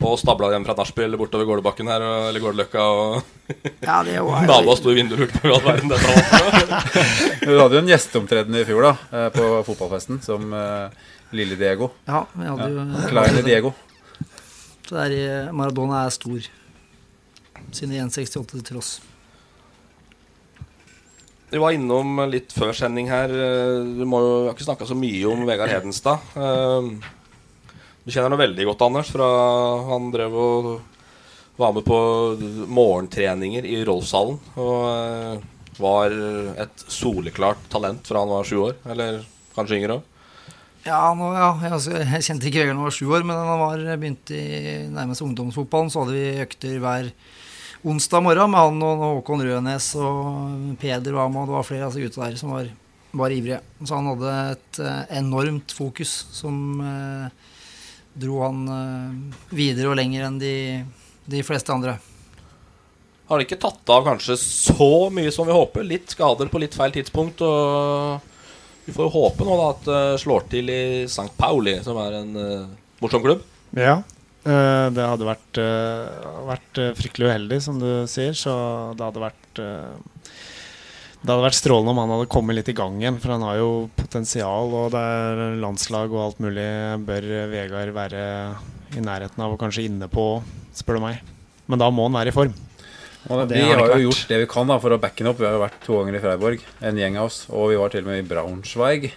Og 0.06 0.18
stabla 0.20 0.50
hjem 0.52 0.66
fra 0.68 0.74
nachspiel 0.76 1.14
bortover 1.18 1.48
Gårdebakken 1.48 1.88
her, 1.88 2.04
eller 2.28 2.42
Gårdløkka, 2.44 2.84
og 2.84 3.54
Ja, 3.86 4.02
det 4.04 4.18
var- 4.26 4.44
Naboa 4.50 4.76
sto 4.78 4.92
i 4.92 4.98
vinduet 4.98 5.22
og 5.22 5.24
lurte 5.24 5.40
på 5.40 5.48
hva 5.50 5.56
all 5.56 5.68
verden 5.70 5.94
dette 5.94 6.10
var. 6.10 6.98
Du 7.46 7.54
hadde 7.62 7.78
jo 7.78 7.82
en 7.86 7.92
gjesteomtreden 7.94 8.58
i 8.60 8.66
fjor 8.68 8.90
da 8.90 8.92
eh, 9.16 9.30
på 9.38 9.48
fotballfesten 9.70 10.20
som 10.26 10.52
eh, 10.52 10.90
lille 11.38 11.58
Diego. 11.60 11.92
Ja, 12.08 12.24
vi 12.36 12.46
hadde 12.50 12.70
jo 12.72 13.08
Kleine 13.12 13.44
Diego. 13.46 13.74
Så 14.86 14.96
det 14.96 15.04
er, 15.08 15.16
i- 15.18 15.52
Maradona 15.56 16.04
er 16.06 16.14
stor. 16.14 16.48
Sine 17.74 17.98
1,68 18.04 18.46
til 18.52 18.64
tross. 18.64 18.96
Vi 21.50 21.60
var 21.62 21.72
innom 21.76 22.18
litt 22.32 22.52
før 22.56 22.74
sending 22.76 23.08
her. 23.10 23.30
eh, 23.30 23.84
Du 24.00 24.06
må 24.10 24.20
jo, 24.20 24.32
har 24.48 24.56
ikke 24.56 24.66
snakka 24.68 24.88
så 24.90 24.96
mye 24.98 25.26
om 25.32 25.46
Vegard 25.48 25.70
Hedenstad. 25.72 26.20
Eh, 26.36 26.90
Du 28.06 28.12
kjenner 28.12 28.30
ham 28.30 28.38
veldig 28.40 28.66
godt, 28.70 28.82
Anders. 28.86 29.10
Fra 29.10 29.28
han 29.90 30.12
drev 30.14 30.34
og 30.38 30.82
var 31.58 31.72
med 31.74 31.86
på 31.88 32.68
morgentreninger 32.70 33.66
i 33.66 33.80
Rolfshallen. 33.88 34.38
Og 34.58 34.84
eh, 34.92 35.40
var 35.80 36.14
et 36.62 36.84
soleklart 36.88 37.58
talent 37.70 38.06
fra 38.06 38.20
han 38.22 38.30
var 38.30 38.44
sju 38.46 38.60
år. 38.68 38.76
Eller 38.94 39.24
kanskje 39.56 39.80
yngre 39.80 39.98
òg. 39.98 40.04
Ja, 40.86 41.16
nå, 41.18 41.32
ja 41.34 41.48
jeg, 41.64 41.72
altså, 41.74 42.02
kjente 42.22 42.46
ikke 42.46 42.62
Vegard 42.62 42.76
da 42.76 42.78
han 42.78 42.86
var 42.86 42.94
sju 42.94 43.08
år, 43.10 43.24
men 43.26 43.34
da 43.34 43.46
han 43.48 43.62
var 43.64 43.86
begynt 43.98 44.32
i 44.38 44.42
nærmest 44.94 45.24
ungdomsfotballen, 45.26 45.90
så 45.90 46.04
hadde 46.04 46.14
vi 46.14 46.44
økter 46.44 46.76
hver 46.84 47.10
onsdag 47.90 48.22
morgen 48.22 48.52
med 48.54 48.62
han 48.62 48.84
og 48.86 49.02
Håkon 49.02 49.42
Rødnes 49.48 49.88
og 49.98 50.76
Peder 50.82 51.18
Wama. 51.18 51.48
Det 51.50 51.56
var 51.56 51.66
flere 51.66 51.88
av 51.88 51.96
disse 51.96 52.06
gutta 52.06 52.22
der 52.28 52.38
som 52.38 52.54
var, 52.54 52.70
var 53.18 53.34
ivrige. 53.34 53.64
Så 53.82 53.98
han 53.98 54.12
hadde 54.12 54.36
et 54.52 54.80
eh, 54.86 55.02
enormt 55.24 55.74
fokus 55.74 56.14
som 56.38 56.62
eh, 56.86 57.50
dro 58.22 58.44
han 58.46 58.62
eh, 58.76 59.42
videre 59.58 59.90
og 59.90 59.98
lenger 59.98 60.28
enn 60.30 60.38
de, 60.42 60.56
de 61.34 61.42
fleste 61.50 61.74
andre. 61.74 61.98
Har 63.26 63.42
det 63.42 63.50
ikke 63.50 63.62
tatt 63.66 63.90
av 63.90 64.06
kanskje 64.06 64.38
så 64.38 65.10
mye 65.10 65.34
som 65.34 65.50
vi 65.50 65.58
håper? 65.58 65.90
Litt 65.90 66.14
skader 66.14 66.54
på 66.54 66.62
litt 66.62 66.78
feil 66.78 66.94
tidspunkt. 66.94 67.42
Og 67.42 68.35
vi 68.86 68.94
får 68.94 69.08
jo 69.08 69.14
håpe 69.16 69.46
nå 69.46 69.56
da 69.58 69.70
at 69.74 69.88
det 69.88 70.02
slår 70.22 70.46
til 70.52 70.70
i 70.70 70.82
St. 71.10 71.32
Pauli, 71.40 71.80
som 71.86 71.98
er 72.04 72.20
en 72.20 72.36
uh, 72.38 72.68
morsom 73.02 73.24
klubb. 73.24 73.42
Ja. 73.74 73.98
uh, 74.46 74.88
det 74.94 75.08
hadde 75.10 75.28
vært, 75.28 75.62
eh, 75.62 76.28
vært 76.46 76.82
fryktelig 77.00 77.32
uheldig, 77.32 77.60
som 77.66 77.80
du 77.82 78.06
sier. 78.10 78.38
Så 78.38 78.54
det 78.98 79.08
hadde 79.08 79.24
vært 79.24 79.62
Det 81.26 81.32
hadde 81.32 81.48
vært 81.48 81.58
strålende 81.58 81.96
om 81.96 82.04
han 82.04 82.14
hadde 82.14 82.30
kommet 82.30 82.60
litt 82.60 82.70
i 82.70 82.78
gang 82.78 83.00
igjen. 83.02 83.18
For 83.24 83.34
han 83.34 83.46
har 83.48 83.58
jo 83.58 83.72
potensial, 83.98 84.70
og 84.70 84.94
det 84.94 85.02
er 85.02 85.60
landslag 85.64 86.14
og 86.14 86.22
alt 86.28 86.44
mulig. 86.46 86.70
Bør 87.08 87.30
Vegard 87.50 87.96
være 87.96 88.24
i 88.94 89.02
nærheten 89.02 89.42
av 89.42 89.56
og 89.56 89.60
kanskje 89.64 89.88
inne 89.90 90.12
på, 90.12 90.28
spør 90.78 91.00
du 91.00 91.08
meg. 91.08 91.26
Men 91.66 91.82
da 91.82 91.90
må 91.90 92.06
han 92.06 92.20
være 92.20 92.30
i 92.30 92.38
form. 92.38 92.54
Og 93.26 93.42
det 93.50 93.58
vi 93.58 93.66
har 93.66 93.96
jo 93.96 94.12
gjort 94.12 94.30
det 94.30 94.38
vi 94.44 94.50
kan 94.50 94.70
da 94.70 94.78
for 94.82 94.94
å 94.94 95.02
backe 95.02 95.24
den 95.24 95.32
opp. 95.32 95.40
Vi 95.42 95.48
har 95.48 95.56
jo 95.56 95.64
vært 95.64 95.80
to 95.86 95.98
ganger 95.98 96.18
i 96.18 96.22
Freiburg, 96.22 96.66
en 96.86 97.00
gjeng 97.02 97.18
av 97.18 97.30
oss. 97.32 97.40
Og 97.50 97.72
vi 97.72 97.80
var 97.82 97.94
til 97.94 98.06
og 98.06 98.12
med 98.12 98.22
i 98.22 98.28
Braunschweig. 98.30 99.12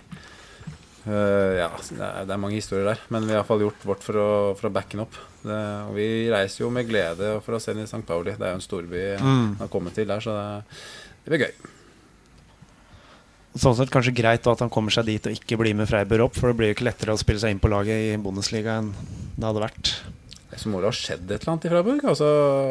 Uh, 1.09 1.57
ja, 1.57 1.69
det 1.89 2.29
er, 2.29 2.41
mange 2.41 2.59
historier 2.59 2.91
der. 2.91 3.03
Men 3.13 3.25
vi 3.25 3.33
har 3.33 3.39
i 3.39 3.41
hvert 3.41 3.51
fall 3.51 3.65
gjort 3.65 3.89
vårt 3.91 4.05
for 4.05 4.21
å, 4.21 4.29
for 4.59 4.69
å 4.69 4.75
backe 4.75 4.97
den 4.97 5.05
opp. 5.05 5.17
Det, 5.41 5.59
og 5.89 5.97
vi 5.97 6.09
reiser 6.33 6.65
jo 6.65 6.71
med 6.75 6.89
glede 6.89 7.37
for 7.45 7.57
å 7.57 7.63
se 7.63 7.73
den 7.75 7.85
i 7.85 7.89
St. 7.89 8.05
Pauli. 8.09 8.35
Det 8.37 8.45
er 8.45 8.55
jo 8.55 8.61
en 8.61 8.65
storby 8.65 9.05
Mm. 9.19 9.57
han 9.57 9.65
har 9.65 9.73
kommet 9.73 9.97
til 9.97 10.09
der, 10.09 10.25
så 10.25 10.37
det, 10.37 10.79
det 11.25 11.33
blir 11.33 11.45
gøy. 11.47 11.75
Sånn 13.59 13.75
sett 13.75 13.91
kanskje 13.91 14.15
greit 14.15 14.47
at 14.47 14.61
han 14.63 14.71
kommer 14.71 14.93
seg 14.95 15.09
dit 15.09 15.25
og 15.27 15.35
ikke 15.35 15.57
blir 15.59 15.75
med 15.75 15.89
Freiburg 15.91 16.29
opp, 16.29 16.37
for 16.37 16.51
det 16.51 16.59
blir 16.59 16.71
jo 16.71 16.77
ikke 16.77 16.87
lettere 16.87 17.17
å 17.17 17.21
spille 17.21 17.41
seg 17.43 17.55
inn 17.55 17.63
på 17.63 17.71
laget 17.73 18.13
i 18.13 18.21
Bundesliga 18.23 18.77
enn 18.83 18.93
det 19.39 19.47
hadde 19.47 19.65
vært. 19.65 19.93
Så 20.57 20.71
må 20.73 20.81
det 20.81 20.89
ha 20.89 20.97
skjedd 20.97 21.31
et 21.31 21.43
eller 21.43 21.53
annet 21.53 21.65
i 21.67 21.73
Freiburg. 21.73 22.05
Altså, 22.09 22.29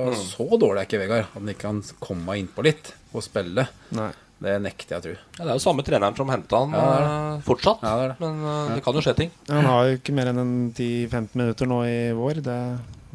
Mm. 0.08 0.16
Så 0.32 0.48
dårlig 0.60 0.80
er 0.82 0.88
ikke 0.88 1.00
Vegard. 1.04 1.26
At 1.28 1.34
han 1.38 1.50
ikke 1.52 1.62
kan 1.68 1.82
komme 2.00 2.38
innpå 2.40 2.64
litt 2.66 2.94
og 3.14 3.22
spille. 3.24 3.68
Nei. 3.92 4.12
Det 4.40 4.52
nekter 4.62 4.94
jeg 4.96 5.00
å 5.00 5.04
tro. 5.04 5.12
Ja, 5.40 5.44
det 5.46 5.50
er 5.50 5.56
jo 5.58 5.64
samme 5.64 5.84
treneren 5.86 6.16
som 6.16 6.30
henta 6.30 6.60
han 6.62 6.72
Ja, 6.72 6.82
det 6.94 7.00
det. 7.02 7.14
eh, 7.38 7.46
fortsatt. 7.48 7.80
Ja, 7.82 7.94
det 7.98 8.10
det. 8.10 8.18
Men 8.22 8.44
uh, 8.46 8.76
det 8.76 8.84
kan 8.86 8.94
jo 8.94 9.02
skje 9.02 9.16
ting. 9.18 9.32
Han 9.50 9.66
har 9.66 9.86
jo 9.88 9.96
ikke 9.98 10.14
mer 10.14 10.30
enn 10.30 10.72
10-15 10.78 11.34
minutter 11.34 11.66
nå 11.66 11.80
i 11.90 12.12
vår. 12.14 12.42
Det, 12.46 12.58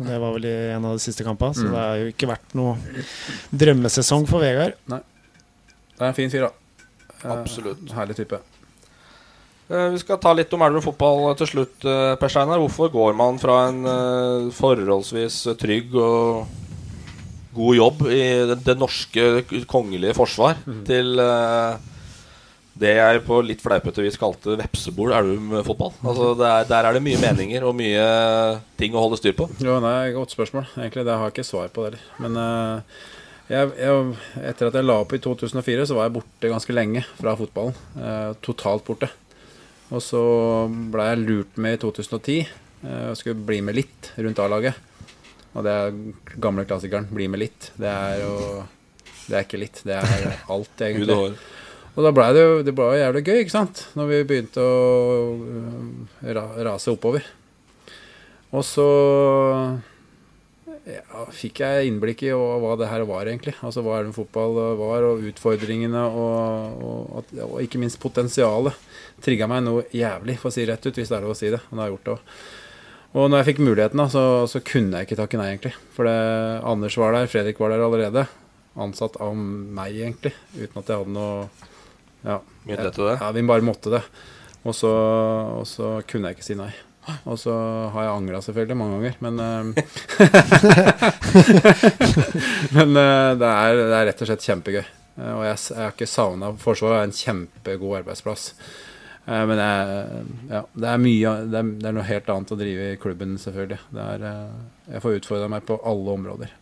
det 0.02 0.18
var 0.18 0.32
vel 0.34 0.44
i 0.50 0.54
en 0.74 0.84
av 0.84 0.96
de 0.98 1.02
siste 1.04 1.22
kampene, 1.26 1.54
så 1.54 1.62
Mm. 1.66 1.70
det 1.70 1.78
har 1.78 1.96
jo 2.02 2.10
ikke 2.10 2.30
vært 2.32 2.54
noe 2.58 2.74
drømmesesong 3.54 4.26
for 4.30 4.42
Vegard. 4.42 4.74
Nei. 4.90 4.98
Det 5.94 6.00
er 6.02 6.08
en 6.08 6.14
fin 6.18 6.30
fyr, 6.32 6.48
da. 6.48 6.52
Eh, 7.22 7.30
Absolutt. 7.36 7.86
Herlig 7.94 8.16
type. 8.18 8.40
Eh, 9.70 9.88
Vi 9.94 9.98
skal 10.02 10.18
ta 10.20 10.32
litt 10.36 10.52
om 10.52 10.62
Elverum 10.64 10.84
fotball 10.84 11.34
til 11.38 11.46
slutt, 11.52 11.84
eh, 11.88 12.14
Per 12.20 12.28
Steinar. 12.32 12.58
Hvorfor 12.62 12.90
går 12.92 13.14
man 13.16 13.38
fra 13.42 13.68
en 13.68 13.84
eh, 13.86 14.50
forholdsvis 14.56 15.42
trygg 15.60 15.94
og 15.94 16.46
god 17.54 17.76
jobb 17.76 18.02
i 18.08 18.22
det, 18.64 18.76
norske 18.80 19.44
kongelige 19.68 20.14
forsvar 20.16 20.56
til 20.88 21.18
eh, 21.20 21.76
det 22.82 22.94
jeg 22.96 23.20
på 23.26 23.42
litt 23.44 23.60
fleipete 23.60 24.00
vis 24.00 24.16
kalte 24.16 24.56
vepsebol 24.56 25.12
Elverum 25.12 25.58
fotball? 25.66 25.92
Altså, 26.02 26.30
det 26.40 26.48
er, 26.48 26.68
der 26.70 26.88
er 26.88 26.96
det 26.96 27.04
mye 27.04 27.20
meninger 27.20 27.66
og 27.68 27.76
mye 27.76 28.06
ting 28.80 28.94
å 28.96 29.02
holde 29.04 29.20
styr 29.20 29.36
på. 29.36 29.48
Jo, 29.60 29.78
nei, 29.84 30.12
Godt 30.16 30.32
spørsmål. 30.36 30.68
Egentlig, 30.78 31.04
Det 31.06 31.16
har 31.18 31.26
jeg 31.28 31.36
ikke 31.36 31.50
svar 31.50 31.68
på 31.72 31.84
det 31.84 31.98
heller. 32.00 32.06
Men 32.24 32.40
eh, 32.42 33.00
jeg, 33.52 33.72
jeg, 33.76 34.14
etter 34.48 34.70
at 34.70 34.76
jeg 34.78 34.86
la 34.88 34.94
opp 35.02 35.12
i 35.12 35.20
2004, 35.20 35.84
så 35.90 35.96
var 35.98 36.06
jeg 36.08 36.14
borte 36.16 36.48
ganske 36.54 36.72
lenge 36.76 37.02
fra 37.18 37.34
fotballen. 37.36 37.74
Eh, 38.00 38.30
totalt 38.40 38.86
borte. 38.88 39.10
Og 39.92 40.00
så 40.00 40.22
ble 40.92 41.08
jeg 41.10 41.22
lurt 41.22 41.58
med 41.60 41.76
i 41.76 41.80
2010 41.82 42.36
Jeg 42.40 43.10
og 43.12 43.18
skulle 43.18 43.46
bli 43.46 43.60
med 43.64 43.76
litt 43.76 44.08
rundt 44.16 44.40
A-laget. 44.42 44.78
Og 45.52 45.66
det 45.66 45.72
er 45.72 45.98
gamle 46.40 46.64
klassikeren 46.64 47.10
'bli 47.12 47.28
med 47.28 47.42
litt'. 47.44 47.70
Det 47.76 47.88
er 47.88 48.22
jo 48.24 48.64
Det 49.28 49.36
er 49.36 49.44
ikke 49.44 49.60
litt, 49.60 49.82
det 49.84 49.94
er 49.94 50.38
alt, 50.50 50.80
egentlig. 50.80 51.36
og 51.94 52.02
da 52.02 52.10
ble 52.10 52.26
det 52.34 52.42
jo 52.42 52.62
det 52.66 52.74
ble 52.74 52.88
jævlig 52.98 53.22
gøy, 53.22 53.38
ikke 53.44 53.54
sant? 53.54 53.86
Når 53.94 54.06
vi 54.08 54.24
begynte 54.24 54.58
å 54.58 55.36
øh, 56.26 56.64
rase 56.66 56.90
oppover. 56.90 57.22
Og 58.50 58.64
så 58.64 58.88
ja, 60.88 61.22
fikk 61.30 61.60
jeg 61.62 61.86
innblikk 61.86 62.24
i 62.26 62.32
hva 62.34 62.74
det 62.80 62.88
her 62.90 63.04
var, 63.06 63.28
egentlig. 63.30 63.54
Altså 63.62 63.84
hva 63.84 64.00
er 64.00 64.08
det 64.08 64.16
fotball 64.16 64.58
var, 64.80 65.06
og 65.06 65.22
utfordringene, 65.30 66.02
og, 66.02 66.82
og, 66.82 67.32
og 67.46 67.56
ikke 67.62 67.80
minst 67.80 68.00
potensialet. 68.02 68.74
Trigga 69.22 69.48
meg 69.50 69.62
noe 69.66 69.86
jævlig, 69.94 70.36
for 70.40 70.50
å 70.50 70.54
si 70.54 70.66
rett 70.68 70.84
ut, 70.86 70.98
hvis 70.98 71.10
det 71.12 71.16
er 71.18 71.24
lov 71.24 71.34
å 71.34 71.38
si 71.38 71.50
det. 71.52 71.60
Og 71.68 71.72
det 71.76 71.82
har 71.82 71.88
jeg 71.90 71.96
gjort 71.96 72.10
det. 72.10 72.18
Og 73.12 73.26
når 73.28 73.42
jeg 73.42 73.48
fikk 73.50 73.60
muligheten, 73.66 74.00
da, 74.00 74.06
så, 74.08 74.22
så 74.48 74.62
kunne 74.64 75.00
jeg 75.00 75.08
ikke 75.10 75.20
takke 75.20 75.38
nei, 75.40 75.50
egentlig. 75.52 75.74
For 75.92 76.08
det, 76.08 76.16
Anders 76.68 76.96
var 77.00 77.12
der, 77.16 77.28
Fredrik 77.30 77.60
var 77.60 77.74
der 77.74 77.84
allerede. 77.84 78.24
Ansatt 78.80 79.18
av 79.20 79.34
meg, 79.36 79.98
egentlig. 79.98 80.32
Uten 80.56 80.80
at 80.80 80.88
jeg 80.88 81.02
hadde 81.02 81.12
noe 81.12 81.34
Ja, 82.24 82.38
det? 82.64 83.18
Ja, 83.20 83.28
vi 83.36 83.44
bare 83.44 83.66
måtte 83.66 83.92
det. 83.92 84.00
Og 84.62 84.74
så, 84.78 84.88
og 85.58 85.66
så 85.68 85.98
kunne 86.08 86.30
jeg 86.30 86.38
ikke 86.38 86.46
si 86.48 86.56
nei. 86.56 86.70
Og 87.26 87.34
så 87.40 87.52
har 87.92 88.04
jeg 88.06 88.14
angra 88.14 88.38
selvfølgelig 88.46 88.76
mange 88.78 88.98
ganger, 89.00 89.14
men 89.26 89.34
eh, 89.42 89.62
Men 92.76 92.96
eh, 92.96 93.30
det, 93.40 93.48
er, 93.48 93.80
det 93.80 93.96
er 93.96 94.06
rett 94.08 94.22
og 94.22 94.30
slett 94.30 94.46
kjempegøy. 94.46 94.84
Eh, 95.18 95.32
Og 95.34 95.42
jeg, 95.48 95.58
jeg 95.74 95.82
har 95.82 95.92
ikke 95.96 96.08
savna 96.08 96.52
Forsvaret 96.62 97.00
er 97.00 97.08
en 97.10 97.16
kjempegod 97.16 97.98
arbeidsplass. 98.02 98.52
Eh, 99.28 99.44
Men 99.46 99.58
er, 99.62 99.92
ja, 100.50 100.64
det 100.74 100.88
er 100.94 100.98
mye 100.98 101.36
det 101.52 101.60
er, 101.62 101.70
det 101.78 101.88
er 101.92 101.96
noe 102.00 102.08
helt 102.08 102.28
annet 102.34 102.50
å 102.56 102.58
drive 102.58 102.90
i 102.92 102.98
klubben, 103.02 103.36
selvfølgelig. 103.38 103.78
Det 103.94 104.08
er, 104.16 104.26
eh, 104.32 104.92
jeg 104.96 105.02
får 105.06 105.20
utfordra 105.20 105.48
meg 105.52 105.64
på 105.68 105.78
alle 105.86 106.18
områder. 106.18 106.52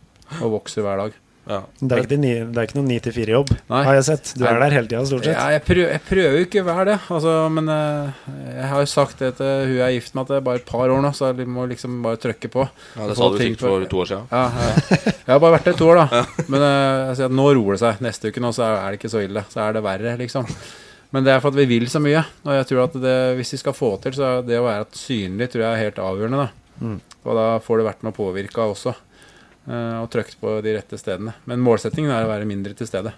Og 0.41 0.51
vokser 0.59 0.85
hver 0.85 0.97
dag. 1.05 1.19
Det 1.51 1.91
er 1.91 2.03
ikke, 2.05 2.17
ni- 2.21 2.45
det 2.53 2.55
er 2.61 2.67
ikke 2.67 2.77
noen 2.77 2.91
9-4-jobb, 2.93 3.49
har 3.67 3.95
jeg 3.97 4.03
sett. 4.05 4.29
Du 4.37 4.43
er 4.45 4.59
der 4.61 4.69
hele 4.75 4.87
tida, 4.87 4.99
stort 5.09 5.25
sett. 5.25 5.33
Ja, 5.35 5.47
jeg, 5.57 5.63
prøver, 5.65 5.89
jeg 5.89 6.01
prøver 6.05 6.35
jo 6.37 6.43
ikke 6.45 6.61
å 6.61 6.67
være 6.67 6.85
det, 6.91 6.97
altså, 7.11 7.33
men 7.51 7.67
eh, 7.73 8.19
jeg 8.61 8.67
har 8.69 8.83
jo 8.85 8.89
sagt 8.91 9.23
det 9.25 9.31
til 9.39 9.49
hun 9.65 9.73
jeg 9.73 9.81
er 9.87 9.95
gift 9.97 10.13
med, 10.15 10.21
at 10.21 10.27
det 10.31 10.37
er 10.37 10.45
bare 10.45 10.61
et 10.61 10.67
par 10.69 10.93
år 10.93 11.01
nå, 11.03 11.11
så 11.17 11.31
jeg 11.33 11.49
må 11.49 11.65
liksom 11.67 11.97
bare 12.05 12.21
trykke 12.21 12.51
på. 12.53 12.67
Ja, 12.95 13.07
det 13.09 13.17
sa 13.17 13.29
du 13.33 13.39
ting 13.41 13.57
sikkert 13.57 13.65
for 13.65 13.89
to 13.89 14.03
år 14.05 14.11
siden. 14.13 14.29
Ja, 14.31 14.45
ja. 14.53 15.01
Jeg 15.17 15.33
har 15.33 15.41
bare 15.47 15.55
vært 15.57 15.67
der 15.71 15.75
i 15.75 15.81
to 15.81 15.89
år, 15.89 16.03
da. 16.05 16.23
Men 16.53 16.67
jeg 16.67 17.17
sier 17.19 17.25
at 17.33 17.37
nå 17.41 17.49
roer 17.57 17.73
det 17.75 17.83
seg. 17.87 18.05
Neste 18.05 18.31
uke 18.31 18.45
nå 18.45 18.53
så 18.55 18.69
er 18.69 18.85
det 18.93 19.01
ikke 19.01 19.11
så 19.17 19.25
ille. 19.25 19.43
Så 19.51 19.65
er 19.65 19.75
det 19.79 19.83
verre, 19.89 20.15
liksom. 20.21 20.47
Men 21.11 21.25
det 21.25 21.33
er 21.33 21.41
for 21.43 21.51
at 21.51 21.59
vi 21.59 21.67
vil 21.67 21.89
så 21.91 21.99
mye. 22.03 22.23
Og 22.45 22.55
jeg 22.55 22.67
tror 22.69 22.85
at 22.85 22.97
det, 23.03 23.15
hvis 23.39 23.53
vi 23.55 23.59
skal 23.59 23.75
få 23.75 23.93
til, 24.03 24.15
så 24.15 24.27
er 24.27 24.45
det 24.47 24.59
å 24.61 24.67
være 24.67 24.87
synlig 24.95 25.49
tror 25.51 25.65
jeg 25.65 25.71
er 25.71 25.85
helt 25.85 26.03
avgjørende. 26.03 26.47
da 26.47 26.57
Mm. 26.81 26.95
Og 26.97 27.35
da 27.37 27.59
får 27.61 27.77
det 27.77 27.83
vært 27.85 28.05
med 28.07 28.15
påvirka 28.17 28.63
også. 28.65 28.95
eh, 29.69 29.97
og 30.01 30.07
trykt 30.09 30.39
på 30.41 30.55
de 30.65 30.71
rette 30.73 30.97
stedene. 30.97 31.35
Men 31.45 31.61
målsettingen 31.61 32.09
er 32.09 32.25
å 32.25 32.31
være 32.31 32.47
mindre 32.49 32.73
til 32.73 32.87
stede. 32.89 33.11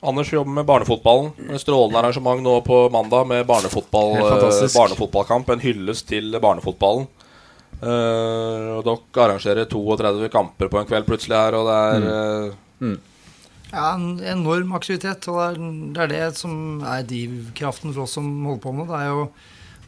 Anders 0.00 0.30
jobber 0.32 0.54
med 0.54 0.64
barnefotballen. 0.64 1.34
Et 1.50 1.60
strålende 1.60 1.98
arrangement 1.98 2.40
nå 2.40 2.54
på 2.64 2.78
mandag 2.94 3.26
med 3.28 3.44
barnefotball, 3.46 4.16
eh, 4.16 4.72
barnefotballkamp. 4.72 5.50
En 5.50 5.60
hyllest 5.60 6.08
til 6.08 6.32
barnefotballen. 6.40 7.06
Uh, 7.78 8.78
og 8.78 8.80
dere 8.88 9.22
arrangerer 9.22 9.68
32 9.70 10.28
kamper 10.32 10.66
på 10.66 10.80
en 10.80 10.88
kveld 10.88 11.06
plutselig 11.06 11.36
her, 11.36 11.54
og 11.54 11.68
det 11.68 11.76
er 11.78 12.06
eh, 12.10 12.96
Ja, 13.68 13.92
en 13.94 14.16
enorm 14.24 14.72
aktivitet. 14.78 15.28
Og 15.28 15.60
det 15.94 16.02
er, 16.04 16.12
det 16.12 16.40
som 16.40 16.80
er 16.80 17.06
drivkraften 17.08 17.92
for 17.92 18.06
oss 18.06 18.16
som 18.16 18.28
holder 18.46 18.64
på 18.64 18.74
med 18.76 18.88
det. 18.88 19.00
Er 19.02 19.10
jo 19.12 19.24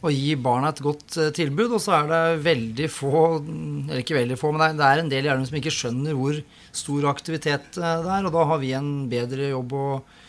å 0.01 0.09
gi 0.13 0.33
barna 0.37 0.71
et 0.71 0.81
godt 0.85 1.17
eh, 1.17 1.31
tilbud. 1.35 1.75
Og 1.77 1.81
så 1.81 1.95
er 1.97 2.09
det 2.11 2.21
veldig 2.45 2.89
få, 2.93 3.23
eller 3.41 4.03
ikke 4.03 4.17
veldig 4.19 4.37
få, 4.39 4.53
men 4.53 4.77
det 4.79 4.87
er, 4.87 5.01
en 5.01 5.11
del 5.11 5.25
Elverum 5.25 5.47
som 5.49 5.59
ikke 5.59 5.73
skjønner 5.73 6.17
hvor 6.17 6.41
stor 6.77 7.09
aktivitet 7.11 7.77
eh, 7.81 8.03
det 8.05 8.17
er. 8.17 8.27
Og 8.27 8.35
da 8.35 8.47
har 8.51 8.61
vi 8.61 8.73
en 8.77 8.91
bedre 9.11 9.51
jobb 9.53 9.77
å, 9.77 9.87
eh, 9.97 10.20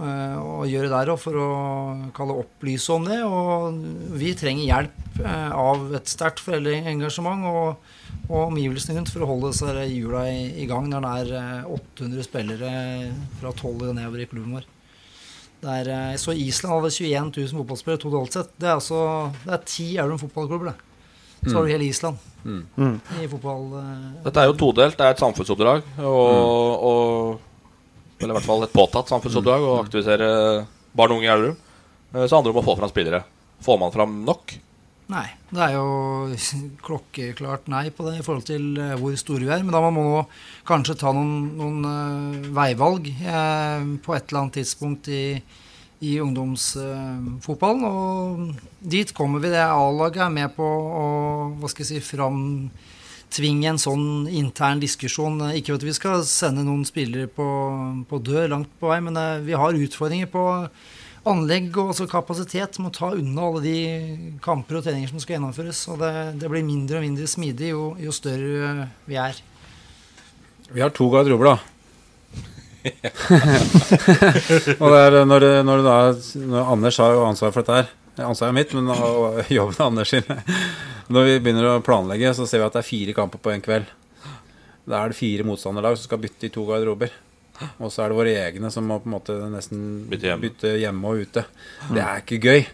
å 0.00 0.62
gjøre 0.66 0.88
der 0.88 1.10
òg, 1.12 1.18
for 1.20 1.36
å 1.36 1.48
kalle 2.16 2.38
opplyse 2.40 2.90
om 2.94 3.04
det. 3.04 3.18
Og 3.26 3.76
vi 4.18 4.32
trenger 4.38 4.64
hjelp 4.64 5.20
eh, 5.24 5.50
av 5.52 5.92
et 5.98 6.08
sterkt 6.08 6.40
foreldreengasjement. 6.44 7.44
og 7.50 7.98
og 8.32 8.52
omgivelsene 8.52 8.94
rundt 8.96 9.10
for 9.10 9.24
å 9.24 9.26
holde 9.26 9.48
disse 9.50 9.66
hjula 9.88 10.20
i, 10.30 10.62
i 10.62 10.66
gang 10.68 10.84
når 10.88 11.02
det 11.04 11.12
er 11.20 11.30
eh, 11.40 11.70
800 11.74 12.22
spillere 12.24 12.70
fra 13.40 13.50
12 13.52 13.88
og 13.88 13.94
nedover 13.96 14.22
i 14.22 14.26
klubben 14.30 14.54
vår. 14.56 14.66
Det 15.62 15.72
er, 15.80 15.88
eh, 15.90 16.16
så 16.20 16.32
Island 16.36 16.74
hadde 16.76 16.92
21 16.94 17.32
000 17.34 17.60
fotballspillere 17.62 18.00
totalt 18.04 18.36
sett. 18.36 18.52
Det 18.60 18.68
er 18.68 18.76
altså 18.78 19.00
det 19.42 19.52
er 19.56 19.64
ti 19.68 19.86
Elverum 19.96 20.20
fotballklubber, 20.22 20.70
det. 20.70 21.48
Så 21.50 21.56
har 21.58 21.66
du 21.66 21.72
hele 21.74 21.88
Island 21.90 22.28
Mm. 22.44 23.00
i 23.22 23.26
fotball. 23.30 23.66
eh, 23.80 24.22
Dette 24.24 24.40
er 24.44 24.48
jo 24.52 24.56
todelt. 24.60 24.96
Det 24.98 25.04
er 25.06 25.16
et 25.16 25.20
samfunnsoppdrag. 25.24 25.82
Og, 25.98 26.86
og 26.92 27.40
Eller 28.22 28.32
i 28.34 28.38
hvert 28.38 28.46
fall 28.46 28.62
et 28.66 28.72
påtatt 28.74 29.10
samfunnsoppdrag 29.10 29.64
å 29.66 29.78
aktivisere 29.82 30.28
barn 30.94 31.10
og 31.14 31.18
unge 31.20 31.26
i 31.26 31.32
Elverum. 31.32 31.56
Eh, 32.14 32.26
Så 32.26 32.36
handler 32.36 32.52
det 32.52 32.56
om 32.58 32.62
å 32.62 32.68
få 32.70 32.76
fram 32.78 32.92
spillere. 32.92 33.24
Får 33.62 33.78
man 33.82 33.92
fram 33.94 34.20
nok? 34.26 34.54
Nei. 35.12 35.26
Det 35.52 35.60
er 35.60 35.74
jo 35.74 35.86
klokkeklart 36.86 37.66
nei 37.68 37.90
på 37.92 38.06
det 38.06 38.20
i 38.20 38.22
forhold 38.24 38.46
til 38.48 38.70
eh, 38.80 38.94
hvor 39.00 39.16
store 39.20 39.44
vi 39.44 39.50
er. 39.52 39.64
Men 39.66 39.74
da 39.74 39.82
må 39.84 39.90
man 39.96 40.08
nå 40.08 40.22
kanskje 40.68 40.96
ta 41.02 41.10
noen, 41.16 41.34
noen 41.58 41.90
eh, 41.90 42.48
veivalg 42.54 43.10
på 43.10 44.14
et 44.16 44.30
eller 44.30 44.40
annet 44.44 44.56
tidspunkt 44.60 45.10
i, 45.12 45.24
i 46.06 46.14
ungdomsfotballen. 46.22 47.84
og 47.84 48.54
dit 48.80 49.12
kommer 49.16 49.42
vi. 49.42 49.50
Det 49.52 49.62
A-laget 49.66 50.22
er 50.28 50.32
med 50.38 50.54
på 50.56 50.64
å 50.66 51.04
hva 51.58 51.68
skal 51.70 51.84
jeg 51.86 52.02
si, 52.02 52.16
framtvinge 53.32 53.68
en 53.68 53.78
sånn 53.78 54.28
intern 54.28 54.80
diskusjon. 54.80 55.40
Ikke 55.56 55.74
at 55.74 55.82
vi 55.82 55.92
skal 55.92 56.22
sende 56.24 56.62
noen 56.64 56.84
spillere 56.84 57.26
på, 57.26 58.04
på 58.08 58.18
dør 58.20 58.48
langt 58.48 58.68
på 58.78 58.88
vei, 58.88 59.00
men 59.00 59.16
eh, 59.16 59.40
vi 59.42 59.54
har 59.54 59.72
utfordringer 59.72 60.26
på 60.28 60.68
anlegg 61.24 61.76
og 61.78 61.92
også 61.92 62.08
kapasitet 62.10 62.78
med 62.80 62.90
å 62.90 62.96
ta 62.96 63.12
unna 63.14 63.42
alle 63.46 63.62
de 63.62 64.38
kamper 64.42 64.76
og 64.76 64.84
treninger 64.84 65.08
som 65.08 65.20
skal 65.20 65.36
gjennomføres. 65.38 65.88
Og 65.88 65.98
det, 66.02 66.12
det 66.42 66.50
blir 66.50 66.64
mindre 66.66 66.98
og 66.98 67.06
mindre 67.06 67.26
smidig 67.26 67.72
jo, 67.72 67.96
jo 67.98 68.12
større 68.12 68.88
vi 69.06 69.16
er. 69.16 69.40
Vi 70.72 70.80
har 70.82 70.90
to 70.92 71.08
garderober, 71.12 71.52
da. 71.52 71.58
og 74.82 74.88
det 74.90 74.98
er 74.98 75.22
når, 75.22 75.44
når, 75.62 75.76
det 75.78 75.84
da, 75.86 75.98
når 76.50 76.70
Anders 76.74 76.96
har 76.98 77.12
jo 77.14 77.28
ansvar 77.28 77.52
for 77.54 77.62
dette 77.62 77.76
her 77.78 78.01
Ansvaret 78.20 78.50
er 78.52 78.58
mitt, 78.58 78.72
men 78.76 78.90
og 78.92 79.40
jobben 79.56 79.78
er 79.78 79.86
Anders 79.86 80.12
sin. 80.12 80.26
Når 81.12 81.28
vi 81.28 81.40
begynner 81.44 81.70
å 81.70 81.82
planlegge, 81.84 82.34
så 82.36 82.46
ser 82.48 82.60
vi 82.62 82.68
at 82.68 82.76
det 82.76 82.82
er 82.84 82.90
fire 82.90 83.16
kamper 83.16 83.40
på 83.42 83.52
en 83.54 83.64
kveld. 83.64 83.88
Da 84.84 85.00
er 85.04 85.12
det 85.12 85.18
fire 85.18 85.46
motstanderlag 85.46 85.96
som 85.96 86.08
skal 86.10 86.20
bytte 86.22 86.48
i 86.48 86.52
to 86.52 86.64
garderober. 86.68 87.12
Og 87.78 87.92
så 87.92 88.02
er 88.02 88.10
det 88.10 88.16
våre 88.18 88.30
egne 88.48 88.70
som 88.74 88.86
må 88.88 88.96
på 88.98 89.06
en 89.06 89.12
måte 89.14 89.34
nesten 89.52 89.82
Bytte 90.10 90.26
hjemme. 90.26 90.42
bytte 90.42 90.70
hjemme 90.80 91.10
og 91.12 91.20
ute. 91.22 91.44
Det 91.92 92.00
er 92.02 92.22
ikke 92.24 92.38
gøy. 92.42 92.64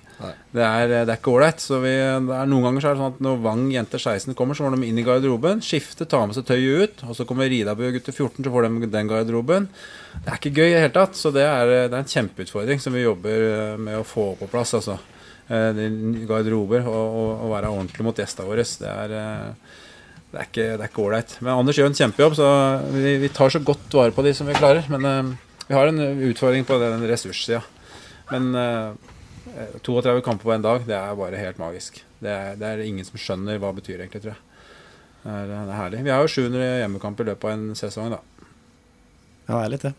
Det 0.54 0.62
er, 0.64 0.92
det 0.94 1.12
er 1.12 1.18
ikke 1.18 1.34
ålreit. 1.34 1.60
Så 1.60 1.80
vi, 1.82 1.90
er 1.92 2.22
noen 2.48 2.64
ganger 2.64 2.84
så 2.84 2.88
er 2.90 2.96
det 2.96 3.02
sånn 3.02 3.12
at 3.16 3.20
når 3.26 3.42
Vang 3.44 3.66
jenter 3.74 4.00
16 4.00 4.38
kommer, 4.38 4.56
så 4.56 4.64
må 4.64 4.72
de 4.78 4.88
inn 4.88 5.02
i 5.02 5.04
garderoben, 5.04 5.60
skifte, 5.66 6.08
ta 6.08 6.22
med 6.24 6.38
seg 6.38 6.46
tøyet 6.48 6.80
ut. 6.86 7.04
Og 7.10 7.18
så 7.18 7.26
kommer 7.28 7.50
Ridabu 7.52 7.84
gutter 7.98 8.16
14, 8.16 8.40
så 8.46 8.54
får 8.54 8.68
de 8.70 8.90
den 8.96 9.12
garderoben. 9.12 9.68
Det 10.24 10.32
er 10.32 10.40
ikke 10.40 10.54
gøy 10.56 10.66
i 10.70 10.72
det 10.78 10.82
hele 10.86 10.96
tatt. 10.96 11.20
Så 11.20 11.34
det 11.36 11.44
er, 11.44 11.74
det 11.90 11.92
er 11.92 12.00
en 12.00 12.10
kjempeutfordring 12.14 12.82
som 12.82 12.96
vi 12.96 13.04
jobber 13.04 13.76
med 13.82 14.00
å 14.00 14.06
få 14.08 14.30
på 14.40 14.48
plass. 14.54 14.72
altså. 14.78 14.96
Eh, 15.48 15.82
Garderober 16.28 16.86
og, 16.86 17.04
og, 17.20 17.28
og 17.44 17.52
være 17.54 17.70
ordentlig 17.72 18.04
mot 18.04 18.18
gjestene 18.20 18.48
våre. 18.48 18.64
Det 18.68 18.90
er 18.92 19.14
eh, 19.18 19.76
det 20.28 20.42
er 20.44 20.82
ikke 20.84 21.04
ålreit. 21.06 21.38
Men 21.40 21.54
Anders 21.54 21.78
gjør 21.80 21.88
en 21.88 21.96
kjempejobb, 21.96 22.34
så 22.36 22.48
vi, 22.92 23.14
vi 23.22 23.30
tar 23.32 23.52
så 23.52 23.62
godt 23.64 23.94
vare 23.96 24.12
på 24.12 24.24
de 24.26 24.34
som 24.36 24.48
vi 24.48 24.56
klarer. 24.58 24.84
Men 24.92 25.06
eh, 25.08 25.30
vi 25.70 25.76
har 25.76 25.88
en 25.88 26.02
utfordring 26.28 26.66
på 26.68 26.76
den 26.82 27.06
ressurssida. 27.08 27.62
Men 28.28 28.50
eh, 28.52 29.78
32 29.80 30.20
kamper 30.26 30.50
på 30.50 30.52
en 30.52 30.66
dag, 30.66 30.84
det 30.88 30.98
er 30.98 31.16
bare 31.16 31.40
helt 31.40 31.60
magisk. 31.60 32.02
Det 32.20 32.28
er, 32.34 32.60
det 32.60 32.68
er 32.68 32.84
ingen 32.84 33.06
som 33.08 33.16
skjønner 33.20 33.60
hva 33.60 33.72
det 33.72 33.80
betyr, 33.80 34.02
egentlig, 34.02 34.20
tror 34.26 34.34
jeg. 34.34 34.44
Det 35.22 35.32
er, 35.32 35.48
det 35.48 35.58
er 35.64 35.78
herlig. 35.78 36.04
Vi 36.04 36.12
har 36.12 36.22
jo 36.22 36.34
700 36.34 36.68
hjemmekamper 36.82 37.24
i 37.24 37.32
løpet 37.32 37.48
av 37.48 37.56
en 37.56 37.66
sesong, 37.78 38.12
da. 38.12 38.20
Ja, 39.48 39.54
det 39.54 39.64
er 39.64 39.72
litt 39.72 39.88
det. 39.88 39.94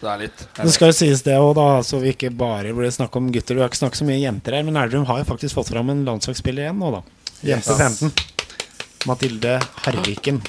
Det 0.00 0.08
er 0.08 0.20
litt. 0.22 0.42
Det 0.56 0.72
skal 0.72 0.90
jo 0.90 0.96
sies 0.96 1.22
det 1.26 1.36
òg, 1.36 1.52
da, 1.58 1.66
så 1.84 2.00
vi 2.00 2.14
ikke 2.14 2.30
bare 2.32 2.72
blir 2.76 2.92
snakk 2.94 3.16
om 3.20 3.28
gutter. 3.32 3.58
Vi 3.58 3.64
har 3.64 3.68
ikke 3.68 3.82
snakket 3.82 4.00
så 4.00 4.06
mye 4.08 4.20
jenter 4.22 4.56
her, 4.56 4.64
men 4.64 4.78
Elverum 4.80 5.04
har 5.10 5.20
jo 5.20 5.28
faktisk 5.28 5.58
fått 5.58 5.72
fram 5.74 5.92
en 5.92 6.04
landslagsspiller 6.08 6.66
igjen 6.66 6.80
nå, 6.80 6.92
da. 6.96 7.02
Jente 7.44 7.76
15. 7.76 8.12
Mathilde 9.08 9.58
Harviken. 9.84 10.40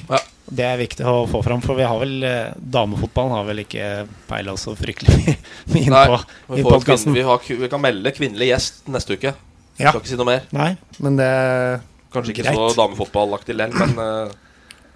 Det 0.51 0.65
er 0.67 0.79
viktig 0.79 1.05
å 1.07 1.25
få 1.31 1.39
fram, 1.45 1.61
for 1.63 1.79
vi 1.79 1.85
har 1.87 1.99
vel 2.01 2.25
eh, 2.27 2.55
damefotballen 2.75 3.35
har 3.37 3.45
vel 3.47 3.61
ikke 3.63 3.85
peila 4.27 4.55
så 4.59 4.73
fryktelig 4.75 5.35
mye 5.71 5.85
inn 5.85 5.95
på 5.95 6.17
vi, 6.57 6.63
får 6.63 6.67
podkasten. 6.67 7.15
vi, 7.15 7.23
har, 7.27 7.39
vi 7.61 7.69
kan 7.71 7.83
melde 7.83 8.11
kvinnelig 8.15 8.49
gjest 8.49 8.81
neste 8.91 9.15
uke. 9.19 9.31
Ja. 9.79 9.91
Skal 9.93 10.01
ikke 10.01 10.11
si 10.11 10.19
noe 10.19 10.27
mer. 10.27 10.47
Nei, 10.55 10.73
men 11.03 11.19
det 11.19 11.29
Kanskje 12.11 12.33
ikke 12.35 12.47
greit. 12.49 12.59
så 12.59 12.71
damefotballaktig 12.81 13.55
lell, 13.55 13.75
men 13.79 13.95
eh, 14.03 14.33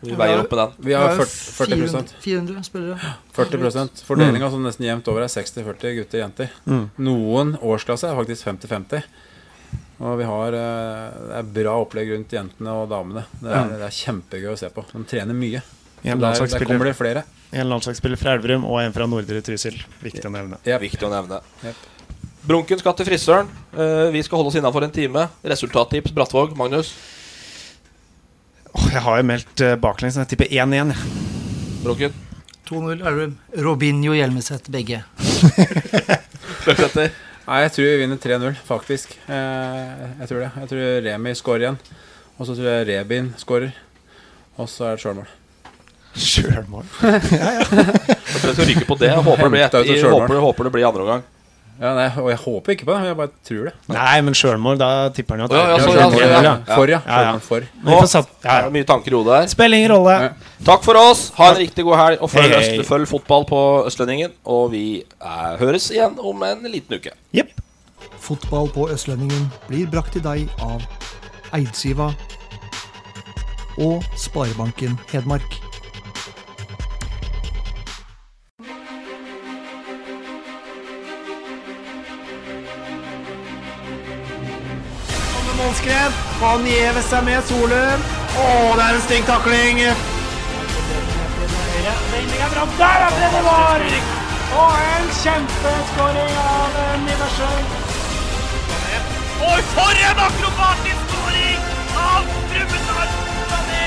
vi 0.07 0.17
veier 0.19 0.41
opp 0.41 0.51
med 0.51 0.61
den. 0.61 0.73
Vi 0.87 0.95
har 0.95 1.11
er 1.11 1.19
40, 1.19 1.35
40 1.57 1.77
400, 1.81 2.17
400 2.23 2.65
spillere. 2.67 3.13
40 3.35 4.03
Fordelinga 4.07 4.49
som 4.53 4.65
nesten 4.65 4.87
jevnt 4.87 5.07
over 5.11 5.25
er 5.25 5.31
60-40 5.31 5.95
gutter 5.99 6.19
og 6.19 6.23
jenter. 6.23 6.57
Mm. 6.65 6.83
Noen 7.07 7.55
årsklasse 7.61 8.09
er 8.09 8.19
faktisk 8.19 8.47
50-50. 8.47 9.07
Og 10.03 10.19
vi 10.19 10.27
har 10.27 10.57
eh, 10.59 11.17
det 11.29 11.39
er 11.39 11.49
bra 11.55 11.77
opplegg 11.79 12.11
rundt 12.11 12.33
jentene 12.35 12.75
og 12.75 12.89
damene. 12.91 13.23
Det 13.39 13.51
er, 13.51 13.73
det 13.79 13.87
er 13.87 13.97
kjempegøy 14.01 14.51
å 14.51 14.59
se 14.59 14.69
på. 14.75 14.83
De 14.91 15.03
trener 15.07 15.37
mye. 15.37 15.63
En 16.05 16.19
der, 16.19 16.19
der 16.19 16.25
landslagsspiller. 16.27 16.69
kommer 16.69 16.89
det 16.91 16.95
flere. 16.99 17.25
En 17.55 17.69
landslagsspiller 17.71 18.19
fra 18.19 18.35
Elverum 18.35 18.65
og 18.67 18.81
en 18.83 18.95
fra 18.95 19.07
Nordre 19.09 19.41
Trysil. 19.45 19.77
Viktig 20.03 20.25
å 20.27 20.33
nevne. 20.33 20.59
Ja, 20.67 20.79
Viktig 20.81 21.07
å 21.07 21.11
nevne. 21.13 21.39
Yep. 21.63 21.91
Brunken 22.45 22.81
skal 22.81 22.93
til 22.99 23.07
frisøren. 23.07 23.47
Eh, 23.73 24.07
vi 24.13 24.21
skal 24.25 24.37
holde 24.37 24.51
oss 24.51 24.59
innafor 24.59 24.85
en 24.85 24.93
time. 24.93 25.27
Resultattips 25.47 26.13
Brattvåg. 26.13 26.53
Magnus. 26.59 26.91
Åh, 28.75 28.87
jeg 28.91 29.01
har 29.05 29.19
jo 29.21 29.27
meldt 29.31 29.61
uh, 29.63 29.75
baklengs, 29.79 30.17
jeg 30.19 30.31
tipper 30.33 30.51
1-1. 30.51 30.71
ja 30.75 30.85
Brunken. 31.85 32.13
2-0 32.65 32.97
Elverum. 32.97 33.35
Robinho 33.61 34.15
Hjelmeset, 34.17 34.67
begge. 34.73 35.03
Nei, 37.45 37.59
jeg 37.61 37.73
tror 37.75 37.85
vi 37.85 37.97
vinner 38.01 38.17
3-0, 38.17 38.55
faktisk. 38.65 39.11
Eh, 39.29 40.05
jeg 40.23 40.29
tror 40.31 40.39
det. 40.41 40.47
Jeg 40.63 40.69
tror 40.71 41.03
Remi 41.05 41.33
scorer 41.37 41.65
igjen. 41.67 41.77
Og 42.39 42.47
så 42.47 42.55
tror 42.57 42.71
jeg 42.71 42.87
Rebin 42.89 43.27
skårer. 43.37 43.75
Og 44.57 44.69
så 44.71 44.89
er 44.89 44.97
det 44.97 45.03
sjølmål. 45.03 45.29
Sjølmål? 46.15 46.89
Jeg 47.05 48.39
skal 48.41 48.67
ryke 48.69 48.85
på 48.87 48.95
det. 48.99 49.09
Jeg 49.11 49.23
håper 49.23 49.43
det 49.43 49.51
blir, 49.51 49.61
jeg 49.61 49.67
et 49.67 49.89
jeg 49.89 50.11
håper, 50.11 50.39
håper 50.39 50.67
det 50.67 50.71
blir 50.71 50.85
andre 50.87 51.03
omgang. 51.03 51.23
Ja, 51.75 51.89
nei, 51.91 52.05
og 52.21 52.29
jeg 52.31 52.39
håper 52.39 52.71
ikke 52.71 52.85
på 52.87 52.93
det, 52.93 53.07
jeg 53.09 53.15
bare 53.19 53.31
tror 53.43 53.65
det. 53.67 53.73
Nei, 53.91 54.13
men 54.23 54.37
sjølmål, 54.39 54.77
da 54.79 54.89
tipper 55.15 55.35
han 55.35 55.41
jo 55.43 55.47
at 55.49 55.55
Ja, 55.55 55.63
ja, 55.65 55.75
ja, 55.75 56.05
ja, 56.15 56.43
ja. 56.45 56.53
For, 56.69 56.91
ja. 56.93 56.99
Ja, 57.03 57.17
ja. 57.25 57.33
For. 57.43 57.65
Nå, 57.83 57.97
satt, 58.07 58.29
ja, 58.45 58.61
Det 58.61 58.69
er 58.69 58.75
mye 58.77 58.87
tanker 58.87 59.11
i 59.11 59.17
hodet 59.17 59.39
her. 59.41 59.49
Spiller 59.51 59.81
ingen 59.81 59.91
rolle. 59.91 60.15
Takk 60.69 60.87
for 60.87 61.01
oss. 61.01 61.25
Ha 61.35 61.49
en 61.51 61.59
riktig 61.59 61.83
god 61.83 61.99
helg. 61.99 62.23
Og 62.23 62.31
følg, 62.31 62.55
hey. 62.55 62.79
Følg 62.87 63.09
fotball 63.11 63.43
på 63.49 63.59
Østlendingen. 63.89 64.31
Og 64.47 64.71
vi 64.71 64.85
eh, 65.03 65.51
høres 65.59 65.89
igjen 65.91 66.15
om 66.23 66.47
en 66.47 66.63
liten 66.71 66.95
uke. 66.95 67.11
Jepp. 67.35 67.51
Fotball 68.23 68.71
på 68.71 68.87
Østlendingen 68.95 69.51
blir 69.67 69.91
brakt 69.91 70.15
til 70.15 70.23
deg 70.23 70.47
av 70.63 70.79
Eidsiva 71.53 72.13
og 73.83 73.99
Sparebanken 74.15 74.95
Hedmark. 75.11 75.64
Målskred. 85.85 86.11
Han 86.41 86.65
gjever 86.65 87.01
seg 87.01 87.23
med 87.25 87.43
Solum. 87.45 88.01
Å, 88.41 88.75
det 88.75 88.85
er 88.85 88.95
en 88.95 89.01
stygg 89.05 89.25
takling. 89.27 89.79
Er 91.85 92.49
bra. 92.49 92.63
Der 92.79 93.05
er 93.05 93.11
det 93.21 93.43
var! 93.45 93.79
Og 94.55 94.73
en 94.95 95.07
kjempeskåring 95.19 96.33
av 96.41 96.71
eh, 96.81 96.95
Og 99.45 99.59
for 99.75 99.93
en 100.09 100.19
akrobatisk 100.25 101.01
skåring 101.11 101.61
av 102.01 102.21
Brumunddal! 102.49 103.09
Sané! 103.51 103.85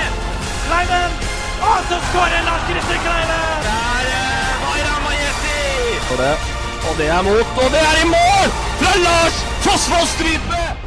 Kleiven! 0.68 1.12
Og 1.58 1.78
så 1.90 1.96
skårer 2.10 2.42
Lars 2.46 2.66
Christer 2.70 2.98
Kleiven! 3.06 3.58
Der 3.66 4.04
eh, 4.14 4.52
var 6.10 6.18
det, 6.22 6.34
og 6.88 6.94
det 6.98 7.08
er 7.08 7.22
mot, 7.22 7.48
og 7.64 7.70
det 7.74 7.86
er 7.92 8.02
i 8.02 8.10
mål! 8.12 8.48
Fra 8.82 8.92
Lars 9.06 9.46
Fossvoll 9.64 10.06
Strype! 10.14 10.77